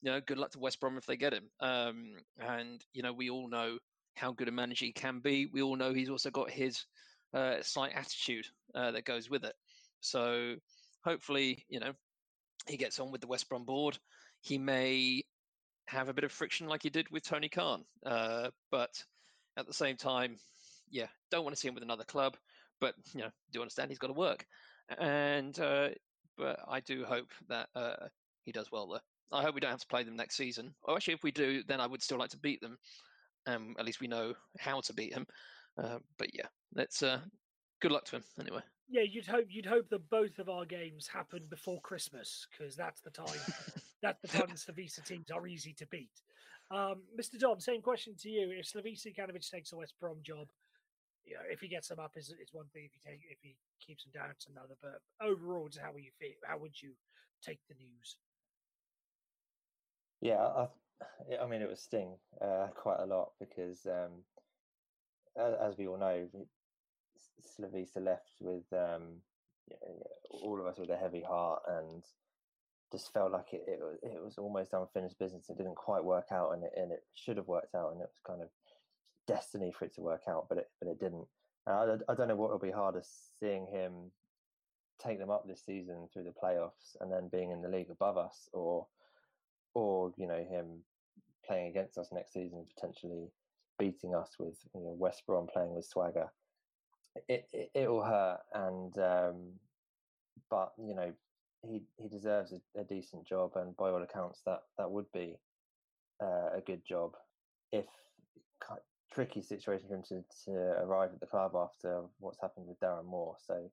you 0.00 0.10
know, 0.10 0.20
good 0.26 0.38
luck 0.38 0.52
to 0.52 0.58
West 0.58 0.80
Brom 0.80 0.96
if 0.96 1.06
they 1.06 1.16
get 1.16 1.34
him. 1.34 1.44
Um, 1.60 2.14
and, 2.40 2.82
you 2.94 3.02
know, 3.02 3.12
we 3.12 3.30
all 3.30 3.48
know 3.48 3.78
how 4.16 4.32
good 4.32 4.48
a 4.48 4.52
manager 4.52 4.86
he 4.86 4.92
can 4.92 5.20
be. 5.20 5.46
We 5.46 5.62
all 5.62 5.76
know 5.76 5.92
he's 5.92 6.10
also 6.10 6.30
got 6.30 6.50
his 6.50 6.84
uh, 7.34 7.56
slight 7.60 7.92
attitude 7.94 8.46
uh, 8.74 8.92
that 8.92 9.04
goes 9.04 9.28
with 9.28 9.44
it. 9.44 9.54
So 10.00 10.54
hopefully, 11.04 11.64
you 11.68 11.80
know, 11.80 11.92
he 12.66 12.76
gets 12.76 12.98
on 12.98 13.12
with 13.12 13.20
the 13.20 13.26
West 13.26 13.48
Brom 13.48 13.64
board. 13.64 13.98
He 14.40 14.58
may 14.58 15.22
have 15.88 16.08
a 16.08 16.14
bit 16.14 16.24
of 16.24 16.32
friction 16.32 16.68
like 16.68 16.82
he 16.82 16.90
did 16.90 17.10
with 17.10 17.24
Tony 17.24 17.48
Khan. 17.48 17.84
Uh, 18.04 18.50
but 18.70 19.02
at 19.56 19.66
the 19.66 19.72
same 19.72 19.96
time, 19.96 20.36
yeah, 20.90 21.06
don't 21.30 21.44
want 21.44 21.54
to 21.54 21.60
see 21.60 21.68
him 21.68 21.74
with 21.74 21.82
another 21.82 22.04
club. 22.04 22.36
But 22.80 22.94
you 23.14 23.22
know, 23.22 23.30
do 23.52 23.60
understand 23.60 23.90
he's 23.90 23.98
got 23.98 24.08
to 24.08 24.12
work, 24.12 24.46
and 24.98 25.58
uh, 25.58 25.88
but 26.36 26.60
I 26.68 26.80
do 26.80 27.04
hope 27.04 27.32
that 27.48 27.68
uh, 27.74 28.06
he 28.44 28.52
does 28.52 28.70
well 28.70 28.86
there. 28.88 29.00
I 29.32 29.42
hope 29.42 29.54
we 29.54 29.60
don't 29.60 29.72
have 29.72 29.80
to 29.80 29.86
play 29.88 30.04
them 30.04 30.16
next 30.16 30.36
season. 30.36 30.74
Or 30.84 30.94
actually, 30.94 31.14
if 31.14 31.24
we 31.24 31.32
do, 31.32 31.62
then 31.66 31.80
I 31.80 31.86
would 31.86 32.02
still 32.02 32.18
like 32.18 32.30
to 32.30 32.38
beat 32.38 32.60
them. 32.60 32.78
Um, 33.46 33.74
at 33.78 33.84
least 33.84 34.00
we 34.00 34.06
know 34.06 34.34
how 34.58 34.80
to 34.82 34.92
beat 34.92 35.12
him. 35.12 35.26
Uh, 35.82 35.98
but 36.18 36.34
yeah, 36.34 36.46
let's. 36.74 37.02
Uh, 37.02 37.18
good 37.80 37.92
luck 37.92 38.04
to 38.04 38.16
him 38.16 38.24
anyway 38.40 38.60
yeah, 38.88 39.02
you'd 39.02 39.26
hope 39.26 39.46
you'd 39.50 39.66
hope 39.66 39.88
that 39.90 40.08
both 40.08 40.38
of 40.38 40.48
our 40.48 40.64
games 40.64 41.06
happen 41.06 41.42
before 41.48 41.80
Christmas 41.82 42.46
because 42.50 42.74
that's 42.74 43.00
the 43.00 43.10
time 43.10 43.26
that's 44.02 44.20
the 44.22 44.28
the 44.28 44.54
Slavisa 44.54 45.04
teams 45.04 45.30
are 45.30 45.46
easy 45.46 45.72
to 45.74 45.86
beat. 45.86 46.10
Um, 46.70 47.02
Mr. 47.18 47.38
Dom, 47.38 47.60
same 47.60 47.80
question 47.82 48.14
to 48.20 48.28
you. 48.28 48.50
If 48.50 48.66
Slavisa 48.66 49.14
Jokanovic 49.14 49.48
takes 49.50 49.72
a 49.72 49.76
West 49.76 49.94
Brom 50.00 50.18
job, 50.22 50.48
you 51.24 51.34
know, 51.34 51.40
if 51.50 51.60
he 51.60 51.68
gets 51.68 51.88
them 51.88 51.98
up 51.98 52.12
is 52.16 52.28
is 52.28 52.52
one 52.52 52.66
thing. 52.72 52.84
If 52.84 52.92
he 52.92 53.10
take 53.10 53.20
if 53.30 53.38
he 53.42 53.56
keeps 53.84 54.04
them 54.04 54.12
down, 54.14 54.30
it's 54.30 54.46
another. 54.46 54.74
But 54.80 55.00
overall, 55.24 55.68
how 55.82 55.92
would 55.92 56.04
you 56.04 56.12
feel? 56.18 56.36
How 56.46 56.58
would 56.58 56.80
you 56.80 56.92
take 57.42 57.60
the 57.68 57.74
news? 57.74 58.16
Yeah, 60.20 60.42
I, 60.42 60.68
I 61.40 61.46
mean, 61.46 61.62
it 61.62 61.68
was 61.68 61.80
sting 61.80 62.14
uh, 62.40 62.68
quite 62.74 62.98
a 63.00 63.06
lot 63.06 63.32
because, 63.38 63.86
um, 63.86 64.24
as 65.36 65.78
we 65.78 65.86
all 65.86 65.98
know, 65.98 66.26
Slavisa 67.40 68.02
left 68.02 68.34
with 68.40 68.64
um, 68.72 69.20
all 70.42 70.58
of 70.58 70.66
us 70.66 70.78
with 70.78 70.90
a 70.90 70.96
heavy 70.96 71.22
heart 71.22 71.62
and 71.68 72.02
just 72.92 73.12
felt 73.12 73.32
like 73.32 73.52
it, 73.52 73.64
it, 73.66 73.80
was, 73.80 73.98
it 74.02 74.22
was 74.22 74.38
almost 74.38 74.72
unfinished 74.72 75.18
business. 75.18 75.48
It 75.48 75.58
didn't 75.58 75.76
quite 75.76 76.04
work 76.04 76.26
out, 76.32 76.52
and 76.52 76.64
it, 76.64 76.72
and 76.76 76.92
it 76.92 77.04
should 77.14 77.36
have 77.36 77.48
worked 77.48 77.74
out, 77.74 77.92
and 77.92 78.00
it 78.00 78.08
was 78.08 78.20
kind 78.26 78.42
of 78.42 78.48
destiny 79.26 79.72
for 79.76 79.84
it 79.84 79.94
to 79.94 80.00
work 80.00 80.22
out, 80.28 80.46
but 80.48 80.58
it 80.58 80.70
but 80.80 80.88
it 80.88 80.98
didn't. 80.98 81.26
I, 81.66 81.96
I 82.08 82.14
don't 82.14 82.28
know 82.28 82.36
what 82.36 82.50
will 82.50 82.58
be 82.58 82.70
harder, 82.70 83.02
seeing 83.40 83.66
him 83.66 84.10
take 85.02 85.18
them 85.18 85.30
up 85.30 85.46
this 85.46 85.64
season 85.64 86.08
through 86.12 86.24
the 86.24 86.34
playoffs 86.42 86.96
and 87.00 87.12
then 87.12 87.28
being 87.30 87.52
in 87.52 87.62
the 87.62 87.68
league 87.68 87.90
above 87.90 88.16
us, 88.16 88.48
or 88.52 88.86
or 89.74 90.12
you 90.16 90.26
know 90.26 90.44
him 90.48 90.78
playing 91.46 91.68
against 91.68 91.98
us 91.98 92.08
next 92.12 92.32
season, 92.32 92.64
potentially 92.74 93.28
beating 93.78 94.14
us 94.14 94.30
with 94.38 94.56
you 94.74 94.80
know, 94.80 94.94
West 94.98 95.22
Brom 95.26 95.46
playing 95.52 95.74
with 95.74 95.84
swagger. 95.84 96.28
It, 97.28 97.48
it 97.74 97.90
will 97.90 98.04
hurt, 98.04 98.40
and 98.54 98.96
um, 98.98 99.52
but 100.50 100.72
you 100.78 100.94
know 100.94 101.12
he 101.62 101.82
he 101.96 102.08
deserves 102.08 102.52
a, 102.52 102.80
a, 102.80 102.84
decent 102.84 103.26
job, 103.26 103.52
and 103.56 103.76
by 103.76 103.90
all 103.90 104.02
accounts, 104.02 104.42
that 104.46 104.60
that 104.76 104.90
would 104.90 105.10
be 105.12 105.36
uh, 106.22 106.56
a 106.56 106.60
good 106.64 106.82
job. 106.86 107.12
If 107.72 107.86
tricky 109.12 109.42
situation 109.42 109.88
for 109.88 109.96
him 109.96 110.02
to, 110.08 110.22
to 110.44 110.52
arrive 110.82 111.10
at 111.12 111.20
the 111.20 111.26
club 111.26 111.52
after 111.56 112.02
what's 112.18 112.40
happened 112.40 112.66
with 112.66 112.78
Darren 112.80 113.06
Moore, 113.06 113.36
so 113.44 113.70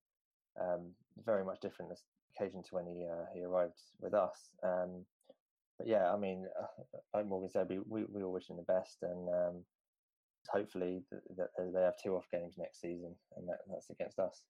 um, 0.62 0.91
very 1.26 1.43
much 1.43 1.60
different 1.60 1.91
occasion 2.36 2.63
to 2.63 2.76
when 2.76 2.86
he 2.86 3.06
uh, 3.06 3.26
he 3.34 3.43
arrived 3.43 3.80
with 4.00 4.13
us. 4.13 4.50
Um, 4.63 5.06
but 5.78 5.88
yeah, 5.88 6.12
I 6.12 6.17
mean, 6.17 6.45
like 7.13 7.28
Morgan 7.28 7.50
said, 7.50 7.67
we, 7.69 7.80
we, 7.88 8.06
we 8.06 8.24
all 8.24 8.32
wish 8.32 8.50
him 8.50 8.58
the 8.58 8.63
best, 8.63 8.98
and 9.02 9.28
um, 9.30 9.63
hopefully 10.48 11.04
that 11.38 11.50
they 11.58 11.82
have 11.82 12.02
two 12.02 12.15
off 12.15 12.26
games 12.32 12.56
next 12.58 12.82
season, 12.82 13.13
and 13.38 13.48
that, 13.48 13.60
that's 13.69 13.89
against 13.89 14.19
us. 14.19 14.41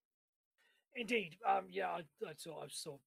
Indeed, 0.96 1.36
um, 1.48 1.66
yeah, 1.70 1.90
I, 1.90 2.00
I 2.26 2.34
saw, 2.38 2.98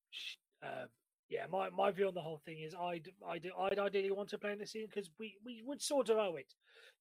uh, 0.63 0.87
yeah, 1.29 1.47
my, 1.51 1.71
my 1.71 1.91
view 1.91 2.09
on 2.09 2.15
the 2.15 2.21
whole 2.21 2.41
thing 2.45 2.59
is 2.61 2.75
I'd 2.75 3.09
I'd, 3.27 3.49
I'd 3.59 3.79
ideally 3.79 4.11
want 4.11 4.29
to 4.31 4.39
play 4.39 4.53
in 4.53 4.59
this 4.59 4.73
season 4.73 4.89
because 4.93 5.11
we, 5.19 5.37
we 5.45 5.63
would 5.67 5.81
sort 5.81 6.09
of 6.09 6.19
owe 6.19 6.37
it 6.37 6.53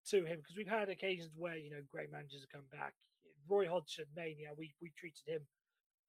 to 0.10 0.18
him 0.26 0.38
because 0.38 0.56
we've 0.56 0.68
had 0.68 0.90
occasions 0.90 1.32
where 1.36 1.58
you 1.58 1.70
know 1.70 1.82
great 1.92 2.12
managers 2.12 2.42
have 2.42 2.62
come 2.62 2.68
back. 2.72 2.94
Roy 3.50 3.68
Hodgson, 3.68 4.06
mania, 4.16 4.50
we 4.58 4.74
we 4.82 4.92
treated 4.98 5.28
him 5.28 5.42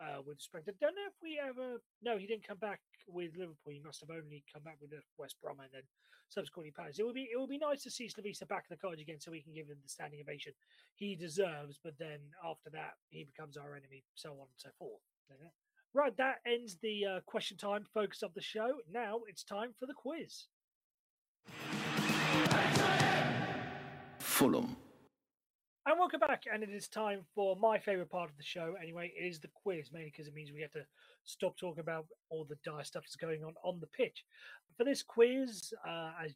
uh, 0.01 0.23
with 0.25 0.39
respect. 0.39 0.69
I 0.69 0.73
don't 0.81 0.95
know 0.95 1.09
if 1.09 1.19
we 1.23 1.41
ever. 1.43 1.81
No, 2.03 2.19
he 2.19 2.27
didn't 2.27 2.47
come 2.47 2.59
back 2.59 2.81
with 3.07 3.37
Liverpool. 3.37 3.73
He 3.73 3.83
must 3.85 4.01
have 4.01 4.11
only 4.11 4.45
come 4.53 4.63
back 4.63 4.79
with 4.81 4.93
West 5.19 5.37
Brom 5.43 5.61
and 5.61 5.71
then 5.73 5.83
subsequently 6.29 6.73
Palace. 6.73 6.99
It 6.99 7.07
would 7.07 7.15
be 7.15 7.29
it 7.33 7.39
would 7.39 7.51
be 7.51 7.59
nice 7.59 7.83
to 7.83 7.91
see 7.91 8.09
Slavisa 8.09 8.47
back 8.47 8.67
in 8.69 8.75
the 8.75 8.77
cards 8.77 9.01
again, 9.01 9.21
so 9.21 9.31
we 9.31 9.43
can 9.43 9.55
give 9.55 9.69
him 9.69 9.79
the 9.83 9.89
standing 9.89 10.21
ovation 10.21 10.53
he 10.95 11.17
deserves. 11.17 11.79
But 11.83 11.99
then 11.99 12.21
after 12.45 12.71
that, 12.71 12.95
he 13.11 13.25
becomes 13.25 13.57
our 13.57 13.75
enemy, 13.75 14.05
so 14.15 14.31
on 14.31 14.47
and 14.49 14.57
so 14.57 14.71
forth. 14.79 15.01
Right, 15.95 16.17
that 16.19 16.37
ends 16.47 16.77
the 16.83 17.05
uh, 17.07 17.21
question 17.27 17.57
time 17.57 17.85
focus 17.93 18.23
of 18.23 18.35
the 18.35 18.43
show. 18.43 18.79
Now 18.93 19.21
it's 19.27 19.43
time 19.43 19.75
for 19.79 19.87
the 19.87 19.95
quiz. 19.95 20.47
Fulham. 24.19 24.77
And 25.89 25.99
welcome 25.99 26.21
back. 26.21 26.43
And 26.53 26.63
it 26.63 26.69
is 26.69 26.87
time 26.87 27.25
for 27.35 27.57
my 27.57 27.79
favorite 27.79 28.11
part 28.11 28.29
of 28.29 28.37
the 28.37 28.43
show. 28.43 28.75
Anyway, 28.79 29.11
it 29.19 29.25
is 29.25 29.41
the 29.41 29.49
quiz, 29.63 29.89
mainly 29.91 30.11
because 30.11 30.29
it 30.29 30.35
means 30.35 30.53
we 30.53 30.59
get 30.59 30.75
to 30.75 30.85
stop 31.25 31.57
talking 31.57 31.81
about 31.81 32.05
all 32.29 32.45
the 32.45 32.59
dire 32.63 32.85
stuff 32.85 33.05
that's 33.05 33.17
going 33.17 33.43
on 33.43 33.55
on 33.65 33.81
the 33.81 33.87
pitch. 33.87 34.23
For 34.77 34.85
this 34.85 35.03
quiz, 35.03 35.73
uh, 35.87 36.11
I, 36.13 36.29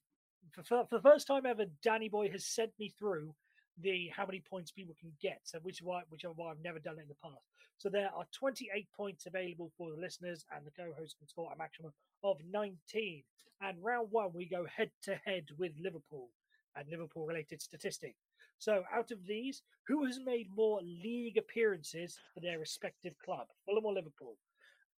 for, 0.55 0.63
for, 0.63 0.87
the 0.91 1.03
first 1.03 1.27
time 1.27 1.45
ever, 1.45 1.67
Danny 1.83 2.09
Boy 2.09 2.31
has 2.31 2.47
sent 2.47 2.71
me 2.79 2.95
through 2.99 3.35
the 3.79 4.09
how 4.17 4.25
many 4.25 4.41
points 4.41 4.71
people 4.71 4.95
can 4.99 5.13
get. 5.21 5.41
So 5.43 5.59
which 5.61 5.81
is 5.81 5.83
why 5.83 6.01
which 6.09 6.25
is 6.25 6.31
why 6.35 6.51
I've 6.51 6.65
never 6.65 6.79
done 6.79 6.99
it 6.99 7.03
in 7.03 7.09
the 7.09 7.15
past. 7.23 7.45
So 7.77 7.91
there 7.91 8.09
are 8.17 8.25
28 8.33 8.89
points 8.97 9.27
available 9.27 9.71
for 9.77 9.91
the 9.91 10.01
listeners, 10.01 10.47
and 10.57 10.65
the 10.65 10.71
co-host 10.71 11.19
can 11.19 11.29
score 11.29 11.53
a 11.53 11.59
maximum 11.59 11.93
of 12.25 12.39
19. 12.51 13.23
And 13.61 13.85
round 13.85 14.09
one, 14.13 14.31
we 14.33 14.47
go 14.47 14.65
head 14.65 14.91
to 15.03 15.17
head 15.27 15.45
with 15.59 15.73
Liverpool 15.79 16.31
and 16.75 16.89
Liverpool 16.89 17.27
related 17.27 17.61
statistics. 17.61 18.17
So, 18.63 18.85
out 18.95 19.11
of 19.11 19.27
these, 19.27 19.61
who 19.89 20.05
has 20.05 20.21
made 20.25 20.47
more 20.55 20.81
league 20.83 21.37
appearances 21.37 22.17
for 22.33 22.39
their 22.39 22.61
respective 22.61 23.13
club, 23.25 23.49
Fulham 23.67 23.85
or 23.85 23.93
Liverpool? 23.93 24.37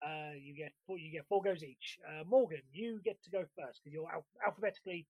Uh, 0.05 0.33
you 0.39 0.53
get 0.55 0.71
four. 0.85 0.99
You 0.99 1.11
get 1.11 1.25
four 1.27 1.41
goes 1.41 1.63
each. 1.63 1.97
Uh, 2.07 2.23
Morgan, 2.29 2.61
you 2.71 2.99
get 3.03 3.23
to 3.23 3.31
go 3.31 3.43
first 3.57 3.81
because 3.81 3.91
you're 3.91 4.11
al- 4.13 4.27
alphabetically 4.45 5.07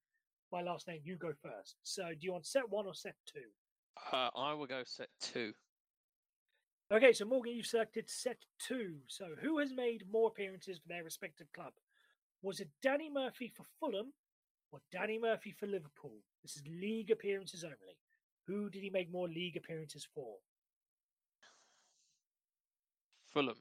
by 0.49 0.61
last 0.61 0.87
name. 0.87 1.01
You 1.03 1.17
go 1.17 1.33
first. 1.43 1.75
So, 1.83 2.11
do 2.11 2.19
you 2.21 2.31
want 2.31 2.45
set 2.45 2.69
one 2.69 2.85
or 2.85 2.93
set 2.93 3.15
two? 3.25 3.49
Uh, 4.13 4.29
I 4.33 4.53
will 4.53 4.67
go 4.67 4.83
set 4.85 5.09
two. 5.19 5.51
Okay, 6.93 7.11
so 7.11 7.25
Morgan, 7.25 7.51
you've 7.57 7.65
selected 7.65 8.09
set 8.09 8.37
two. 8.57 8.99
So, 9.07 9.25
who 9.41 9.59
has 9.59 9.73
made 9.73 10.05
more 10.09 10.29
appearances 10.29 10.79
for 10.79 10.87
their 10.87 11.03
respective 11.03 11.51
club? 11.51 11.73
Was 12.41 12.61
it 12.61 12.69
Danny 12.81 13.09
Murphy 13.09 13.51
for 13.53 13.65
Fulham 13.81 14.13
or 14.71 14.79
Danny 14.93 15.19
Murphy 15.19 15.53
for 15.59 15.67
Liverpool? 15.67 16.19
This 16.41 16.55
is 16.55 16.63
league 16.65 17.11
appearances 17.11 17.65
only. 17.65 17.97
Who 18.47 18.69
did 18.69 18.83
he 18.83 18.89
make 18.89 19.11
more 19.11 19.27
league 19.27 19.57
appearances 19.57 20.07
for? 20.13 20.35
Fulham. 23.33 23.55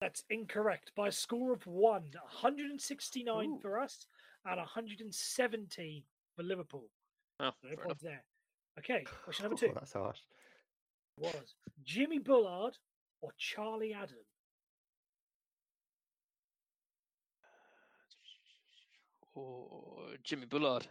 That's 0.00 0.24
incorrect 0.28 0.92
by 0.96 1.08
a 1.08 1.12
score 1.12 1.52
of 1.52 1.66
one. 1.66 2.10
169 2.22 3.46
Ooh. 3.48 3.58
for 3.60 3.78
us 3.78 4.06
and 4.44 4.56
170 4.56 6.04
for 6.34 6.42
Liverpool. 6.42 6.88
Oh, 7.40 7.50
no 7.62 7.76
points 7.76 8.02
there. 8.02 8.24
Okay, 8.78 9.04
question 9.24 9.44
number 9.44 9.58
two. 9.58 9.68
Oh, 9.70 9.74
that's 9.74 9.92
harsh. 9.92 10.18
Was 11.18 11.54
Jimmy 11.82 12.18
Bullard 12.18 12.76
or 13.22 13.30
Charlie 13.38 13.94
Adam? 13.94 14.18
Or 19.34 20.14
Jimmy 20.24 20.46
Bullard. 20.46 20.86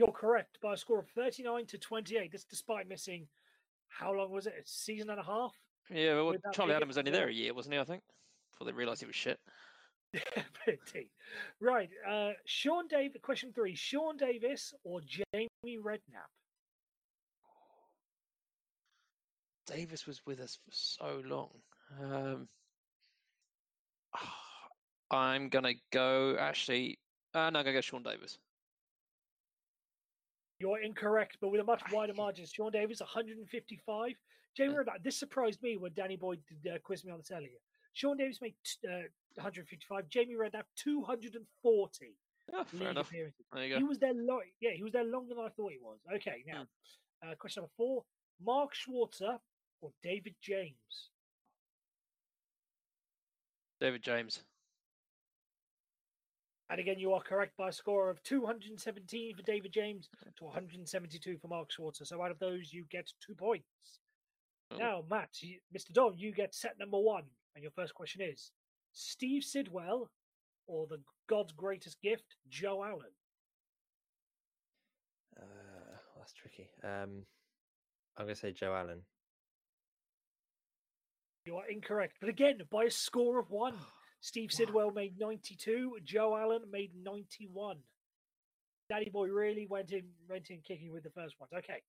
You're 0.00 0.12
correct 0.12 0.56
by 0.62 0.72
a 0.72 0.76
score 0.78 0.98
of 0.98 1.08
39 1.08 1.66
to 1.66 1.78
28. 1.78 2.32
This 2.32 2.44
despite 2.44 2.88
missing, 2.88 3.28
how 3.88 4.14
long 4.14 4.30
was 4.30 4.46
it? 4.46 4.54
A 4.58 4.62
season 4.64 5.10
and 5.10 5.20
a 5.20 5.22
half? 5.22 5.52
Yeah, 5.90 6.14
well, 6.14 6.36
Charlie 6.54 6.72
Adam 6.72 6.88
was 6.88 6.96
only 6.96 7.10
there 7.10 7.28
a 7.28 7.32
year, 7.32 7.52
wasn't 7.52 7.74
he? 7.74 7.80
I 7.80 7.84
think 7.84 8.02
before 8.50 8.64
they 8.64 8.72
realised 8.72 9.02
he 9.02 9.06
was 9.06 9.14
shit. 9.14 9.38
right. 11.60 11.90
Uh, 12.08 12.30
Sean 12.46 12.88
Davis, 12.88 13.20
question 13.22 13.52
three 13.54 13.74
Sean 13.74 14.16
Davis 14.16 14.72
or 14.84 15.02
Jamie 15.02 15.50
Redknapp? 15.66 16.30
Davis 19.66 20.06
was 20.06 20.22
with 20.24 20.40
us 20.40 20.58
for 20.64 20.70
so 20.70 21.22
long. 21.26 21.50
Um, 22.02 22.48
I'm 25.10 25.50
going 25.50 25.64
to 25.64 25.74
go, 25.92 26.36
actually, 26.40 26.98
uh, 27.34 27.50
no, 27.50 27.58
I'm 27.58 27.64
going 27.64 27.66
to 27.66 27.72
go 27.72 27.80
Sean 27.82 28.02
Davis. 28.02 28.38
You're 30.60 30.80
incorrect, 30.82 31.38
but 31.40 31.48
with 31.48 31.60
a 31.60 31.64
much 31.64 31.82
wider 31.90 32.12
margin. 32.14 32.44
Sean 32.44 32.70
Davis, 32.70 33.00
155. 33.00 34.12
Jamie 34.56 34.74
Redknapp, 34.74 35.02
this 35.02 35.18
surprised 35.18 35.62
me 35.62 35.76
when 35.78 35.92
Danny 35.94 36.16
Boyd 36.16 36.40
did, 36.62 36.74
uh, 36.74 36.78
quiz 36.84 37.04
me 37.04 37.10
on 37.10 37.18
this 37.18 37.30
earlier. 37.32 37.58
Sean 37.94 38.16
Davis 38.16 38.40
made 38.42 38.54
uh, 38.84 39.08
155. 39.36 40.08
Jamie 40.08 40.34
Redknapp, 40.34 40.64
240. 40.76 42.14
Oh, 42.52 42.64
fair 42.64 42.90
enough. 42.90 43.10
There 43.10 43.64
you 43.64 43.74
go. 43.74 43.78
He 43.78 43.84
was 43.84 43.98
there 43.98 44.12
long. 44.12 44.42
Yeah, 44.60 44.72
he 44.74 44.82
was 44.82 44.92
there 44.92 45.04
longer 45.04 45.34
than 45.34 45.44
I 45.44 45.48
thought 45.48 45.70
he 45.72 45.78
was. 45.80 45.98
Okay, 46.16 46.44
now, 46.46 46.66
hmm. 47.22 47.30
uh, 47.30 47.34
question 47.36 47.62
number 47.62 47.72
four: 47.76 48.04
Mark 48.44 48.72
Schwarzer 48.74 49.38
or 49.80 49.90
David 50.02 50.34
James? 50.42 51.10
David 53.80 54.02
James. 54.02 54.42
And 56.70 56.78
again, 56.78 57.00
you 57.00 57.12
are 57.12 57.20
correct 57.20 57.56
by 57.56 57.70
a 57.70 57.72
score 57.72 58.10
of 58.10 58.22
217 58.22 59.34
for 59.34 59.42
David 59.42 59.72
James 59.72 60.08
to 60.38 60.44
172 60.44 61.36
for 61.38 61.48
Mark 61.48 61.68
Schwarzer. 61.72 62.06
So 62.06 62.22
out 62.22 62.30
of 62.30 62.38
those, 62.38 62.72
you 62.72 62.84
get 62.88 63.12
two 63.26 63.34
points. 63.34 63.66
Oh. 64.70 64.76
Now, 64.76 65.04
Matt, 65.10 65.30
Mr. 65.76 65.92
Don, 65.92 66.14
you 66.16 66.32
get 66.32 66.54
set 66.54 66.78
number 66.78 66.98
one. 66.98 67.24
And 67.56 67.62
your 67.62 67.72
first 67.72 67.92
question 67.94 68.22
is 68.22 68.52
Steve 68.92 69.42
Sidwell 69.42 70.10
or 70.68 70.86
the 70.86 71.00
God's 71.28 71.52
greatest 71.52 72.00
gift, 72.02 72.36
Joe 72.48 72.84
Allen? 72.84 73.10
Uh, 75.36 75.96
that's 76.18 76.32
tricky. 76.32 76.70
Um, 76.84 77.24
I'm 78.16 78.26
going 78.26 78.36
to 78.36 78.40
say 78.40 78.52
Joe 78.52 78.74
Allen. 78.74 79.00
You 81.46 81.56
are 81.56 81.68
incorrect. 81.68 82.18
But 82.20 82.28
again, 82.28 82.60
by 82.70 82.84
a 82.84 82.90
score 82.90 83.40
of 83.40 83.50
one. 83.50 83.74
Steve 84.20 84.52
Sidwell 84.52 84.90
made 84.90 85.18
92. 85.18 85.98
Joe 86.04 86.36
Allen 86.36 86.62
made 86.70 86.90
91. 87.02 87.76
Daddy 88.88 89.08
Boy 89.10 89.28
really 89.28 89.66
went 89.68 89.92
in, 89.92 90.02
went 90.28 90.50
in 90.50 90.60
kicking 90.66 90.92
with 90.92 91.04
the 91.04 91.10
first 91.10 91.36
ones. 91.40 91.52
Okay. 91.56 91.82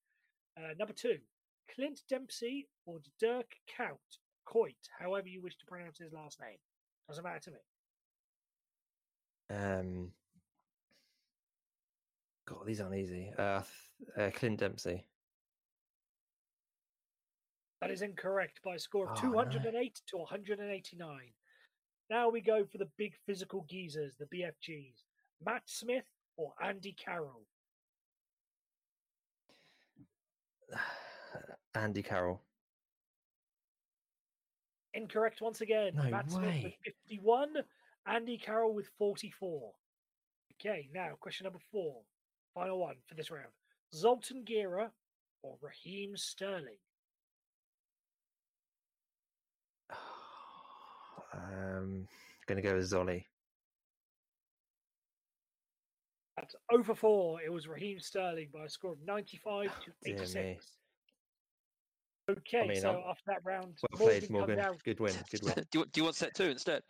Uh, 0.57 0.73
number 0.77 0.93
two, 0.93 1.17
Clint 1.73 2.01
Dempsey 2.09 2.67
or 2.85 2.99
Dirk 3.19 3.51
Kuyt, 3.77 3.97
Coit, 4.45 4.75
however 4.99 5.27
you 5.27 5.41
wish 5.41 5.57
to 5.57 5.65
pronounce 5.65 5.97
his 5.97 6.13
last 6.13 6.39
name. 6.39 6.57
Doesn't 7.07 7.23
matter 7.23 7.39
to 7.39 7.51
me. 7.51 7.57
Um, 9.49 10.11
God, 12.47 12.65
these 12.65 12.81
aren't 12.81 12.95
easy. 12.95 13.31
Uh, 13.37 13.61
uh, 14.17 14.29
Clint 14.33 14.59
Dempsey. 14.59 15.05
That 17.81 17.91
is 17.91 18.01
incorrect 18.03 18.59
by 18.63 18.75
a 18.75 18.79
score 18.79 19.09
of 19.11 19.17
Oh, 19.23 19.27
no. 19.27 19.43
208 19.43 20.01
to 20.07 20.17
189. 20.17 21.19
Now 22.11 22.27
we 22.27 22.41
go 22.41 22.65
for 22.69 22.77
the 22.77 22.89
big 22.97 23.13
physical 23.25 23.65
geezers, 23.69 24.17
the 24.19 24.25
BFGs. 24.25 24.95
Matt 25.45 25.61
Smith 25.65 26.03
or 26.35 26.51
Andy 26.61 26.93
Carroll? 26.93 27.45
Andy 31.73 32.03
Carroll. 32.03 32.41
Incorrect 34.93 35.39
once 35.39 35.61
again. 35.61 35.93
No 35.95 36.03
Matt 36.09 36.29
Smith 36.29 36.43
with 36.43 36.63
way. 36.63 36.77
51, 36.83 37.53
Andy 38.05 38.37
Carroll 38.37 38.73
with 38.73 38.89
44. 38.97 39.71
Okay, 40.59 40.89
now 40.93 41.11
question 41.21 41.45
number 41.45 41.61
four. 41.71 42.01
Final 42.53 42.77
one 42.77 42.95
for 43.07 43.15
this 43.15 43.31
round. 43.31 43.53
Zoltan 43.95 44.43
Gera 44.45 44.91
or 45.43 45.55
Raheem 45.61 46.17
Sterling? 46.17 46.75
Um, 51.33 52.07
gonna 52.47 52.61
go 52.61 52.75
with 52.75 52.89
Zolly. 52.89 53.25
That's 56.37 56.55
over 56.71 56.95
four. 56.95 57.41
It 57.41 57.51
was 57.51 57.67
Raheem 57.67 57.99
Sterling 57.99 58.49
by 58.53 58.65
a 58.65 58.69
score 58.69 58.93
of 58.93 59.01
95 59.05 59.69
to 59.81 59.91
86. 60.05 60.77
Okay, 62.29 62.67
mean, 62.67 62.81
so 62.81 62.91
I'm- 62.91 63.03
after 63.07 63.23
that 63.27 63.43
round, 63.43 63.77
Well 63.81 64.07
played, 64.07 64.29
Morgan. 64.29 64.59
Good 64.83 64.99
win. 64.99 65.13
Good 65.31 65.43
win. 65.43 65.65
do, 65.71 65.79
you, 65.79 65.85
do 65.85 65.99
you 65.99 66.03
want 66.05 66.15
set 66.15 66.33
two 66.33 66.45
instead? 66.45 66.83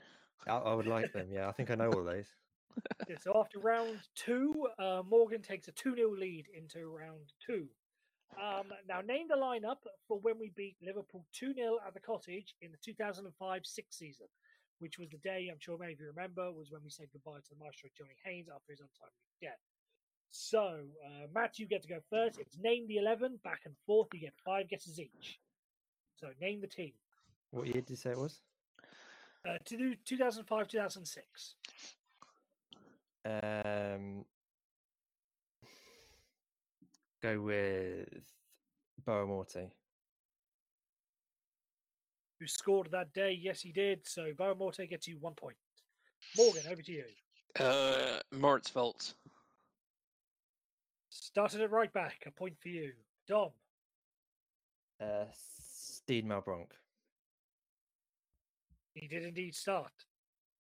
I, 0.48 0.52
I 0.58 0.74
would 0.74 0.88
like 0.88 1.12
them. 1.14 1.28
Yeah, 1.32 1.48
I 1.48 1.52
think 1.52 1.72
I 1.72 1.76
know 1.76 1.92
all 1.92 2.04
those. 2.04 2.26
Yeah, 3.10 3.18
so 3.22 3.34
after 3.36 3.60
round 3.60 4.00
two, 4.16 4.54
uh, 4.80 5.02
Morgan 5.06 5.42
takes 5.42 5.68
a 5.68 5.74
2 5.74 5.94
0 5.96 6.12
lead 6.12 6.46
into 6.58 6.88
round 6.88 7.34
two. 7.46 7.68
Um, 8.40 8.68
now, 8.88 9.02
name 9.02 9.28
the 9.28 9.36
lineup 9.36 9.84
for 10.08 10.20
when 10.20 10.40
we 10.40 10.52
beat 10.56 10.78
Liverpool 10.82 11.26
2 11.34 11.54
0 11.54 11.80
at 11.86 11.94
the 11.94 12.00
cottage 12.00 12.56
in 12.62 12.72
the 12.72 12.78
2005 12.84 13.62
6 13.66 13.98
season, 13.98 14.28
which 14.80 14.98
was 14.98 15.10
the 15.10 15.18
day, 15.18 15.50
I'm 15.52 15.60
sure 15.60 15.78
many 15.78 15.94
of 15.94 16.00
you 16.00 16.08
remember, 16.08 16.52
was 16.52 16.72
when 16.72 16.82
we 16.84 16.90
said 16.90 17.08
goodbye 17.12 17.40
to 17.40 17.50
the 17.50 17.64
maestro 17.64 17.90
Johnny 17.98 18.16
Haynes 18.26 18.48
after 18.54 18.72
his 18.72 18.80
untimely 18.80 19.28
death. 19.42 19.60
So, 20.32 20.80
uh, 21.06 21.28
Matt, 21.34 21.60
you 21.60 21.68
get 21.68 21.82
to 21.84 21.90
go 21.90 22.00
first. 22.10 22.40
It's 22.40 22.58
name 22.58 22.88
the 22.88 22.98
11, 22.98 23.40
back 23.44 23.62
and 23.66 23.76
forth. 23.86 24.08
You 24.14 24.22
get 24.22 24.34
five 24.46 24.70
guesses 24.70 25.00
each. 25.00 25.40
So, 26.16 26.28
name 26.40 26.62
the 26.62 26.68
team. 26.68 26.94
What 27.52 27.66
year 27.66 27.82
did 27.82 27.90
you 27.90 27.96
say 27.98 28.12
it 28.12 28.18
was? 28.18 28.40
Uh, 29.48 29.58
to 29.66 29.78
do 29.78 29.96
2005 30.06 30.68
2006. 30.68 31.56
Um, 33.26 34.26
go 37.22 37.40
with 37.40 38.08
Boa 39.06 39.26
Morte. 39.26 39.72
Who 42.40 42.48
scored 42.48 42.90
that 42.92 43.14
day? 43.14 43.38
Yes, 43.40 43.62
he 43.62 43.72
did. 43.72 44.08
So, 44.08 44.32
Boa 44.38 44.56
Morte 44.56 44.88
gets 44.88 45.08
you 45.08 45.18
one 45.20 45.36
point. 45.36 45.58
Morgan, 46.36 46.64
over 46.70 46.82
to 46.82 46.92
you. 46.92 47.06
Uh, 47.60 48.20
Moritz 48.32 48.70
Volz. 48.70 49.14
Started 51.10 51.62
at 51.62 51.72
right 51.72 51.92
back. 51.94 52.24
A 52.26 52.32
point 52.32 52.56
for 52.62 52.70
you. 52.70 52.92
Dom. 53.28 53.50
Uh, 55.02 55.26
Steed 55.34 56.28
Malbranque. 56.28 56.72
He 58.94 59.08
did 59.08 59.24
indeed 59.24 59.56
start. 59.56 59.92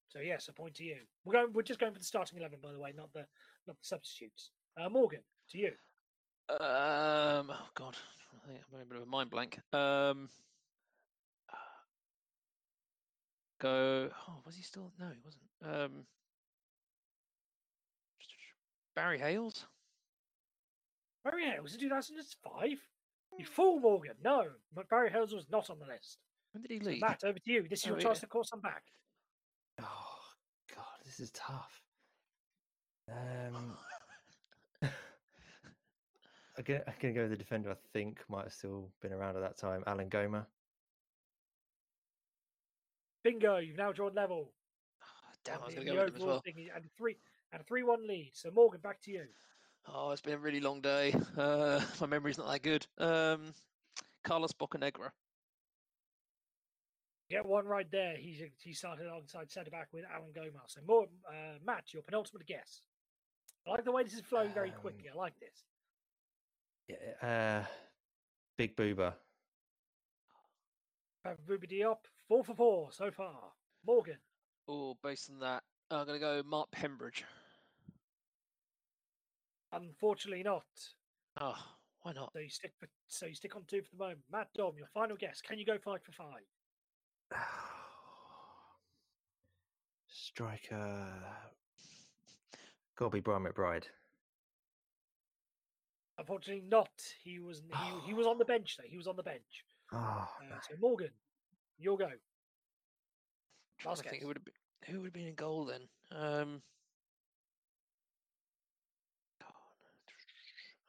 So 0.10 0.20
yes, 0.20 0.48
a 0.50 0.54
point 0.54 0.76
to 0.76 0.84
you. 0.84 0.98
We're 1.26 1.34
going. 1.34 1.54
We're 1.54 1.62
just 1.62 1.80
going 1.80 1.94
for 1.94 2.00
the 2.00 2.06
starting 2.06 2.38
eleven, 2.38 2.60
by 2.62 2.72
the 2.72 2.80
way, 2.80 2.94
not 2.96 3.12
the 3.14 3.26
not 3.68 3.78
the 3.78 3.84
substitutes. 3.84 4.52
Uh, 4.80 4.90
Morgan, 4.90 5.22
to 5.52 5.58
you. 5.58 5.72
Um, 6.60 7.50
oh 7.50 7.70
God, 7.76 7.96
I 8.44 8.48
think 8.48 8.60
I'm 8.60 8.72
having 8.72 8.82
a 8.82 8.86
bit 8.86 8.98
of 8.98 9.04
a 9.04 9.06
mind 9.06 9.30
blank. 9.30 9.60
Um, 9.74 10.30
go. 13.60 14.12
Oh, 14.28 14.42
was 14.46 14.56
he 14.56 14.64
still? 14.64 14.92
No, 15.00 15.10
he 15.12 15.22
wasn't. 15.24 15.44
Um, 15.62 16.08
Barry 18.96 19.18
Hayles. 19.20 19.66
Barry 21.24 21.46
Hayles 21.46 21.64
was 21.64 21.74
in 21.76 21.80
two 21.80 21.90
thousand 21.90 22.18
and 22.18 22.28
five. 22.44 22.78
You 23.38 23.46
fool, 23.46 23.80
Morgan. 23.80 24.18
No, 24.22 24.60
but 24.74 24.90
Barry 24.90 25.10
Hayles 25.10 25.34
was 25.34 25.50
not 25.50 25.70
on 25.70 25.80
the 25.80 25.86
list. 25.86 26.20
When 26.52 26.64
did 26.64 26.72
he 26.72 26.80
So 26.82 26.90
leave? 26.90 27.00
Matt, 27.00 27.24
over 27.24 27.40
to 27.40 27.52
you. 27.52 27.68
This 27.70 27.80
is 27.80 27.86
Oh, 27.86 27.90
your 27.92 27.98
yeah. 27.98 28.04
chance 28.04 28.20
to 28.20 28.28
call 28.28 28.44
some 28.44 28.60
back. 28.60 28.84
Oh 29.80 30.20
God, 30.76 31.00
this 31.06 31.22
is 31.22 31.32
tough. 31.32 31.82
Um, 33.10 33.78
I'm 36.58 36.64
gonna, 36.64 36.82
I'm 36.88 37.14
go 37.14 37.22
with 37.22 37.32
the 37.32 37.38
defender. 37.38 37.72
I 37.72 37.76
think 37.94 38.20
might 38.30 38.44
have 38.44 38.54
still 38.54 38.90
been 39.02 39.14
around 39.14 39.36
at 39.38 39.42
that 39.42 39.58
time. 39.58 39.84
Alain 39.88 40.10
Goma. 40.10 40.46
Bingo! 43.24 43.58
You've 43.58 43.78
now 43.78 43.92
drawn 43.92 44.14
level. 44.16 44.52
Damn, 45.44 45.62
I 45.62 45.66
was 45.66 45.76
going 45.76 45.88
to 45.88 45.94
go 45.94 46.04
with 46.06 46.10
him 46.16 46.22
as 46.22 46.24
well. 46.24 46.42
thing, 46.42 46.70
And 46.76 46.86
three 46.98 47.18
and 47.52 47.62
a 47.62 47.64
three-one 47.66 48.08
lead. 48.08 48.32
So 48.34 48.52
Morgan, 48.52 48.80
back 48.82 49.02
to 49.04 49.12
you. 49.12 49.26
Oh, 49.88 50.12
it's 50.12 50.22
been 50.22 50.34
a 50.34 50.38
really 50.38 50.60
long 50.60 50.82
day. 50.82 51.14
Uh, 51.38 51.82
my 52.02 52.08
memory's 52.08 52.38
not 52.38 52.48
that 52.52 52.62
good. 52.62 52.86
Um, 52.98 53.54
Carlos 54.24 54.52
Bocanegra. 54.54 55.10
Get 57.30 57.46
one 57.46 57.66
right 57.66 57.90
there. 57.90 58.16
He 58.18 58.52
he 58.62 58.74
started 58.74 59.08
alongside 59.08 59.50
centre 59.50 59.72
back 59.72 59.88
with 59.94 60.04
Alan 60.14 60.32
Gomez. 60.36 60.52
So 60.68 60.82
more, 60.86 61.06
uh, 61.28 61.58
Matt, 61.66 61.94
your 61.94 62.04
penultimate 62.04 62.46
guess. 62.46 62.82
I 63.66 63.72
like 63.72 63.86
the 63.86 63.92
way 63.92 64.04
this 64.04 64.14
is 64.14 64.22
flowing 64.22 64.54
very 64.54 64.70
Um, 64.70 64.76
quickly. 64.82 65.10
I 65.10 65.16
like 65.16 65.40
this. 65.40 65.64
Yeah, 66.88 67.28
uh, 67.64 67.66
Big 68.58 68.76
Bouba. 68.76 69.14
Ruby 71.48 71.68
Diop, 71.68 71.98
four 72.28 72.44
for 72.44 72.56
four 72.56 72.90
so 72.92 73.12
far. 73.12 73.52
Morgan, 73.86 74.18
Oh, 74.68 74.98
based 75.04 75.30
on 75.30 75.40
that, 75.40 75.64
I'm 75.90 76.06
going 76.06 76.20
to 76.20 76.26
go 76.26 76.42
Mark 76.48 76.70
Pembridge. 76.72 77.24
unfortunately 79.72 80.44
not. 80.44 80.66
Oh, 81.40 81.56
why 82.02 82.14
not? 82.14 82.32
So 82.34 82.40
you 82.40 82.50
stick 82.50 82.74
for, 82.80 82.88
so 83.08 83.26
you 83.26 83.36
stick 83.36 83.56
on 83.56 83.64
two 83.68 83.82
for 83.82 83.90
the 83.92 83.98
moment. 84.04 84.20
Matt 84.32 84.48
Dom, 84.56 84.74
your 84.78 84.88
final 84.94 85.16
guess. 85.18 85.42
Can 85.42 85.60
you 85.60 85.66
go 85.66 85.78
five 85.78 86.02
for 86.04 86.12
five? 86.12 86.42
Striker. 90.08 91.08
Gotta 92.98 93.12
be 93.12 93.20
Brian 93.20 93.44
McBride. 93.44 93.86
Unfortunately 96.22 96.64
not. 96.70 96.90
He 97.24 97.40
was 97.40 97.64
he, 97.68 98.08
he 98.10 98.14
was 98.14 98.28
on 98.28 98.38
the 98.38 98.46
bench 98.54 98.78
though. 98.78 98.88
He 98.88 98.96
was 98.98 99.08
on 99.08 99.16
the 99.16 99.24
bench. 99.24 99.66
Oh, 99.92 99.98
Uh, 99.98 100.44
no. 100.50 100.56
so 100.70 100.76
Morgan, 100.80 101.10
you'll 101.80 101.98
go. 101.98 102.10
Trying 103.80 103.92
Last 103.92 104.04
to 104.04 104.10
think 104.10 104.14
guess. 104.14 104.22
who 104.22 104.28
would 104.28 104.38
have 104.38 104.46
been 104.46 104.54
who 104.86 105.00
would 105.00 105.06
have 105.08 105.14
been 105.14 105.28
in 105.28 105.34
goal 105.36 105.66
then. 105.66 105.82
Um, 106.12 106.62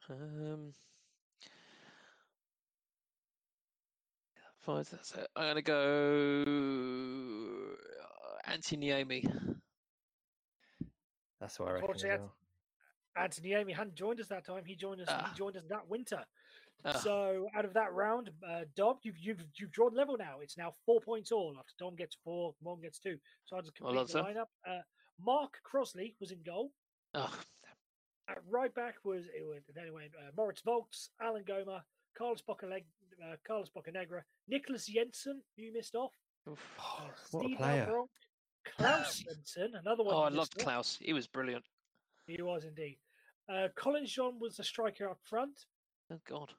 um, 0.09 0.73
five. 4.61 4.87
That's 4.91 5.13
it. 5.15 5.27
I'm 5.35 5.47
gonna 5.49 5.61
go 5.63 6.43
uh, 8.05 8.51
Antti 8.51 8.77
Niemi. 8.77 9.23
that's 11.39 11.59
what 11.59 11.69
I 11.69 11.71
reckon. 11.73 11.89
Unfortunately, 11.89 12.19
well. 12.19 12.35
Antti 13.17 13.41
Niemi 13.43 13.75
hadn't 13.75 13.95
joined 13.95 14.19
us 14.19 14.27
that 14.27 14.45
time. 14.45 14.63
He 14.65 14.75
joined 14.75 15.01
us. 15.01 15.07
Ah. 15.09 15.29
He 15.31 15.37
joined 15.37 15.55
us 15.57 15.63
that 15.69 15.87
winter. 15.87 16.23
Ah. 16.85 16.93
So 16.93 17.47
out 17.55 17.65
of 17.65 17.73
that 17.75 17.93
round, 17.93 18.29
uh, 18.47 18.61
Dom, 18.75 18.95
you've 19.03 19.17
you've 19.17 19.43
you've 19.57 19.71
drawn 19.71 19.93
level 19.95 20.17
now. 20.17 20.39
It's 20.41 20.57
now 20.57 20.73
four 20.85 20.99
points 20.99 21.31
all. 21.31 21.55
After 21.57 21.73
Dom 21.79 21.95
gets 21.95 22.17
four, 22.23 22.55
Mon 22.63 22.81
gets 22.81 22.99
two. 22.99 23.17
So 23.45 23.55
I'll 23.55 23.61
just 23.61 23.79
Well 23.79 23.93
complete 23.93 24.13
done, 24.13 24.33
the 24.33 24.39
lineup. 24.39 24.77
Uh, 24.79 24.81
Mark 25.23 25.53
Crossley 25.63 26.15
was 26.19 26.31
in 26.31 26.39
goal. 26.43 26.71
Oh, 27.13 27.33
At 28.27 28.39
right 28.49 28.73
back 28.73 28.95
was 29.03 29.25
it 29.27 29.47
went, 29.47 29.63
then 29.75 29.85
it 29.85 29.93
went 29.93 30.11
uh, 30.17 30.31
Moritz 30.35 30.61
Volz, 30.61 31.09
Alain 31.21 31.43
Goma, 31.43 31.81
Carlos 32.17 32.41
Bocaleg, 32.47 32.83
uh, 33.23 33.35
Carlos 33.45 33.69
Bocanegra, 33.75 34.21
Nicholas 34.47 34.87
Jensen, 34.87 35.41
you 35.55 35.71
missed 35.71 35.93
off. 35.95 36.11
oof. 36.49 36.59
Uh, 36.79 37.03
what 37.31 37.45
a 37.45 37.55
player. 37.55 37.87
Malbranque, 37.87 38.07
Claus 38.77 39.19
Jensen, 39.19 39.73
another 39.79 40.03
one. 40.03 40.15
oh, 40.15 40.21
I 40.21 40.29
loved. 40.29 40.57
Claus. 40.57 40.97
He 41.01 41.13
was 41.13 41.27
brilliant. 41.27 41.63
He 42.25 42.41
was 42.41 42.63
indeed. 42.65 42.97
Uh, 43.49 43.67
Collins 43.75 44.11
John 44.11 44.39
was 44.39 44.55
the 44.55 44.63
striker 44.63 45.09
up 45.09 45.19
front. 45.23 45.65
Oh 46.11 46.19
God. 46.27 46.49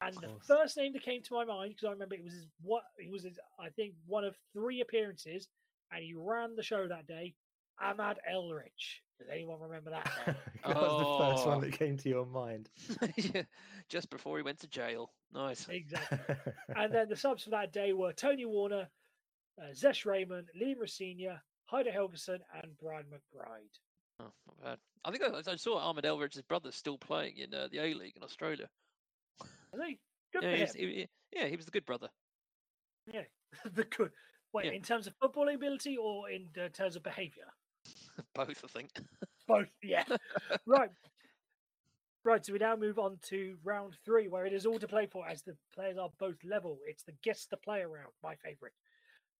And 0.00 0.16
the 0.16 0.32
first 0.44 0.76
name 0.76 0.92
that 0.94 1.04
came 1.04 1.22
to 1.22 1.34
my 1.34 1.44
mind 1.44 1.70
because 1.70 1.86
I 1.86 1.92
remember 1.92 2.16
it 2.16 2.24
was 2.24 2.32
his 2.32 2.48
what 2.62 2.82
he 2.98 3.10
was 3.10 3.22
his, 3.22 3.38
I 3.60 3.68
think 3.70 3.94
one 4.06 4.24
of 4.24 4.34
three 4.52 4.80
appearances, 4.80 5.48
and 5.92 6.02
he 6.02 6.14
ran 6.16 6.56
the 6.56 6.62
show 6.62 6.88
that 6.88 7.06
day. 7.06 7.34
Ahmad 7.80 8.18
Elrich. 8.30 9.00
Does 9.18 9.28
anyone 9.32 9.60
remember 9.60 9.90
that? 9.90 10.10
name? 10.26 10.36
that 10.66 10.76
was 10.76 10.98
the 10.98 11.24
first 11.24 11.46
one 11.46 11.60
that 11.60 11.72
came 11.72 11.96
to 11.96 12.08
your 12.08 12.26
mind. 12.26 12.68
yeah, 13.16 13.42
just 13.88 14.10
before 14.10 14.36
he 14.36 14.42
went 14.42 14.58
to 14.60 14.68
jail. 14.68 15.12
Nice. 15.32 15.66
exactly. 15.68 16.18
And 16.76 16.92
then 16.92 17.08
the 17.08 17.16
subs 17.16 17.44
for 17.44 17.50
that 17.50 17.72
day 17.72 17.92
were 17.92 18.12
Tony 18.12 18.44
Warner, 18.44 18.88
uh, 19.60 19.72
Zesh 19.72 20.04
Rehman, 20.04 20.44
Liam 20.60 20.80
Rosenior, 20.80 21.40
Heidar 21.66 21.92
Helguson, 21.92 22.38
and 22.62 22.76
Brian 22.80 23.06
McBride. 23.06 23.78
Oh, 24.20 24.30
not 24.46 24.62
bad. 24.62 24.78
I 25.04 25.10
think 25.10 25.22
I, 25.24 25.52
I 25.52 25.56
saw 25.56 25.78
Ahmad 25.78 26.04
Elrich's 26.04 26.40
brother 26.42 26.70
still 26.72 26.98
playing 26.98 27.38
in 27.38 27.52
uh, 27.52 27.68
the 27.70 27.78
A 27.78 27.94
League 27.94 28.16
in 28.16 28.22
Australia. 28.22 28.68
Think 29.76 29.98
good 30.32 30.42
Yeah, 30.44 30.50
for 30.52 30.56
he's, 30.56 30.74
him. 30.74 30.88
he, 30.88 30.94
he- 30.94 31.08
yeah, 31.32 31.46
he 31.48 31.56
was 31.56 31.64
the 31.64 31.72
good 31.72 31.84
brother. 31.84 32.08
Yeah, 33.12 33.22
the 33.74 33.84
good. 33.84 34.10
Wait, 34.52 34.66
Yeah. 34.66 34.72
in 34.72 34.82
terms 34.82 35.06
of 35.08 35.14
footballing 35.18 35.56
ability 35.56 35.96
or 35.96 36.30
in 36.30 36.46
uh, 36.62 36.68
terms 36.68 36.94
of 36.96 37.02
behaviour? 37.02 37.46
Both, 38.34 38.64
I 38.64 38.68
think. 38.68 38.90
Both. 39.48 39.68
Yeah. 39.82 40.04
right. 40.64 40.90
Right. 42.24 42.46
So 42.46 42.52
we 42.54 42.58
now 42.60 42.76
move 42.76 42.98
on 42.98 43.18
to 43.30 43.56
round 43.64 43.96
three, 44.04 44.28
where 44.28 44.46
it 44.46 44.52
is 44.52 44.64
all 44.64 44.78
to 44.78 44.88
play 44.88 45.06
for, 45.06 45.26
as 45.28 45.42
the 45.42 45.56
players 45.74 45.98
are 45.98 46.08
both 46.18 46.36
level. 46.42 46.78
It's 46.86 47.02
the 47.02 47.12
guess 47.22 47.46
the 47.50 47.58
player 47.58 47.88
round, 47.88 48.12
my 48.22 48.36
favourite. 48.36 48.72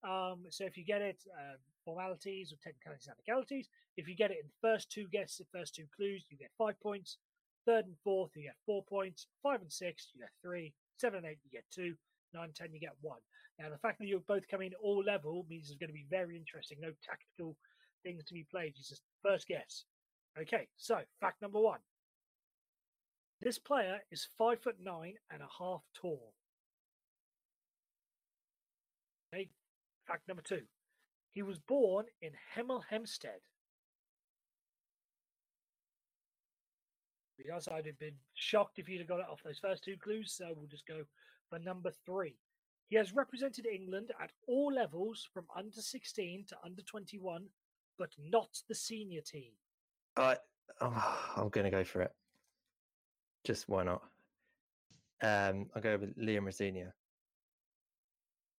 Um, 0.05 0.44
so 0.50 0.64
if 0.64 0.76
you 0.76 0.84
get 0.84 1.00
it, 1.02 1.18
uh, 1.32 1.57
formalities 1.84 2.52
or 2.52 2.57
technicalities. 2.57 3.68
If 3.96 4.09
you 4.09 4.16
get 4.16 4.30
it 4.30 4.38
in 4.40 4.48
the 4.48 4.68
first 4.68 4.90
two 4.90 5.07
guesses, 5.12 5.38
the 5.38 5.59
first 5.59 5.74
two 5.74 5.84
clues, 5.94 6.24
you 6.28 6.36
get 6.36 6.50
five 6.59 6.80
points. 6.80 7.18
Third 7.66 7.86
and 7.86 7.96
fourth, 8.02 8.30
you 8.34 8.42
get 8.42 8.57
four 8.66 8.82
points. 8.84 9.26
Five 9.42 9.61
and 9.61 9.72
six, 9.72 10.11
you 10.14 10.20
get 10.20 10.30
three. 10.42 10.72
Seven 10.98 11.18
and 11.18 11.26
eight, 11.26 11.38
you 11.44 11.50
get 11.50 11.64
two. 11.72 11.94
Nine 12.32 12.44
and 12.44 12.55
ten, 12.55 12.72
you 12.72 12.80
get 12.80 12.96
one. 13.00 13.20
Now, 13.59 13.70
the 13.70 13.78
fact 13.78 13.98
that 14.00 14.07
you're 14.07 14.20
both 14.20 14.48
coming 14.48 14.68
in 14.68 14.74
all 14.82 15.02
level 15.05 15.46
means 15.48 15.68
it's 15.68 15.78
going 15.78 15.88
to 15.88 15.94
be 15.94 16.07
very 16.11 16.36
interesting. 16.36 16.78
No 16.80 16.90
tactical 17.05 17.57
things 18.02 18.24
to 18.24 18.34
be 18.34 18.46
played. 18.50 18.74
It's 18.76 18.88
just 18.88 19.02
first 19.22 19.46
guess. 19.46 19.84
Okay, 20.38 20.66
so 20.76 20.98
fact 21.20 21.40
number 21.40 21.61
one. 21.61 21.78
This 23.40 23.59
player 23.59 24.00
is 24.11 24.26
five 24.36 24.61
foot 24.61 24.76
nine 24.82 25.14
and 25.30 25.42
a 25.42 25.48
half 25.59 25.82
tall. 25.94 26.32
Okay, 29.32 29.48
fact 30.07 30.28
number 30.28 30.42
two. 30.42 30.62
He 31.32 31.42
was 31.42 31.59
born 31.59 32.07
in 32.22 32.30
Hemel 32.55 32.82
Hempstead. 32.88 33.40
Because 37.36 37.68
I'd 37.68 37.86
have 37.86 37.98
been 37.98 38.14
shocked 38.34 38.78
if 38.78 38.88
you'd 38.88 39.00
have 39.00 39.09
got 39.09 39.20
it 39.20 39.26
off 39.30 39.42
those 39.44 39.59
first 39.59 39.82
two 39.82 39.96
clues, 39.96 40.32
so 40.32 40.52
we'll 40.57 40.68
just 40.68 40.86
go 40.86 41.02
for 41.50 41.59
number 41.59 41.90
three. 42.07 42.36
He 42.88 42.96
has 42.96 43.14
represented 43.14 43.66
England 43.66 44.12
at 44.22 44.30
all 44.46 44.72
levels 44.72 45.28
from 45.32 45.46
under 45.57 45.80
16 45.80 46.44
to 46.48 46.57
under 46.64 46.82
21, 46.82 47.46
but 47.98 48.11
not 48.18 48.61
the 48.68 48.74
senior 48.74 49.20
team. 49.20 49.50
I, 50.16 50.36
oh, 50.80 51.32
I'm 51.36 51.48
going 51.48 51.64
to 51.64 51.70
go 51.70 51.82
for 51.82 52.02
it. 52.02 52.12
Just 53.44 53.68
why 53.68 53.84
not? 53.84 54.02
Um, 55.22 55.70
I'll 55.74 55.82
go 55.82 55.96
with 55.96 56.16
Liam 56.16 56.44
Rosenior. 56.44 56.94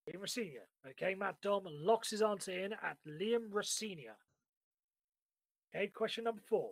Liam 0.08 0.22
Rosenior. 0.22 0.68
Okay, 0.92 1.16
Matt 1.16 1.42
Dom 1.42 1.64
locks 1.66 2.12
his 2.12 2.22
answer 2.22 2.52
in 2.52 2.74
at 2.74 2.98
Liam 3.08 3.48
Rosenior. 3.52 4.16
Okay, 5.76 5.88
question 5.88 6.24
number 6.26 6.42
four. 6.48 6.72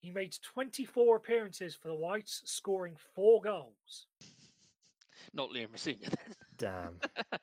He 0.00 0.10
made 0.10 0.36
24 0.42 1.16
appearances 1.16 1.74
for 1.74 1.88
the 1.88 1.94
Whites, 1.94 2.42
scoring 2.44 2.96
four 3.14 3.40
goals. 3.40 4.06
Not 5.32 5.50
Liam 5.50 5.72
Rosenior 5.72 6.08
then. 6.10 6.34
Damn. 6.56 7.00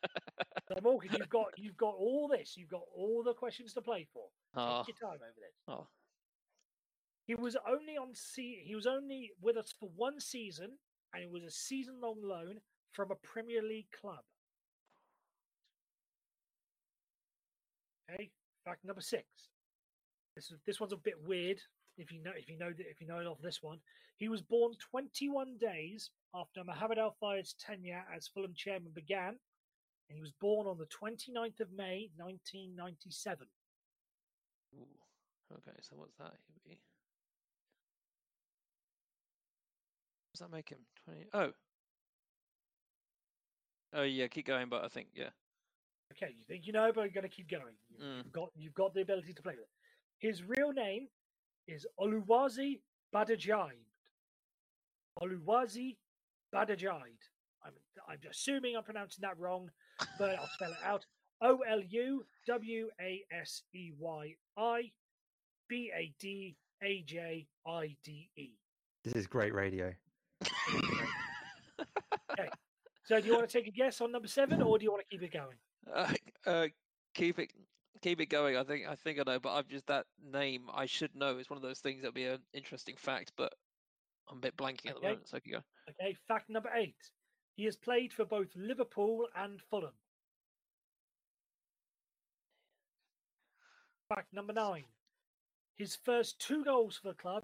So 0.70 0.78
Morgan, 0.84 1.12
you've 1.18 1.28
got 1.30 1.48
you've 1.58 1.76
got 1.76 1.96
all 1.96 2.30
this. 2.30 2.56
You've 2.56 2.70
got 2.70 2.84
all 2.96 3.24
the 3.24 3.34
questions 3.34 3.74
to 3.74 3.82
play 3.82 4.08
for. 4.14 4.24
Take 4.56 4.64
Oh, 4.64 4.84
your 4.88 4.96
ah. 5.04 5.10
time 5.12 5.20
over 5.22 5.36
this. 5.36 5.56
oh, 5.68 5.88
He 7.28 7.36
was 7.36 7.58
only 7.68 7.98
on 7.98 8.16
se- 8.16 8.64
he 8.64 8.74
was 8.74 8.88
only 8.88 9.32
with 9.42 9.58
us 9.58 9.74
for 9.78 9.90
one 9.98 10.18
season, 10.22 10.70
and 11.14 11.24
it 11.24 11.30
was 11.30 11.44
a 11.44 11.52
season-long 11.52 12.22
loan 12.24 12.62
from 12.94 13.12
a 13.12 13.16
Premier 13.16 13.62
League 13.62 13.92
club. 14.00 14.22
Okay, 18.12 18.30
fact 18.66 18.84
number 18.86 19.02
six. 19.02 19.26
This 20.36 20.52
is 20.52 20.60
this 20.66 20.80
one's 20.80 20.94
a 20.94 20.98
bit 20.98 21.16
weird. 21.26 21.60
If 21.98 22.12
you 22.12 22.22
know 22.22 22.32
if 22.36 22.50
you 22.50 22.58
know 22.58 22.72
if 22.78 23.02
you 23.02 23.08
know 23.08 23.20
of 23.32 23.42
this 23.42 23.60
one, 23.62 23.80
he 24.18 24.30
was 24.30 24.42
born 24.42 24.74
21 24.92 25.58
days 25.60 26.10
after 26.34 26.64
Mohammed 26.64 26.98
Al 26.98 27.16
Fayed's 27.20 27.56
tenure 27.60 28.04
as 28.16 28.28
Fulham 28.28 28.54
chairman 28.56 28.92
began, 28.94 29.30
and 30.10 30.16
he 30.16 30.22
was 30.22 30.32
born 30.40 30.68
on 30.68 30.78
the 30.78 30.86
29th 30.86 31.60
of 31.60 31.72
May 31.76 32.10
1997. 32.18 33.48
ooh. 34.76 34.86
Okay, 35.54 35.78
so 35.82 35.96
what's 35.98 36.16
that? 36.18 36.32
He'd 36.48 36.70
be. 36.70 36.80
Does 40.34 40.40
that 40.40 40.52
make 40.52 40.70
him 40.70 40.80
20? 41.06 41.26
Oh. 41.34 41.52
Oh, 43.94 44.04
yeah, 44.04 44.28
keep 44.28 44.46
going, 44.46 44.70
but 44.70 44.86
I 44.86 44.88
think, 44.88 45.10
yeah. 45.14 45.32
Okay, 46.12 46.34
you 46.38 46.44
think 46.48 46.68
you 46.68 46.74
know, 46.74 46.92
but 46.94 47.02
you're 47.02 47.10
going 47.12 47.24
to 47.24 47.30
keep 47.30 47.50
going. 47.50 47.76
You- 47.90 47.98
Mm. 48.06 48.24
You've 48.24 48.32
got 48.34 48.50
you've 48.56 48.74
got 48.74 48.94
the 48.94 49.02
ability 49.02 49.34
to 49.34 49.42
play 49.44 49.54
with 49.54 49.62
it. 49.64 49.70
His 50.28 50.44
real 50.44 50.72
name 50.74 51.08
is 51.68 51.86
Oluwazi 52.00 52.80
Badajaid. 53.14 53.86
Oluwazi 55.22 55.98
Badajaid. 56.54 57.20
I'm 57.64 57.74
I'm 58.08 58.18
assuming 58.30 58.76
I'm 58.76 58.84
pronouncing 58.84 59.22
that 59.22 59.38
wrong, 59.38 59.70
but 60.18 60.32
I'll 60.40 60.50
spell 60.56 60.72
it 60.72 60.78
out. 60.84 61.06
O 61.42 61.60
L 61.68 61.82
U 61.82 62.26
W 62.48 62.90
A 63.00 63.24
S 63.32 63.64
E 63.74 63.92
Y 64.00 64.36
I 64.58 64.92
B 65.68 65.92
A 65.96 66.14
D 66.20 66.56
A 66.84 67.04
J 67.04 67.48
I 67.68 67.96
D 68.04 68.30
E. 68.38 68.50
This 69.04 69.14
is 69.14 69.28
great 69.28 69.54
radio. 69.54 69.94
Okay. 72.32 72.50
So 73.04 73.20
do 73.20 73.28
you 73.28 73.34
want 73.36 73.48
to 73.50 73.52
take 73.58 73.68
a 73.68 73.72
guess 73.72 74.00
on 74.02 74.12
number 74.12 74.28
seven, 74.28 74.62
or 74.62 74.78
do 74.78 74.86
you 74.86 74.92
want 74.92 75.04
to 75.04 75.08
keep 75.10 75.24
it 75.24 75.34
going? 75.34 75.58
Uh, 75.94 76.14
uh, 76.46 76.68
keep 77.14 77.40
it 77.40 77.52
keep 78.02 78.20
it 78.22 78.28
going. 78.28 78.58
I 78.58 78.64
think 78.64 78.88
I 78.88 78.96
think 78.96 79.20
I 79.20 79.24
know, 79.26 79.40
but 79.40 79.54
I've 79.54 79.68
just 79.68 79.88
that 79.88 80.06
name 80.24 80.70
I 80.74 80.86
should 80.86 81.16
know 81.16 81.38
It's 81.38 81.50
one 81.50 81.58
of 81.58 81.64
those 81.64 81.80
things 81.80 82.02
that'll 82.02 82.14
be 82.14 82.26
an 82.26 82.40
interesting 82.54 82.96
fact, 82.98 83.32
but 83.38 83.54
I'm 84.30 84.38
a 84.38 84.42
bit 84.42 84.58
blanking 84.58 84.90
at 84.90 84.96
the 84.96 85.02
moment, 85.02 85.28
so 85.28 85.40
going. 85.50 85.64
Okay, 85.90 86.16
fact 86.28 86.50
number 86.50 86.70
eight. 86.76 86.96
He 87.56 87.66
has 87.66 87.76
played 87.76 88.14
for 88.14 88.26
both 88.26 88.48
Liverpool 88.56 89.28
and 89.36 89.60
Fulham. 89.70 89.94
Fact 94.10 94.34
number 94.34 94.54
nine. 94.54 94.86
His 95.78 95.98
first 96.04 96.40
two 96.40 96.64
goals 96.64 96.98
for 97.02 97.10
the 97.10 97.14
club 97.16 97.44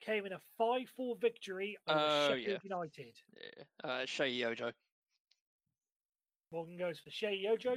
came 0.00 0.26
in 0.26 0.32
a 0.32 0.40
5 0.58 0.88
4 0.96 1.16
victory 1.20 1.76
over 1.88 1.98
Oh, 1.98 2.28
Sheffield 2.28 2.46
yeah. 2.46 2.58
United. 2.62 3.14
Yeah. 3.36 3.64
Uh, 3.90 4.06
Sheyi 4.06 4.46
Ojo. 4.46 4.72
Morgan 6.52 6.76
goes 6.76 6.98
for 6.98 7.10
Sheyi 7.10 7.48
Ojo. 7.48 7.76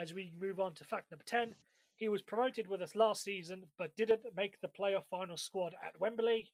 As 0.00 0.14
we 0.14 0.32
move 0.40 0.60
on 0.60 0.74
to 0.74 0.84
fact 0.84 1.10
number 1.10 1.24
10, 1.26 1.54
he 1.96 2.08
was 2.08 2.22
promoted 2.22 2.68
with 2.68 2.82
us 2.82 2.94
last 2.94 3.22
season 3.22 3.64
but 3.78 3.94
didn't 3.96 4.20
make 4.36 4.60
the 4.60 4.68
playoff 4.68 5.06
final 5.10 5.36
squad 5.36 5.74
at 5.84 5.98
Wembley. 6.00 6.50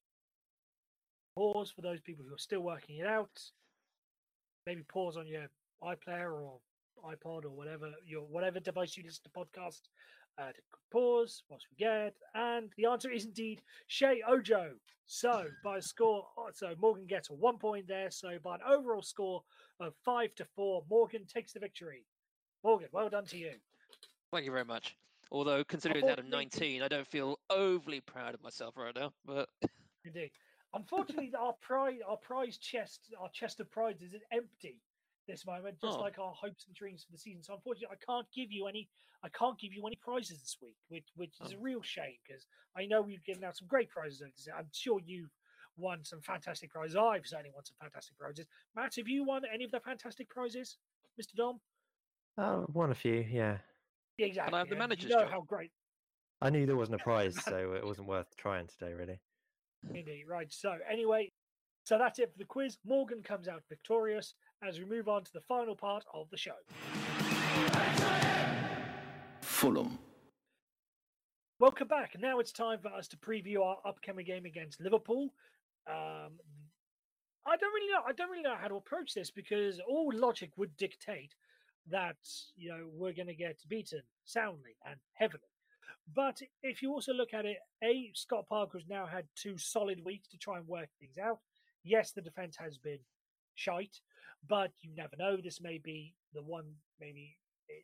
Pause 1.35 1.71
for 1.71 1.83
those 1.83 2.01
people 2.01 2.25
who 2.27 2.35
are 2.35 2.39
still 2.39 2.61
working 2.61 2.99
it 2.99 3.07
out. 3.07 3.41
Maybe 4.67 4.83
pause 4.83 5.17
on 5.17 5.27
your 5.27 5.47
iPlayer 5.83 6.33
or 6.33 6.59
iPod 7.05 7.45
or 7.45 7.51
whatever 7.51 7.93
your 8.05 8.23
whatever 8.23 8.61
device 8.61 8.97
you 8.97 9.05
listen 9.05 9.23
to 9.25 9.31
podcast. 9.31 9.81
Uh, 10.39 10.53
to 10.53 10.61
pause 10.91 11.43
whilst 11.49 11.67
we 11.71 11.77
get, 11.85 12.15
and 12.35 12.71
the 12.77 12.87
answer 12.87 13.11
is 13.11 13.25
indeed 13.27 13.61
Sheyi 13.91 14.19
Ojo. 14.27 14.73
So 15.07 15.45
by 15.63 15.79
a 15.79 15.83
score, 15.83 16.27
oh, 16.39 16.49
so 16.55 16.75
Morgan 16.81 17.07
gets 17.07 17.31
a 17.31 17.35
one 17.35 17.59
point 17.59 17.87
there. 17.87 18.11
So 18.11 18.39
by 18.43 18.55
an 18.55 18.61
overall 18.67 19.03
score 19.03 19.43
of 19.81 19.93
five 20.05 20.35
to 20.37 20.45
four, 20.57 20.83
Morgan 20.89 21.27
takes 21.27 21.53
the 21.53 21.61
victory. 21.61 22.05
Morgan, 22.65 22.89
well 22.93 23.09
done 23.09 23.25
to 23.27 23.37
you. 23.37 23.53
Thank 24.33 24.47
you 24.47 24.53
very 24.53 24.65
much. 24.65 24.97
Although 25.31 25.63
considering 25.65 26.05
of 26.05 26.11
Unfortunately- 26.19 26.31
19, 26.31 26.83
I 26.83 26.89
don't 26.89 27.07
feel 27.07 27.39
overly 27.51 28.01
proud 28.01 28.35
of 28.35 28.43
myself 28.43 28.77
right 28.77 28.95
now. 28.95 29.13
But 29.25 29.49
Indeed. 30.05 30.31
Unfortunately, 30.73 31.33
our 31.39 31.53
prize, 31.61 31.99
our 32.07 32.17
prize 32.17 32.57
chest, 32.57 33.13
our 33.19 33.29
chest 33.31 33.61
of 33.61 33.71
prizes 33.71 34.15
is 34.15 34.23
empty 34.33 34.81
this 35.31 35.47
moment, 35.47 35.79
just 35.81 35.99
Oh. 35.99 36.01
like 36.01 36.19
our 36.19 36.33
hopes 36.33 36.67
and 36.67 36.75
dreams 36.75 37.05
for 37.05 37.13
the 37.13 37.19
season. 37.19 37.43
So 37.43 37.55
unfortunately, 37.55 37.97
I 38.01 38.05
can't 38.05 38.31
give 38.33 38.51
you 38.51 38.67
any. 38.67 38.89
I 39.23 39.29
can't 39.29 39.59
give 39.59 39.73
you 39.73 39.87
any 39.87 39.97
prizes 39.97 40.41
this 40.41 40.57
week, 40.61 40.77
which 40.89 41.09
which 41.15 41.35
is 41.41 41.53
a 41.53 41.57
Oh. 41.57 41.61
real 41.61 41.83
shame 41.83 42.17
because 42.27 42.47
I 42.75 42.87
know 42.87 43.03
we've 43.03 43.23
given 43.25 43.45
out 43.45 43.57
some 43.57 43.69
great 43.69 43.89
prizes. 43.91 44.49
I'm 44.55 44.71
sure 44.73 45.01
you've 45.01 45.31
won 45.77 46.05
some 46.05 46.21
fantastic 46.23 46.71
prizes. 46.71 46.97
I've 46.97 47.27
certainly 47.27 47.51
won 47.53 47.65
some 47.65 47.77
fantastic 47.81 48.17
prizes. 48.17 48.47
Matt, 48.75 48.95
have 48.97 49.09
you 49.09 49.25
won 49.25 49.45
any 49.45 49.65
of 49.65 49.71
the 49.71 49.81
fantastic 49.81 50.29
prizes, 50.29 50.79
Mister 51.17 51.37
Dom? 51.37 51.61
Uh, 52.39 52.43
oh, 52.43 52.67
one 52.73 52.91
a 52.91 52.95
few, 52.95 53.15
yeah. 53.21 53.61
Yeah, 54.17 54.27
exactly. 54.27 54.57
have 54.59 54.69
the 54.69 54.73
and 54.75 54.79
manager's 54.81 55.11
You 55.11 55.17
know 55.17 55.23
job? 55.23 55.31
how 55.31 55.41
great 55.43 55.73
I 56.43 56.49
knew 56.51 56.65
there 56.67 56.77
wasn't 56.77 57.01
a 57.01 57.05
prize, 57.05 57.35
so 57.45 57.75
it 57.75 57.85
wasn't 57.85 58.09
worth 58.09 58.35
trying 58.37 58.67
today, 58.67 58.93
really. 58.95 59.21
Indeed, 59.95 60.27
right. 60.27 60.51
So, 60.53 60.79
anyway, 60.89 61.33
so 61.85 61.99
that's 61.99 62.19
it 62.19 62.31
for 62.33 62.39
the 62.39 62.45
quiz. 62.45 62.79
Morgan 62.85 63.23
comes 63.23 63.49
out 63.49 63.63
victorious 63.69 64.35
as 64.67 64.79
we 64.79 64.85
move 64.85 65.09
on 65.09 65.25
to 65.25 65.33
the 65.33 65.41
final 65.41 65.75
part 65.75 66.05
of 66.13 66.29
the 66.31 66.37
show. 66.37 66.53
Fulham. 69.41 69.99
Welcome 71.59 71.89
back. 71.89 72.17
Now 72.19 72.39
it's 72.39 72.53
time 72.53 72.79
for 72.81 72.89
us 72.89 73.09
to 73.09 73.17
preview 73.17 73.63
our 73.63 73.79
upcoming 73.87 74.25
game 74.27 74.47
against 74.47 74.81
Liverpool. 74.81 75.33
Um, 75.87 76.39
I 77.47 77.57
don't 77.57 77.73
really 77.75 77.93
know. 77.93 78.03
I 78.07 78.13
don't 78.13 78.31
really 78.31 78.43
know 78.43 78.57
how 78.59 78.69
to 78.69 78.77
approach 78.77 79.15
this 79.15 79.31
because 79.31 79.81
all 79.89 80.11
logic 80.15 80.53
would 80.57 80.77
dictate 80.77 81.35
that 81.91 82.17
you 82.57 82.71
know 82.71 82.87
we're 82.93 83.13
going 83.13 83.27
to 83.27 83.35
get 83.35 83.59
beaten 83.69 84.03
soundly 84.25 84.77
and 84.87 84.97
heavily. 85.15 85.43
But 86.15 86.41
if 86.63 86.83
you 86.83 86.93
also 86.93 87.13
look 87.13 87.35
at 87.35 87.47
it, 87.47 87.59
A, 87.85 88.11
Scott 88.15 88.47
Parker 88.49 88.79
has 88.79 88.89
now 88.89 89.07
had 89.07 89.27
two 89.37 89.57
solid 89.59 90.05
weeks 90.05 90.29
to 90.29 90.39
try 90.39 90.59
and 90.59 90.67
work 90.67 90.89
things 90.99 91.19
out. 91.19 91.39
Yes, 91.85 92.13
the 92.13 92.21
defense 92.21 92.57
has 92.59 92.79
been 92.79 92.99
shite, 93.55 94.01
but 94.49 94.71
you 94.81 94.91
never 94.97 95.17
know. 95.19 95.37
This 95.37 95.61
may 95.61 95.79
be 95.79 96.15
the 96.35 96.43
one, 96.43 96.67
maybe 97.01 97.37
eh, 97.71 97.83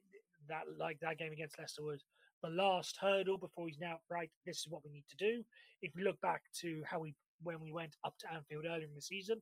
that, 0.48 0.64
like 0.78 0.98
that 1.00 1.18
game 1.18 1.32
against 1.32 1.58
Leicester 1.58 1.82
was 1.82 2.04
the 2.42 2.50
last 2.50 2.96
hurdle 3.00 3.38
before 3.38 3.66
he's 3.66 3.78
now, 3.80 3.98
right, 4.10 4.30
this 4.44 4.58
is 4.58 4.66
what 4.68 4.84
we 4.84 4.90
need 4.90 5.04
to 5.08 5.16
do. 5.16 5.42
If 5.82 5.94
we 5.94 6.02
look 6.04 6.20
back 6.20 6.42
to 6.60 6.82
how 6.88 7.00
we, 7.00 7.14
when 7.42 7.60
we 7.60 7.72
went 7.72 7.96
up 8.04 8.14
to 8.20 8.32
Anfield 8.32 8.64
earlier 8.66 8.86
in 8.86 8.94
the 8.94 9.00
season, 9.00 9.40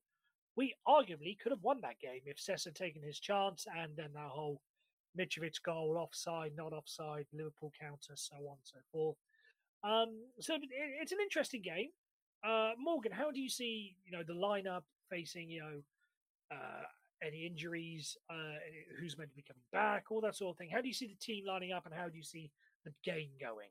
we 0.56 0.74
arguably 0.86 1.38
could 1.38 1.50
have 1.52 1.62
won 1.62 1.80
that 1.82 1.98
game 2.00 2.20
if 2.26 2.38
Cesc 2.38 2.64
had 2.64 2.74
taken 2.74 3.02
his 3.02 3.18
chance 3.18 3.66
and 3.76 3.92
then 3.96 4.10
that 4.14 4.28
whole 4.28 4.60
Mitrovic 5.18 5.62
goal, 5.64 5.96
offside, 5.98 6.52
not 6.56 6.72
offside, 6.72 7.26
Liverpool 7.32 7.72
counter, 7.80 8.14
so 8.14 8.36
on 8.36 8.56
and 8.56 8.64
so 8.64 8.78
forth. 8.92 9.16
Um, 9.82 10.22
so 10.40 10.56
it's 11.00 11.12
an 11.12 11.18
interesting 11.22 11.62
game. 11.62 11.90
Uh, 12.44 12.72
Morgan, 12.78 13.12
how 13.12 13.30
do 13.30 13.40
you 13.40 13.48
see 13.48 13.96
you 14.04 14.12
know 14.12 14.22
the 14.26 14.34
lineup 14.34 14.82
facing 15.10 15.50
you 15.50 15.60
know 15.60 15.82
uh, 16.52 16.84
any 17.22 17.46
injuries, 17.46 18.16
uh, 18.30 18.58
who's 18.98 19.16
meant 19.16 19.30
to 19.30 19.36
be 19.36 19.42
coming 19.42 19.62
back, 19.72 20.04
all 20.10 20.20
that 20.22 20.36
sort 20.36 20.54
of 20.54 20.58
thing? 20.58 20.70
How 20.70 20.80
do 20.80 20.88
you 20.88 20.94
see 20.94 21.06
the 21.06 21.14
team 21.14 21.44
lining 21.46 21.72
up, 21.72 21.86
and 21.86 21.94
how 21.94 22.08
do 22.08 22.16
you 22.16 22.22
see 22.22 22.50
the 22.84 22.92
game 23.04 23.30
going? 23.40 23.68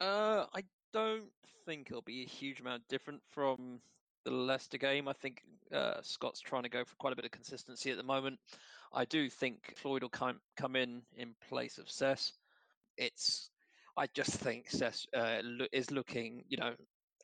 Uh, 0.00 0.46
I 0.54 0.62
don't 0.92 1.30
think 1.64 1.88
it'll 1.90 2.02
be 2.02 2.22
a 2.22 2.28
huge 2.28 2.60
amount 2.60 2.88
different 2.88 3.20
from 3.30 3.80
the 4.24 4.30
Leicester 4.30 4.78
game. 4.78 5.08
I 5.08 5.12
think 5.12 5.42
uh, 5.72 6.02
Scott's 6.02 6.40
trying 6.40 6.64
to 6.64 6.68
go 6.68 6.84
for 6.84 6.94
quite 6.96 7.12
a 7.12 7.16
bit 7.16 7.24
of 7.24 7.30
consistency 7.30 7.90
at 7.90 7.96
the 7.96 8.02
moment. 8.02 8.38
I 8.92 9.04
do 9.04 9.28
think 9.28 9.74
Floyd 9.76 10.02
will 10.02 10.08
come 10.08 10.40
come 10.56 10.76
in 10.76 11.02
in 11.16 11.34
place 11.48 11.78
of 11.78 11.86
Cesc. 11.86 12.32
It's 12.96 13.50
I 13.96 14.06
just 14.14 14.32
think 14.32 14.70
Cesc 14.70 15.06
uh, 15.14 15.66
is 15.72 15.90
looking, 15.90 16.44
you 16.48 16.58
know, 16.58 16.74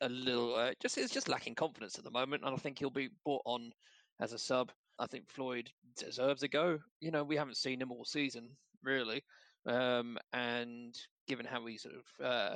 a 0.01 0.09
little 0.09 0.55
uh, 0.55 0.71
just 0.81 0.97
is 0.97 1.11
just 1.11 1.29
lacking 1.29 1.55
confidence 1.55 1.97
at 1.97 2.03
the 2.03 2.11
moment, 2.11 2.43
and 2.45 2.53
I 2.53 2.57
think 2.57 2.79
he'll 2.79 2.89
be 2.89 3.09
brought 3.23 3.43
on 3.45 3.71
as 4.19 4.33
a 4.33 4.39
sub. 4.39 4.71
I 4.99 5.07
think 5.07 5.29
Floyd 5.29 5.69
deserves 5.97 6.43
a 6.43 6.47
go. 6.47 6.79
You 6.99 7.11
know, 7.11 7.23
we 7.23 7.35
haven't 7.35 7.57
seen 7.57 7.81
him 7.81 7.91
all 7.91 8.05
season 8.05 8.49
really, 8.83 9.23
um, 9.65 10.17
and 10.33 10.95
given 11.27 11.45
how 11.45 11.65
he 11.65 11.77
sort 11.77 11.95
of 11.95 12.25
uh, 12.25 12.55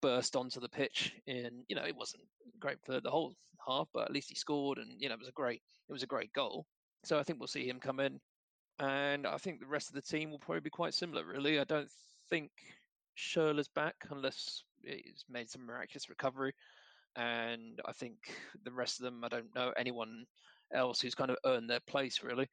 burst 0.00 0.36
onto 0.36 0.60
the 0.60 0.68
pitch 0.68 1.12
in 1.26 1.64
you 1.68 1.76
know 1.76 1.84
it 1.84 1.96
wasn't 1.96 2.22
great 2.60 2.78
for 2.84 3.00
the 3.00 3.10
whole 3.10 3.34
half 3.66 3.88
but 3.92 4.04
at 4.04 4.12
least 4.12 4.28
he 4.28 4.34
scored 4.34 4.78
and 4.78 4.88
you 4.98 5.08
know 5.08 5.14
it 5.14 5.20
was 5.20 5.28
a 5.28 5.32
great 5.32 5.60
it 5.88 5.92
was 5.92 6.02
a 6.02 6.06
great 6.06 6.32
goal 6.32 6.66
so 7.04 7.18
i 7.18 7.22
think 7.22 7.38
we'll 7.38 7.48
see 7.48 7.68
him 7.68 7.80
come 7.80 8.00
in 8.00 8.18
and 8.78 9.26
i 9.26 9.36
think 9.36 9.58
the 9.58 9.66
rest 9.66 9.88
of 9.88 9.94
the 9.94 10.02
team 10.02 10.30
will 10.30 10.38
probably 10.38 10.60
be 10.60 10.70
quite 10.70 10.94
similar 10.94 11.24
really 11.24 11.58
i 11.58 11.64
don't 11.64 11.90
think 12.30 12.50
Schürrle's 13.16 13.68
back 13.68 13.96
unless 14.10 14.62
he's 14.84 15.24
made 15.28 15.50
some 15.50 15.66
miraculous 15.66 16.08
recovery 16.08 16.54
and 17.16 17.80
i 17.86 17.92
think 17.92 18.14
the 18.64 18.72
rest 18.72 19.00
of 19.00 19.04
them 19.04 19.24
i 19.24 19.28
don't 19.28 19.54
know 19.54 19.72
anyone 19.76 20.24
else 20.74 21.00
who's 21.00 21.14
kind 21.14 21.30
of 21.30 21.36
earned 21.44 21.68
their 21.68 21.80
place 21.86 22.22
really 22.22 22.48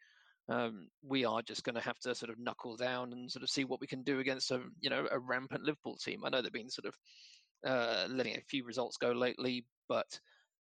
um, 0.47 0.88
we 1.03 1.26
are 1.26 1.41
just 1.41 1.63
going 1.63 1.76
to 1.76 1.82
have 1.82 1.97
to 1.99 2.13
sort 2.13 2.30
of 2.30 2.39
knuckle 2.39 2.76
down 2.76 3.13
and 3.13 3.32
sort 3.32 3.43
of 3.43 3.49
see 3.49 3.63
what 3.63 3.82
we 3.82 3.88
can 3.88 4.03
do 4.03 4.20
against 4.20 4.51
a 4.51 4.61
you 4.80 4.89
know 4.89 5.07
a 5.11 5.20
rampant 5.20 5.63
Liverpool 5.63 5.97
team. 5.97 6.24
I 6.24 6.30
know 6.30 6.41
they've 6.41 6.51
been 6.51 6.70
sort 6.70 6.86
of 6.86 6.95
uh, 7.66 8.07
letting 8.09 8.38
a 8.38 8.41
few 8.41 8.63
results 8.63 8.97
go 8.97 9.11
lately, 9.11 9.66
but 9.89 10.20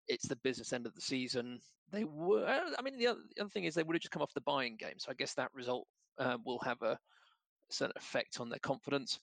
it's 0.07 0.27
the 0.27 0.37
business 0.37 0.71
end 0.71 0.85
of 0.85 0.95
the 0.95 1.01
season. 1.01 1.59
They 1.91 2.05
were, 2.05 2.45
I 2.47 2.81
mean, 2.81 2.97
the 2.97 3.07
other, 3.07 3.19
the 3.35 3.41
other 3.41 3.49
thing 3.49 3.65
is 3.65 3.75
they 3.75 3.83
would 3.83 3.95
have 3.95 4.01
just 4.01 4.11
come 4.11 4.21
off 4.21 4.33
the 4.33 4.41
Bayern 4.41 4.79
game, 4.79 4.95
so 4.97 5.11
I 5.11 5.15
guess 5.15 5.33
that 5.33 5.53
result 5.53 5.85
uh, 6.17 6.37
will 6.45 6.59
have 6.59 6.81
a 6.81 6.97
certain 7.69 7.93
effect 7.97 8.39
on 8.39 8.49
their 8.49 8.59
confidence. 8.59 9.19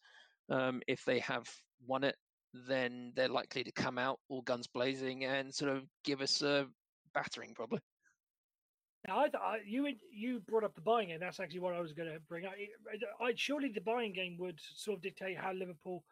Um, 0.50 0.82
if 0.86 1.04
they 1.04 1.20
have 1.20 1.48
won 1.86 2.04
it, 2.04 2.16
then 2.52 3.12
they're 3.16 3.28
likely 3.28 3.64
to 3.64 3.72
come 3.72 3.96
out 3.96 4.18
all 4.28 4.42
guns 4.42 4.66
blazing 4.66 5.24
and 5.24 5.54
sort 5.54 5.74
of 5.74 5.84
give 6.04 6.20
us 6.20 6.42
a 6.42 6.66
battering, 7.14 7.54
probably. 7.54 7.80
Now, 9.10 9.18
I, 9.18 9.22
I 9.24 9.54
uh, 9.54 9.56
you 9.66 9.88
you 10.12 10.38
brought 10.38 10.62
up 10.62 10.76
the 10.76 10.80
Bayern 10.80 11.08
game. 11.08 11.18
That's 11.18 11.40
actually 11.40 11.58
what 11.58 11.74
I 11.74 11.80
was 11.80 11.92
going 11.92 12.08
to 12.08 12.20
bring 12.28 12.46
up. 12.46 12.52
I, 13.20 13.32
surely 13.34 13.68
the 13.68 13.80
Bayern 13.80 14.14
game 14.14 14.36
would 14.38 14.60
sort 14.76 14.98
of 14.98 15.02
dictate 15.02 15.36
how 15.36 15.52
Liverpool 15.52 16.04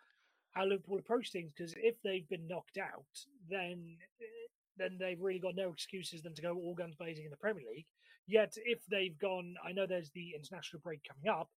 how 0.51 0.64
Liverpool 0.64 0.99
approach 0.99 1.30
things 1.30 1.53
because 1.57 1.74
if 1.76 1.94
they've 2.03 2.28
been 2.28 2.49
knocked 2.49 2.76
out, 2.76 3.07
then 3.49 3.96
eh, 4.20 4.49
then 4.78 4.96
they've 4.99 5.20
really 5.20 5.38
got 5.38 5.55
no 5.55 5.70
excuses 5.70 6.22
than 6.22 6.34
to 6.34 6.42
go 6.42 6.57
all 6.57 6.74
guns 6.74 6.96
blazing 6.96 7.24
in 7.24 7.30
the 7.30 7.36
Premier 7.36 7.62
League. 7.72 7.86
Yet 8.26 8.55
if 8.57 8.80
they've 8.90 9.16
gone, 9.16 9.55
I 9.64 9.70
know 9.70 9.86
there's 9.86 10.11
the 10.11 10.34
international 10.34 10.80
break 10.82 11.01
coming 11.07 11.28
up, 11.28 11.51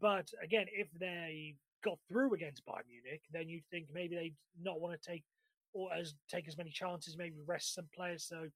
but 0.00 0.30
again, 0.44 0.66
if 0.72 0.86
they 1.00 1.56
got 1.84 1.98
through 2.08 2.34
against 2.34 2.64
Bayern 2.66 2.86
Munich, 2.88 3.22
then 3.32 3.48
you'd 3.48 3.66
think 3.68 3.88
maybe 3.92 4.14
they'd 4.14 4.36
not 4.62 4.80
want 4.80 5.00
to 5.00 5.10
take 5.10 5.24
or 5.72 5.92
as 5.92 6.14
take 6.30 6.46
as 6.46 6.56
many 6.56 6.70
chances, 6.70 7.16
maybe 7.18 7.34
rest 7.44 7.74
some 7.74 7.88
players. 7.94 8.24
So, 8.24 8.46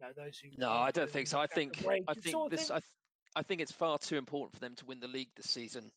you 0.00 0.06
know, 0.06 0.12
those 0.16 0.38
who 0.38 0.48
no, 0.56 0.70
I 0.70 0.90
don't 0.90 1.10
think 1.10 1.26
so. 1.26 1.38
I 1.38 1.46
think 1.46 1.84
I 1.86 2.14
think 2.14 2.50
this. 2.50 2.70
I, 2.70 2.74
th- 2.74 2.84
I 3.34 3.42
think 3.42 3.60
it's 3.60 3.72
far 3.72 3.98
too 3.98 4.16
important 4.16 4.54
for 4.54 4.60
them 4.60 4.74
to 4.76 4.86
win 4.86 5.00
the 5.00 5.08
league 5.08 5.28
this 5.36 5.50
season, 5.50 5.90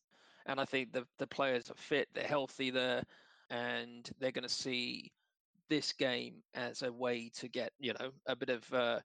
and 0.46 0.60
I 0.60 0.64
think 0.64 0.92
the 0.92 1.06
the 1.18 1.26
players 1.26 1.70
are 1.70 1.76
fit, 1.76 2.08
they're 2.14 2.24
healthy, 2.24 2.70
they're 2.70 3.02
and 3.50 4.08
they're 4.18 4.32
going 4.32 4.46
to 4.46 4.48
see 4.48 5.10
this 5.68 5.92
game 5.92 6.42
as 6.54 6.82
a 6.82 6.92
way 6.92 7.30
to 7.36 7.48
get 7.48 7.72
you 7.78 7.92
know 7.98 8.10
a 8.26 8.36
bit 8.36 8.50
of 8.50 8.72
uh, 8.72 9.00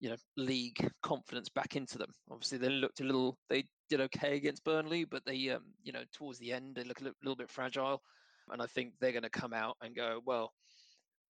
you 0.00 0.10
know 0.10 0.16
league 0.36 0.90
confidence 1.02 1.48
back 1.48 1.76
into 1.76 1.98
them. 1.98 2.10
Obviously, 2.30 2.58
they 2.58 2.68
looked 2.68 3.00
a 3.00 3.04
little 3.04 3.38
they 3.48 3.64
did 3.88 4.00
okay 4.00 4.36
against 4.36 4.64
Burnley, 4.64 5.04
but 5.04 5.24
they 5.24 5.50
um, 5.50 5.64
you 5.82 5.92
know 5.92 6.02
towards 6.12 6.38
the 6.38 6.52
end 6.52 6.74
they 6.74 6.84
look 6.84 7.00
a 7.00 7.04
little 7.04 7.36
bit 7.36 7.50
fragile, 7.50 8.02
and 8.50 8.60
I 8.60 8.66
think 8.66 8.94
they're 9.00 9.12
going 9.12 9.22
to 9.22 9.30
come 9.30 9.52
out 9.52 9.76
and 9.82 9.94
go 9.94 10.20
well. 10.24 10.52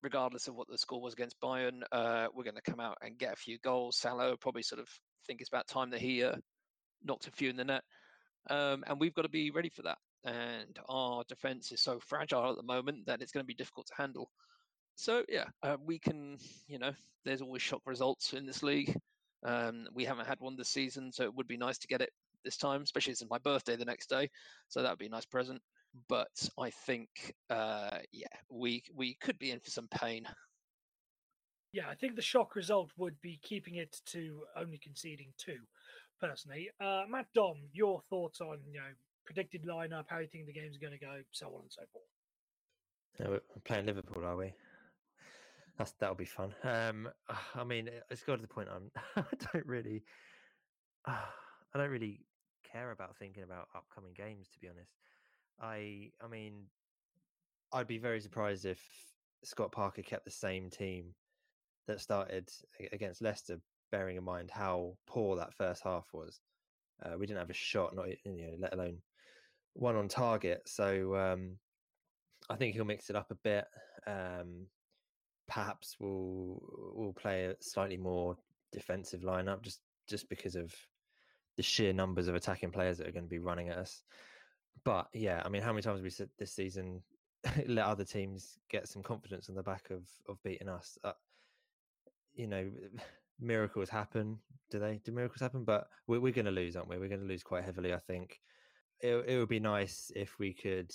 Regardless 0.07 0.47
of 0.47 0.55
what 0.55 0.69
the 0.69 0.79
score 0.79 1.03
was 1.03 1.15
against 1.15 1.41
Bayern, 1.41 1.83
uh, 1.91 2.29
we're 2.33 2.45
going 2.45 2.55
to 2.55 2.71
come 2.71 2.79
out 2.79 2.97
and 3.03 3.19
get 3.19 3.33
a 3.33 3.37
few 3.37 3.59
goals. 3.59 3.97
Salah 3.97 4.37
probably 4.37 4.63
sort 4.63 4.81
of 4.81 4.89
think 5.27 5.41
it's 5.41 5.51
about 5.51 5.67
time 5.67 5.91
that 5.91 6.01
he 6.01 6.23
uh, 6.23 6.37
knocked 7.03 7.27
a 7.27 7.33
few 7.33 7.51
in 7.51 7.57
the 7.57 7.65
net, 7.65 7.83
um, 8.49 8.85
and 8.87 9.01
we've 9.01 9.15
got 9.15 9.23
to 9.23 9.29
be 9.29 9.51
ready 9.51 9.69
for 9.69 9.83
that 9.83 9.99
and 10.27 10.79
our 10.89 11.23
defense 11.29 11.71
is 11.73 11.81
so 11.81 12.01
fragile 12.01 12.51
at 12.51 12.57
the 12.57 12.63
moment 12.63 13.07
that 13.07 13.23
it's 13.23 13.33
going 13.33 13.45
to 13.45 13.47
be 13.47 13.55
difficult 13.55 13.87
to 13.87 13.95
handle. 13.97 14.29
So 14.97 15.25
yeah, 15.29 15.45
uh, 15.63 15.77
we 15.85 15.99
can, 15.99 16.39
you 16.67 16.79
know, 16.79 16.93
there's 17.25 17.43
always 17.43 17.63
shock 17.63 17.83
results 17.87 18.33
in 18.33 18.45
this 18.45 18.63
league. 18.63 18.97
Um, 19.45 19.87
we 19.95 20.05
haven't 20.05 20.27
had 20.27 20.41
one 20.41 20.57
this 20.57 20.69
season, 20.69 21.13
so 21.13 21.25
it 21.25 21.35
would 21.35 21.47
be 21.47 21.57
nice 21.57 21.79
to 21.79 21.87
get 21.87 22.01
it 22.01 22.11
this 22.45 22.57
time, 22.57 22.83
especially 22.83 23.15
since 23.15 23.31
my 23.31 23.39
birthday 23.39 23.77
the 23.77 23.85
next 23.85 24.09
day. 24.09 24.31
So 24.69 24.83
that 24.83 24.91
would 24.91 24.99
be 24.99 25.07
a 25.07 25.11
nice 25.11 25.27
present. 25.27 25.61
But 26.09 26.49
I 26.59 26.71
think, 26.71 27.35
uh, 27.51 27.99
yeah, 28.13 28.27
we 28.51 28.83
we 28.95 29.15
could 29.15 29.39
be 29.39 29.51
in 29.51 29.61
for 29.61 29.71
some 29.71 29.89
pain. 29.89 30.27
Yeah, 31.73 31.89
I 31.89 31.95
think 31.95 32.17
the 32.17 32.23
shock 32.23 32.57
result 32.57 32.91
would 32.97 33.21
be 33.21 33.39
keeping 33.43 33.77
it 33.77 34.01
to 34.07 34.45
only 34.57 34.79
conceding 34.79 35.33
two. 35.37 35.59
Personally, 36.21 36.71
uh, 36.81 37.03
Matt 37.09 37.27
Dom, 37.35 37.57
your 37.73 38.01
thoughts 38.09 38.41
on 38.41 38.59
you 38.71 38.81
know 38.81 38.93
predicted 39.25 39.65
lineup, 39.65 40.05
how 40.09 40.19
you 40.19 40.29
think 40.29 40.47
the 40.47 40.53
game's 40.53 40.79
going 40.79 40.93
to 40.93 40.99
go, 40.99 41.21
so 41.33 41.49
on 41.49 41.63
and 41.63 41.73
so 41.73 41.83
forth. 41.93 42.05
Yeah, 43.21 43.29
we're 43.29 43.41
playing 43.65 43.87
Liverpool, 43.87 44.25
are 44.25 44.37
we? 44.37 44.53
That's 45.79 45.93
that'll 45.99 46.15
be 46.15 46.25
fun. 46.25 46.55
Um, 46.65 47.09
I 47.55 47.65
mean, 47.65 47.91
it's 48.11 48.23
got 48.23 48.37
to 48.37 48.43
the 48.43 48.49
point 48.49 48.69
I'm. 48.75 48.91
I 49.17 49.47
don't 49.53 49.67
really. 49.67 50.05
Uh, 51.05 51.17
I 51.75 51.79
don't 51.79 51.91
really 51.91 52.21
care 52.71 52.93
about 52.93 53.17
thinking 53.19 53.43
about 53.43 53.69
upcoming 53.75 54.15
games. 54.15 54.49
To 54.53 54.59
be 54.59 54.69
honest, 54.69 54.93
I. 55.61 56.11
I 56.23 56.29
mean, 56.29 56.65
I'd 57.73 57.87
be 57.87 57.99
very 57.99 58.21
surprised 58.21 58.65
if 58.65 58.81
Scott 59.45 59.73
Parker 59.73 60.03
kept 60.03 60.25
the 60.25 60.31
same 60.31 60.71
team 60.71 61.15
that 61.87 62.01
started 62.01 62.49
against 62.93 63.23
Leicester, 63.23 63.61
bearing 63.93 64.17
in 64.17 64.25
mind 64.25 64.51
how 64.51 64.97
poor 65.07 65.37
that 65.37 65.55
first 65.55 65.83
half 65.83 66.07
was. 66.13 66.41
Uh, 67.05 67.17
we 67.19 67.27
didn't 67.27 67.41
have 67.41 67.51
a 67.51 67.55
shot, 67.55 67.95
not 67.95 68.09
you 68.09 68.17
know, 68.25 68.57
let 68.59 68.73
alone 68.73 68.99
one 69.75 69.97
on 69.97 70.09
target. 70.09 70.63
So 70.67 71.15
um, 71.17 71.59
I 72.49 72.57
think 72.57 72.75
he'll 72.75 72.85
mix 72.85 73.11
it 73.11 73.17
up 73.17 73.31
a 73.31 73.37
bit. 73.37 73.67
Um, 74.07 74.67
perhaps 75.49 75.97
we'll 76.01 76.61
we'll 76.95 77.13
play 77.13 77.45
a 77.45 77.55
slightly 77.61 77.97
more 77.97 78.37
defensive 78.73 79.21
lineup 79.21 79.63
just 79.63 79.81
just 80.09 80.29
because 80.29 80.57
of 80.57 80.73
the 81.57 81.63
sheer 81.63 81.93
numbers 81.93 82.29
of 82.29 82.35
attacking 82.35 82.71
players 82.71 82.99
that 82.99 83.07
are 83.07 83.13
going 83.13 83.25
to 83.25 83.31
be 83.31 83.39
running 83.39 83.69
at 83.69 83.79
us. 83.79 84.03
But 84.85 85.09
yeah, 85.13 85.43
I 85.45 85.49
mean, 85.49 85.63
how 85.63 85.73
many 85.73 85.83
times 85.83 86.03
we 86.03 86.11
said 86.11 86.29
this 86.39 86.55
season 86.55 87.03
let 87.67 87.87
other 87.87 88.05
teams 88.05 88.59
get 88.71 88.89
some 88.89 89.03
confidence 89.03 89.49
on 89.49 89.55
the 89.55 89.63
back 89.63 89.91
of 89.91 90.03
of 90.29 90.43
beating 90.43 90.69
us? 90.69 90.99
Uh, 91.05 91.13
you 92.35 92.47
know, 92.47 92.71
miracles 93.41 93.89
happen. 93.89 94.39
Do 94.71 94.79
they? 94.79 95.01
Do 95.05 95.13
miracles 95.13 95.41
happen? 95.41 95.65
But 95.65 95.89
we're, 96.07 96.21
we're 96.21 96.33
going 96.33 96.47
to 96.47 96.51
lose, 96.51 96.77
aren't 96.77 96.89
we? 96.89 96.99
We're 96.99 97.09
going 97.09 97.21
to 97.21 97.27
lose 97.27 97.43
quite 97.43 97.65
heavily. 97.65 97.93
I 97.95 97.99
think 97.99 98.41
it, 99.01 99.15
it 99.27 99.39
would 99.39 99.49
be 99.49 99.61
nice 99.61 100.11
if 100.15 100.39
we 100.39 100.53
could 100.53 100.93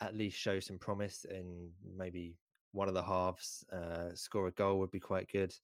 at 0.00 0.16
least 0.16 0.38
show 0.38 0.60
some 0.60 0.78
promise 0.78 1.26
in 1.28 1.68
maybe 1.96 2.36
one 2.72 2.88
of 2.88 2.94
the 2.94 3.02
halves. 3.02 3.64
Uh, 3.72 4.14
score 4.14 4.48
a 4.48 4.52
goal 4.52 4.78
would 4.78 4.90
be 4.90 5.00
quite 5.00 5.28
good. 5.30 5.54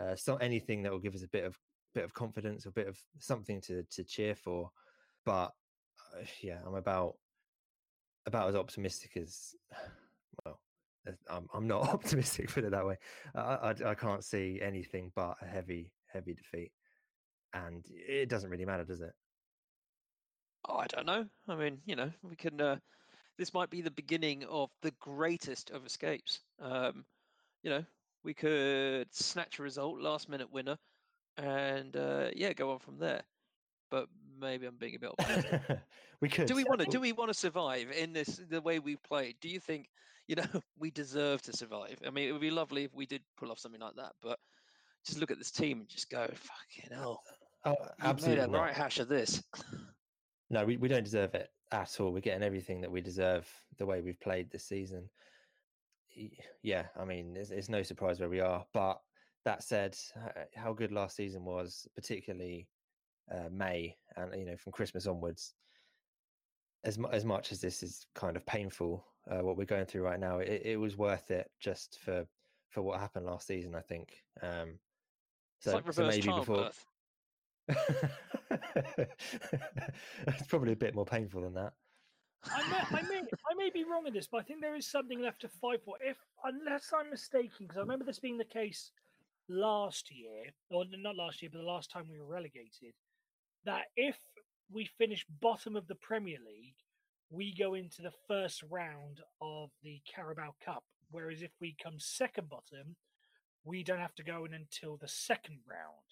Uh, 0.00 0.16
so 0.16 0.36
anything 0.36 0.82
that 0.82 0.92
will 0.92 0.98
give 0.98 1.14
us 1.14 1.22
a 1.22 1.28
bit 1.28 1.44
of 1.44 1.56
bit 1.94 2.04
of 2.04 2.14
confidence, 2.14 2.64
a 2.64 2.70
bit 2.70 2.88
of 2.88 2.98
something 3.18 3.60
to 3.62 3.82
to 3.90 4.04
cheer 4.04 4.34
for. 4.34 4.70
But 5.24 5.52
yeah, 6.42 6.58
I'm 6.66 6.74
about 6.74 7.16
about 8.26 8.48
as 8.48 8.54
optimistic 8.54 9.16
as 9.16 9.54
well. 10.44 10.60
I'm 11.28 11.46
I'm 11.52 11.66
not 11.66 11.88
optimistic, 11.94 12.50
put 12.50 12.64
it 12.64 12.70
that 12.70 12.86
way. 12.86 12.96
I, 13.34 13.40
I 13.40 13.74
I 13.90 13.94
can't 13.94 14.24
see 14.24 14.60
anything 14.62 15.10
but 15.14 15.36
a 15.42 15.46
heavy 15.46 15.92
heavy 16.12 16.34
defeat, 16.34 16.72
and 17.54 17.84
it 17.90 18.28
doesn't 18.28 18.50
really 18.50 18.64
matter, 18.64 18.84
does 18.84 19.00
it? 19.00 19.12
Oh, 20.68 20.76
I 20.76 20.86
don't 20.86 21.06
know. 21.06 21.26
I 21.48 21.56
mean, 21.56 21.80
you 21.86 21.96
know, 21.96 22.10
we 22.22 22.36
can. 22.36 22.60
Uh, 22.60 22.76
this 23.38 23.54
might 23.54 23.70
be 23.70 23.80
the 23.80 23.90
beginning 23.90 24.44
of 24.44 24.70
the 24.82 24.92
greatest 25.00 25.70
of 25.70 25.84
escapes. 25.86 26.40
Um, 26.60 27.04
you 27.62 27.70
know, 27.70 27.84
we 28.22 28.34
could 28.34 29.12
snatch 29.12 29.58
a 29.58 29.62
result, 29.62 30.00
last 30.00 30.28
minute 30.28 30.52
winner, 30.52 30.78
and 31.36 31.96
uh, 31.96 32.28
yeah, 32.36 32.52
go 32.52 32.70
on 32.70 32.78
from 32.78 32.98
there. 32.98 33.22
But 33.90 34.08
maybe 34.42 34.66
I'm 34.66 34.76
being 34.76 34.96
a 34.96 34.98
bit 34.98 35.10
optimistic. 35.18 35.60
we 36.20 36.28
could. 36.28 36.46
do 36.46 36.54
we 36.54 36.64
want 36.64 36.80
to? 36.80 36.86
Do 36.86 37.00
we 37.00 37.12
want 37.12 37.30
to 37.30 37.34
survive 37.34 37.90
in 37.90 38.12
this 38.12 38.40
the 38.50 38.60
way 38.60 38.78
we've 38.78 39.02
played? 39.02 39.36
Do 39.40 39.48
you 39.48 39.60
think 39.60 39.88
you 40.26 40.36
know 40.36 40.44
we 40.78 40.90
deserve 40.90 41.40
to 41.42 41.52
survive? 41.56 41.98
I 42.06 42.10
mean, 42.10 42.28
it 42.28 42.32
would 42.32 42.40
be 42.40 42.50
lovely 42.50 42.84
if 42.84 42.94
we 42.94 43.06
did 43.06 43.22
pull 43.38 43.50
off 43.50 43.58
something 43.58 43.80
like 43.80 43.96
that, 43.96 44.12
but 44.20 44.38
just 45.06 45.18
look 45.18 45.30
at 45.30 45.38
this 45.38 45.50
team 45.50 45.80
and 45.80 45.88
just 45.88 46.10
go, 46.10 46.26
"Fucking 46.26 46.90
hell!" 46.96 47.22
Oh, 47.64 47.76
oh 47.76 47.88
absolutely 48.02 48.46
made 48.46 48.54
a 48.54 48.60
right 48.60 48.74
hash 48.74 48.98
of 48.98 49.08
this. 49.08 49.42
No, 50.50 50.66
we, 50.66 50.76
we 50.76 50.88
don't 50.88 51.04
deserve 51.04 51.34
it 51.34 51.48
at 51.72 51.98
all. 51.98 52.12
We're 52.12 52.20
getting 52.20 52.42
everything 52.42 52.82
that 52.82 52.90
we 52.90 53.00
deserve 53.00 53.48
the 53.78 53.86
way 53.86 54.02
we've 54.02 54.20
played 54.20 54.50
this 54.50 54.64
season. 54.64 55.08
Yeah, 56.62 56.84
I 56.94 57.06
mean, 57.06 57.34
it's, 57.38 57.50
it's 57.50 57.70
no 57.70 57.82
surprise 57.82 58.20
where 58.20 58.28
we 58.28 58.40
are. 58.40 58.66
But 58.74 59.00
that 59.46 59.62
said, 59.62 59.96
how 60.54 60.74
good 60.74 60.92
last 60.92 61.16
season 61.16 61.46
was, 61.46 61.88
particularly 61.94 62.68
uh, 63.30 63.48
May 63.50 63.96
and 64.16 64.34
you 64.34 64.44
know 64.44 64.56
from 64.56 64.72
Christmas 64.72 65.06
onwards. 65.06 65.54
As 66.84 66.98
mu- 66.98 67.08
as 67.08 67.24
much 67.24 67.52
as 67.52 67.60
this 67.60 67.82
is 67.82 68.06
kind 68.14 68.36
of 68.36 68.44
painful, 68.44 69.04
uh, 69.30 69.38
what 69.38 69.56
we're 69.56 69.64
going 69.64 69.86
through 69.86 70.02
right 70.02 70.18
now, 70.18 70.38
it, 70.38 70.62
it 70.64 70.80
was 70.80 70.96
worth 70.96 71.30
it 71.30 71.50
just 71.60 71.98
for 72.00 72.26
for 72.70 72.82
what 72.82 72.98
happened 72.98 73.26
last 73.26 73.46
season. 73.46 73.74
I 73.74 73.82
think. 73.82 74.12
Um, 74.42 74.78
so, 75.60 75.74
like 75.74 75.92
so 75.92 76.06
maybe 76.06 76.26
before 76.26 76.70
it's 77.68 77.78
probably 80.48 80.72
a 80.72 80.76
bit 80.76 80.94
more 80.94 81.04
painful 81.04 81.42
than 81.42 81.54
that. 81.54 81.72
I 82.44 82.68
may, 82.68 82.98
I 82.98 83.02
may, 83.02 83.18
I 83.50 83.54
may 83.56 83.70
be 83.70 83.84
wrong 83.84 84.06
in 84.06 84.14
this, 84.14 84.26
but 84.26 84.38
I 84.38 84.42
think 84.42 84.60
there 84.60 84.74
is 84.74 84.90
something 84.90 85.20
left 85.20 85.42
to 85.42 85.48
fight 85.48 85.80
for. 85.84 85.96
If, 86.00 86.16
unless 86.44 86.92
I'm 86.96 87.10
mistaken, 87.10 87.66
because 87.66 87.76
I 87.76 87.80
remember 87.80 88.04
this 88.04 88.18
being 88.18 88.38
the 88.38 88.44
case 88.44 88.90
last 89.48 90.10
year, 90.10 90.46
or 90.70 90.84
not 90.98 91.16
last 91.16 91.42
year, 91.42 91.50
but 91.52 91.58
the 91.58 91.64
last 91.64 91.90
time 91.90 92.06
we 92.10 92.18
were 92.18 92.26
relegated, 92.26 92.94
that 93.64 93.84
if 93.96 94.16
we 94.70 94.88
finish 94.98 95.24
bottom 95.40 95.76
of 95.76 95.86
the 95.86 95.94
Premier 95.96 96.38
League, 96.46 96.74
we 97.30 97.54
go 97.54 97.74
into 97.74 98.02
the 98.02 98.12
first 98.28 98.62
round 98.70 99.20
of 99.40 99.70
the 99.82 100.00
Carabao 100.12 100.54
Cup. 100.64 100.84
Whereas 101.10 101.42
if 101.42 101.50
we 101.60 101.76
come 101.82 101.94
second 101.98 102.48
bottom, 102.48 102.96
we 103.64 103.82
don't 103.82 104.00
have 104.00 104.14
to 104.16 104.24
go 104.24 104.44
in 104.44 104.54
until 104.54 104.96
the 104.96 105.08
second 105.08 105.58
round. 105.68 106.02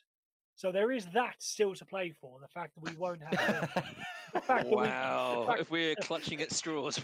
So 0.57 0.73
there 0.73 0.93
is 0.93 1.07
that 1.15 1.37
still 1.39 1.75
to 1.75 1.85
play 1.87 2.13
for. 2.21 2.39
The 2.41 2.49
fact 2.49 2.75
that 2.75 2.91
we 2.91 2.97
won't 2.99 3.23
have 3.23 3.31
to, 3.75 3.85
the 4.35 4.41
fact 4.41 4.65
that 4.65 4.71
we- 4.71 4.71
the 4.85 4.91
Wow! 4.91 5.45
fact- 5.47 5.61
if 5.61 5.71
we're 5.71 5.95
clutching 5.97 6.43
at 6.43 6.53
straws, 6.53 7.01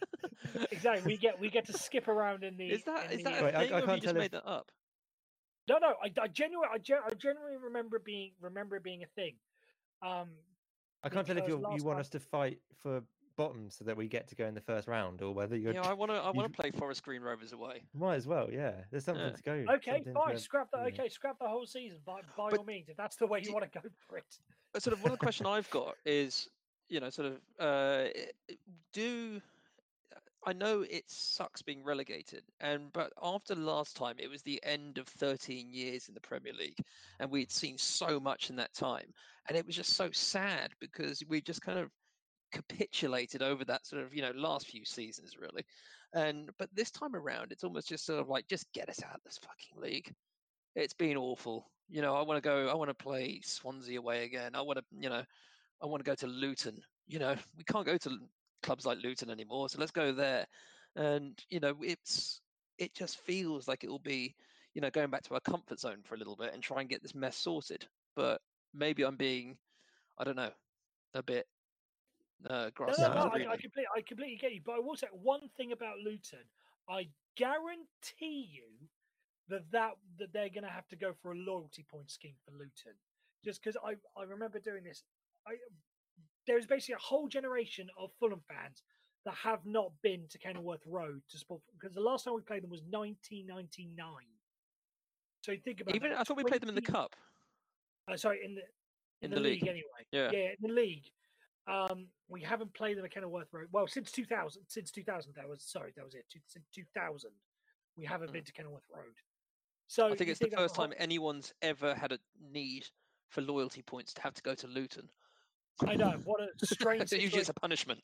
exactly. 0.70 1.12
We 1.14 1.16
get 1.16 1.40
we 1.40 1.48
get 1.48 1.66
to 1.66 1.72
skip 1.72 2.08
around 2.08 2.44
in 2.44 2.56
the. 2.56 2.68
is 2.70 2.84
that 2.84 3.06
in 3.10 3.18
is 3.20 3.24
the, 3.24 3.30
that 3.30 3.40
a 3.40 3.44
Wait, 3.44 3.54
I- 3.54 3.64
thing, 3.64 3.72
I 3.72 3.78
or 3.80 3.86
can't 3.86 3.96
you 3.96 4.02
just 4.02 4.14
made 4.14 4.24
if- 4.26 4.30
that 4.32 4.46
up? 4.46 4.70
No, 5.68 5.78
no. 5.78 5.94
I, 6.02 6.10
I 6.20 6.26
genuinely, 6.28 6.68
I, 6.74 6.78
gen, 6.78 6.98
I 7.06 7.14
genuinely 7.14 7.56
remember 7.56 7.98
being 8.00 8.32
remember 8.40 8.80
being 8.80 9.02
a 9.02 9.06
thing. 9.14 9.34
Um, 10.02 10.28
I 11.02 11.08
can't 11.08 11.26
tell 11.26 11.36
if 11.38 11.48
you 11.48 11.56
last 11.56 11.78
you 11.78 11.84
want 11.84 11.96
time- 11.96 12.00
us 12.00 12.08
to 12.10 12.20
fight 12.20 12.58
for 12.82 13.02
bottom 13.36 13.70
so 13.70 13.84
that 13.84 13.96
we 13.96 14.06
get 14.06 14.28
to 14.28 14.34
go 14.34 14.46
in 14.46 14.54
the 14.54 14.60
first 14.60 14.86
round, 14.86 15.22
or 15.22 15.32
whether 15.32 15.56
you're 15.56 15.72
Yeah, 15.72 15.80
I 15.82 15.94
want 15.94 16.10
to. 16.10 16.16
I 16.18 16.30
want 16.30 16.52
to 16.52 16.54
play 16.60 16.70
Forest 16.70 17.02
Green 17.02 17.22
Rovers 17.22 17.52
away. 17.52 17.82
might 17.94 18.16
as 18.16 18.26
well. 18.26 18.50
Yeah, 18.50 18.84
there's 18.90 19.04
something 19.04 19.24
Yeah. 19.24 19.30
to 19.32 19.42
go. 19.66 19.72
okay, 19.74 20.04
fine. 20.12 20.32
to- 20.34 20.38
Scrap 20.38 20.70
that. 20.72 20.80
yeah. 20.80 20.86
Okay, 21.00 21.08
scrap 21.08 21.38
the 21.38 21.48
whole 21.48 21.66
season. 21.66 22.00
By 22.04 22.20
by 22.36 22.50
But 22.50 22.58
all 22.58 22.64
means, 22.64 22.88
if 22.90 22.96
that's 22.96 23.16
the 23.16 23.26
way 23.26 23.40
you 23.42 23.52
want 23.52 23.70
to 23.70 23.80
go 23.80 23.88
for 24.06 24.18
it. 24.18 24.38
But 24.72 24.82
sort 24.82 24.92
of 24.92 25.02
one 25.02 25.16
question 25.16 25.46
I've 25.46 25.70
got 25.70 25.96
is, 26.04 26.50
you 26.88 27.00
know, 27.00 27.08
sort 27.08 27.28
of, 27.28 27.40
uh, 27.58 28.08
i- 28.14 28.30
i- 28.50 28.58
do 28.92 29.40
I 30.46 30.52
know 30.54 30.82
it 30.82 31.04
sucks 31.08 31.62
being 31.62 31.84
relegated, 31.84 32.44
and 32.60 32.92
but 32.92 33.12
after 33.22 33.54
last 33.54 33.96
time, 33.96 34.16
it 34.18 34.30
was 34.30 34.42
the 34.42 34.60
end 34.62 34.98
of 34.98 35.06
13 35.06 35.68
years 35.70 36.08
in 36.08 36.14
the 36.14 36.20
Premier 36.20 36.54
League, 36.54 36.78
and 37.18 37.30
we'd 37.30 37.52
seen 37.52 37.76
so 37.76 38.18
much 38.18 38.48
in 38.48 38.56
that 38.56 38.72
time, 38.72 39.12
and 39.48 39.56
it 39.56 39.66
was 39.66 39.76
just 39.76 39.96
so 39.96 40.10
sad 40.12 40.70
because 40.80 41.22
we 41.28 41.40
just 41.40 41.60
kind 41.62 41.78
of 41.78 41.90
capitulated 42.52 43.42
over 43.42 43.64
that 43.64 43.86
sort 43.86 44.02
of 44.02 44.14
you 44.14 44.22
know 44.22 44.32
last 44.34 44.66
few 44.66 44.84
seasons 44.84 45.36
really 45.38 45.64
and 46.14 46.50
but 46.58 46.68
this 46.74 46.90
time 46.90 47.14
around 47.14 47.52
it's 47.52 47.64
almost 47.64 47.88
just 47.88 48.04
sort 48.04 48.18
of 48.18 48.28
like 48.28 48.46
just 48.48 48.72
get 48.72 48.88
us 48.88 49.02
out 49.04 49.14
of 49.14 49.20
this 49.24 49.38
fucking 49.38 49.80
league. 49.80 50.12
It's 50.74 50.94
been 50.94 51.16
awful. 51.16 51.70
You 51.88 52.02
know 52.02 52.14
i 52.14 52.22
want 52.22 52.42
to 52.42 52.48
go 52.48 52.68
i 52.68 52.74
want 52.74 52.90
to 52.90 52.94
play 52.94 53.40
swansea 53.44 53.98
away 53.98 54.24
again. 54.24 54.54
I 54.54 54.62
want 54.62 54.78
to 54.78 54.84
you 54.98 55.08
know 55.08 55.22
i 55.82 55.86
want 55.86 56.04
to 56.04 56.08
go 56.08 56.14
to 56.16 56.26
luton. 56.26 56.80
You 57.06 57.18
know 57.18 57.34
we 57.56 57.64
can't 57.64 57.86
go 57.86 57.96
to 57.98 58.18
clubs 58.62 58.86
like 58.86 58.98
luton 59.02 59.30
anymore 59.30 59.68
so 59.68 59.78
let's 59.78 59.90
go 59.90 60.12
there 60.12 60.46
and 60.96 61.38
you 61.48 61.60
know 61.60 61.74
it's 61.82 62.40
it 62.78 62.94
just 62.94 63.18
feels 63.18 63.68
like 63.68 63.84
it 63.84 63.90
will 63.90 63.98
be 63.98 64.34
you 64.74 64.80
know 64.80 64.90
going 64.90 65.10
back 65.10 65.22
to 65.22 65.34
our 65.34 65.40
comfort 65.40 65.78
zone 65.78 65.98
for 66.04 66.14
a 66.14 66.18
little 66.18 66.36
bit 66.36 66.52
and 66.52 66.62
try 66.62 66.80
and 66.80 66.90
get 66.90 67.02
this 67.02 67.14
mess 67.14 67.36
sorted 67.36 67.86
but 68.16 68.40
maybe 68.74 69.04
i'm 69.04 69.16
being 69.16 69.56
i 70.18 70.24
don't 70.24 70.36
know 70.36 70.50
a 71.14 71.22
bit 71.22 71.46
uh 72.48 72.70
No, 72.78 73.08
no, 73.08 73.14
no, 73.14 73.20
I. 73.20 73.52
I 73.52 73.56
completely, 73.56 73.84
I 73.94 74.00
completely 74.00 74.36
get 74.36 74.54
you. 74.54 74.60
But 74.64 74.76
I 74.76 74.78
will 74.78 74.96
say 74.96 75.08
one 75.12 75.48
thing 75.56 75.72
about 75.72 75.98
Luton. 75.98 76.46
I 76.88 77.08
guarantee 77.36 78.48
you 78.50 78.88
that 79.48 79.70
that, 79.72 79.92
that 80.18 80.32
they're 80.32 80.48
going 80.48 80.64
to 80.64 80.70
have 80.70 80.88
to 80.88 80.96
go 80.96 81.12
for 81.12 81.32
a 81.32 81.36
loyalty 81.36 81.84
point 81.88 82.10
scheme 82.10 82.36
for 82.44 82.52
Luton. 82.52 82.96
Just 83.44 83.62
because 83.62 83.76
I, 83.84 83.96
I 84.18 84.24
remember 84.24 84.58
doing 84.58 84.84
this. 84.84 85.02
I, 85.46 85.52
there's 86.50 86.66
basically 86.66 86.94
a 86.94 86.98
whole 86.98 87.28
generation 87.28 87.88
of 87.96 88.10
Fulham 88.18 88.40
fans 88.48 88.82
that 89.24 89.34
have 89.34 89.64
not 89.64 89.92
been 90.02 90.26
to 90.30 90.38
Kenilworth 90.38 90.84
Road 90.84 91.22
to 91.30 91.38
support 91.38 91.60
because 91.78 91.94
the 91.94 92.00
last 92.00 92.24
time 92.24 92.34
we 92.34 92.40
played 92.40 92.64
them 92.64 92.70
was 92.70 92.82
1999. 92.90 94.06
So 95.42 95.52
you 95.52 95.58
think 95.58 95.80
about 95.80 95.94
even 95.94 96.10
that, 96.10 96.20
i 96.20 96.24
thought 96.24 96.36
we 96.36 96.42
played 96.44 96.60
them 96.60 96.68
in 96.68 96.74
the 96.74 96.82
cup 96.82 97.14
Uh, 98.10 98.16
sorry, 98.16 98.40
in 98.44 98.54
the 98.56 98.62
in, 99.22 99.26
in, 99.26 99.30
the, 99.30 99.40
league, 99.40 99.62
anyway. 99.68 100.02
Yeah. 100.10 100.30
yeah, 100.32 100.48
in 100.48 100.56
the 100.62 100.72
league. 100.72 101.04
Um, 101.68 102.06
we 102.28 102.40
haven't 102.40 102.72
played 102.74 102.96
them 102.96 103.04
at 103.04 103.12
Kenilworth 103.12 103.52
Road. 103.52 103.68
Well, 103.70 103.86
since 103.86 104.10
2000, 104.10 104.62
since 104.66 104.90
2000, 104.90 105.34
that 105.36 105.48
was 105.48 105.62
sorry, 105.62 105.92
that 105.96 106.04
was 106.04 106.14
it. 106.14 106.24
Since 106.48 106.64
2000, 106.74 107.30
we 107.96 108.04
haven't 108.06 108.30
Mm. 108.30 108.32
been 108.32 108.44
to 108.44 108.52
Kenilworth 108.52 108.88
Road. 108.92 109.14
So 109.86 110.06
I 110.06 110.16
think 110.16 110.30
it's 110.30 110.40
the 110.40 110.46
that's 110.46 110.54
a 110.54 110.64
first 110.64 110.74
time 110.74 110.90
whole- 110.90 110.96
anyone's 110.98 111.52
ever 111.62 111.94
had 111.94 112.12
a 112.12 112.18
need 112.40 112.88
for 113.28 113.42
loyalty 113.42 113.82
points 113.82 114.12
to 114.14 114.22
have 114.22 114.34
to 114.34 114.42
go 114.42 114.54
to 114.54 114.66
Luton. 114.66 115.08
I 115.86 115.96
know 115.96 116.14
what 116.24 116.40
a 116.40 116.48
strange. 116.66 117.08
so 117.08 117.16
usually 117.16 117.40
it's 117.40 117.48
a 117.48 117.54
punishment. 117.54 118.00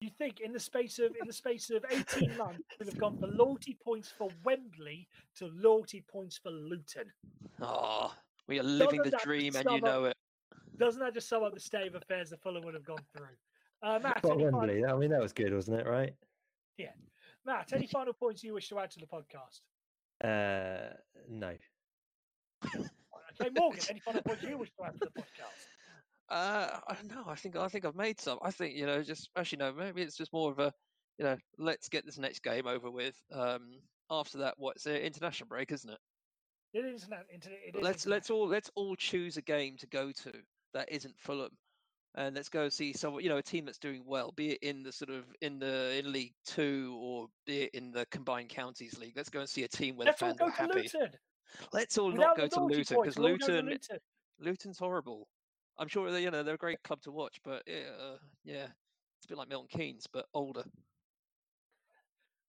You 0.00 0.10
think 0.18 0.40
in 0.40 0.52
the 0.52 0.60
space 0.60 0.98
of 0.98 1.12
in 1.20 1.26
the 1.26 1.32
space 1.32 1.70
of 1.70 1.84
18 1.90 2.36
months, 2.38 2.62
we've 2.84 2.98
gone 2.98 3.18
from 3.18 3.36
loyalty 3.36 3.78
points 3.82 4.12
for 4.16 4.28
Wembley 4.44 5.08
to 5.38 5.50
loyalty 5.54 6.04
points 6.10 6.36
for 6.38 6.50
Luton. 6.50 7.10
Oh, 7.62 8.14
we 8.46 8.58
are 8.60 8.62
living 8.62 9.02
the 9.02 9.18
dream, 9.22 9.56
and 9.56 9.64
you 9.64 9.70
sum 9.70 9.74
up- 9.76 9.82
know 9.82 10.04
it. 10.04 10.16
Doesn't 10.78 11.00
that 11.00 11.14
just 11.14 11.28
sum 11.28 11.42
up 11.42 11.54
the 11.54 11.60
state 11.60 11.86
of 11.86 11.94
affairs 11.94 12.28
that 12.30 12.42
Fulham 12.42 12.62
would 12.64 12.74
have 12.74 12.84
gone 12.84 12.98
through? 13.16 13.26
Uh, 13.82 13.98
Matt, 14.02 14.20
any 14.24 14.44
final, 14.44 14.60
Wembley, 14.60 14.84
I 14.84 14.94
mean, 14.94 15.10
that 15.10 15.20
was 15.22 15.32
good, 15.32 15.54
wasn't 15.54 15.80
it? 15.80 15.86
Right? 15.86 16.12
Yeah, 16.76 16.90
Matt, 17.46 17.72
any 17.72 17.86
final 17.86 18.12
points 18.12 18.44
you 18.44 18.52
wish 18.52 18.68
to 18.68 18.78
add 18.78 18.90
to 18.90 18.98
the 19.00 19.06
podcast? 19.06 19.60
Uh, 20.22 20.92
no. 21.30 21.54
Okay, 23.40 23.50
Morgan, 23.58 23.80
any 23.90 24.00
final 24.00 24.22
points 24.22 24.42
you 24.42 24.58
wish 24.58 24.70
to 24.78 24.84
add 24.84 24.92
to 24.94 24.98
the 25.00 25.20
podcast? 25.20 25.66
Uh, 26.28 26.68
I 26.88 26.94
don't 26.94 27.10
know. 27.10 27.24
I 27.28 27.36
think 27.36 27.56
I 27.56 27.68
think 27.68 27.84
I've 27.84 27.94
made 27.94 28.20
some. 28.20 28.38
I 28.42 28.50
think 28.50 28.74
you 28.74 28.86
know, 28.86 29.02
just 29.02 29.30
actually 29.36 29.58
no. 29.58 29.72
Maybe 29.72 30.02
it's 30.02 30.16
just 30.16 30.32
more 30.32 30.50
of 30.50 30.58
a, 30.58 30.72
you 31.18 31.24
know, 31.24 31.36
let's 31.58 31.88
get 31.88 32.04
this 32.04 32.18
next 32.18 32.42
game 32.42 32.66
over 32.66 32.90
with. 32.90 33.16
Um, 33.32 33.78
after 34.10 34.38
that, 34.38 34.54
what's 34.56 34.86
it? 34.86 35.02
International 35.02 35.48
break, 35.48 35.70
isn't 35.72 35.90
it? 35.90 35.98
It 36.74 36.84
is 36.84 37.04
internet. 37.04 37.26
it 37.66 37.76
is 37.76 37.82
let's 37.82 38.06
let's 38.06 38.30
all 38.30 38.48
let's 38.48 38.70
all 38.74 38.96
choose 38.96 39.36
a 39.36 39.42
game 39.42 39.76
to 39.78 39.86
go 39.86 40.10
to 40.10 40.32
that 40.74 40.90
isn't 40.90 41.14
Fulham, 41.18 41.52
and 42.16 42.34
let's 42.34 42.48
go 42.48 42.68
see 42.68 42.92
some 42.92 43.20
you 43.20 43.28
know 43.28 43.38
a 43.38 43.42
team 43.42 43.64
that's 43.64 43.78
doing 43.78 44.02
well, 44.04 44.32
be 44.36 44.50
it 44.52 44.58
in 44.62 44.82
the 44.82 44.92
sort 44.92 45.10
of 45.10 45.24
in 45.40 45.58
the 45.60 45.96
in 45.98 46.12
League 46.12 46.34
Two 46.44 46.98
or 47.00 47.28
be 47.46 47.62
it 47.62 47.70
in 47.72 47.92
the 47.92 48.04
combined 48.10 48.48
counties 48.48 48.98
league. 48.98 49.14
Let's 49.16 49.30
go 49.30 49.40
and 49.40 49.48
see 49.48 49.62
a 49.62 49.68
team 49.68 49.96
where 49.96 50.06
Let's 50.06 50.18
the 50.18 50.26
all 50.26 50.34
fans 50.36 50.40
are 50.40 50.50
happy. 50.50 50.80
Luton. 50.80 51.10
Let's 51.72 51.96
all 51.96 52.10
Without 52.10 52.36
not 52.36 52.36
go 52.36 52.48
to 52.48 52.64
Luton 52.64 52.98
because 53.00 53.16
we'll 53.16 53.32
all 53.32 53.36
go 53.36 53.46
to 53.46 53.52
Luton 53.52 53.66
Luton. 53.66 53.98
Luton's 54.40 54.78
horrible. 54.78 55.28
I'm 55.78 55.88
sure 55.88 56.10
they- 56.10 56.22
you 56.22 56.30
know 56.30 56.42
they're 56.42 56.54
a 56.54 56.58
great 56.58 56.82
club 56.82 57.02
to 57.02 57.12
watch, 57.12 57.40
but 57.44 57.62
uh, 57.68 58.16
yeah, 58.44 58.66
it's 59.18 59.26
a 59.26 59.28
bit 59.28 59.38
like 59.38 59.48
Milton 59.48 59.68
Keynes, 59.68 60.06
but 60.06 60.26
older. 60.34 60.64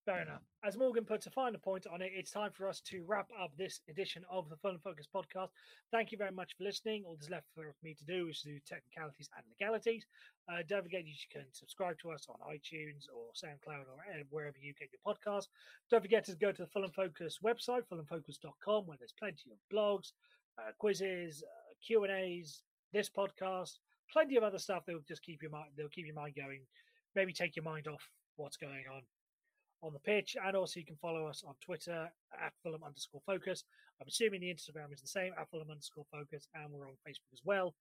Fair 0.06 0.22
enough. 0.22 0.42
As 0.64 0.78
Morgan 0.78 1.04
puts 1.04 1.26
a 1.28 1.32
final 1.32 1.60
point 1.60 1.86
on 1.86 2.02
it, 2.02 2.14
it's 2.16 2.32
time 2.32 2.52
for 2.54 2.66
us 2.70 2.80
to 2.86 3.04
wrap 3.06 3.28
up 3.44 3.52
this 3.58 3.82
edition 3.90 4.24
of 4.32 4.48
the 4.48 4.56
Fulham 4.56 4.80
Focus 4.82 5.06
podcast. 5.14 5.50
Thank 5.92 6.14
you 6.14 6.18
very 6.18 6.32
much 6.32 6.56
for 6.58 6.64
listening. 6.64 7.04
All 7.06 7.16
that's 7.16 7.30
left 7.30 7.48
for 7.54 7.76
me 7.84 7.94
to 7.94 8.06
do 8.06 8.30
is 8.30 8.42
do 8.42 8.58
technicalities 8.66 9.30
and 9.36 9.44
legalities. 9.50 10.06
Uh, 10.48 10.64
don't 10.66 10.84
forget 10.84 11.06
you 11.06 11.14
can 11.30 11.44
subscribe 11.52 12.00
to 12.00 12.12
us 12.12 12.26
on 12.30 12.38
iTunes 12.50 13.08
or 13.14 13.34
SoundCloud 13.36 13.82
or 13.82 13.98
wherever 14.30 14.56
you 14.62 14.74
get 14.80 14.88
your 14.94 15.14
podcast. 15.14 15.48
Don't 15.92 16.02
forget 16.02 16.24
to 16.28 16.36
go 16.38 16.54
to 16.54 16.62
the 16.62 16.70
Fulham 16.70 16.92
Focus 16.92 17.40
website, 17.44 17.82
fulhamfocus.com, 17.92 18.88
where 18.88 18.96
there's 18.98 19.14
plenty 19.20 19.52
of 19.52 19.58
blogs, 19.70 20.14
uh, 20.58 20.72
quizzes, 20.78 21.44
uh, 21.44 21.74
Q 21.86 22.06
and 22.06 22.14
A's, 22.14 22.62
this 22.94 23.10
podcast, 23.10 23.74
plenty 24.12 24.36
of 24.38 24.44
other 24.44 24.60
stuff 24.60 24.84
that 24.86 24.94
will 24.94 25.02
just 25.08 25.24
keep 25.24 25.42
your 25.42 25.52
mind. 25.52 25.70
They'll 25.76 25.90
keep 25.90 26.06
your 26.06 26.16
mind 26.16 26.36
going. 26.36 26.62
Maybe 27.16 27.34
take 27.34 27.56
your 27.56 27.64
mind 27.64 27.88
off 27.88 28.02
what's 28.36 28.58
going 28.58 28.84
on 28.94 29.02
on 29.84 29.94
the 29.94 30.00
pitch. 30.00 30.36
And 30.44 30.56
also, 30.56 30.80
you 30.80 30.86
can 30.86 30.98
follow 31.02 31.28
us 31.28 31.44
on 31.46 31.56
Twitter 31.64 32.10
at 32.34 32.54
Fulham 32.64 32.84
underscore 32.84 33.22
focus. 33.26 33.64
I'm 34.02 34.08
assuming 34.08 34.42
the 34.42 34.54
Instagram 34.54 34.94
is 34.94 35.02
the 35.02 35.08
same 35.08 35.34
at 35.40 35.50
Fulham 35.50 35.72
underscore 35.72 36.06
focus, 36.12 36.48
and 36.54 36.72
we're 36.72 36.88
on 36.88 36.96
Facebook 37.08 37.34
as 37.34 37.42
well. 37.44 37.74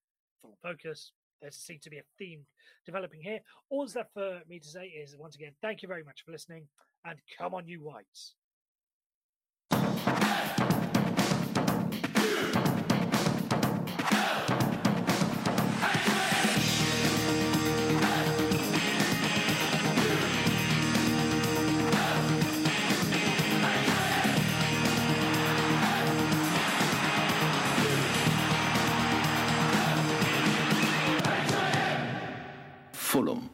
Fulham 0.43 0.57
focus. 0.63 1.13
There 1.43 1.51
seems 1.51 1.83
to 1.83 1.91
be 1.91 1.99
a 1.99 2.03
theme 2.19 2.47
developing 2.87 3.21
here. 3.21 3.41
All 3.69 3.83
that's 3.83 3.95
left 3.95 4.15
for 4.15 4.41
me 4.49 4.59
to 4.59 4.69
say 4.69 4.87
is 4.87 5.15
once 5.19 5.35
again, 5.35 5.53
thank 5.61 5.83
you 5.83 5.89
very 5.89 6.03
much 6.03 6.23
for 6.25 6.33
listening, 6.33 6.67
and 7.05 7.19
come 7.39 7.53
on, 7.53 7.69
you 7.69 7.83
whites. 7.83 8.35
Fulham. 33.17 33.46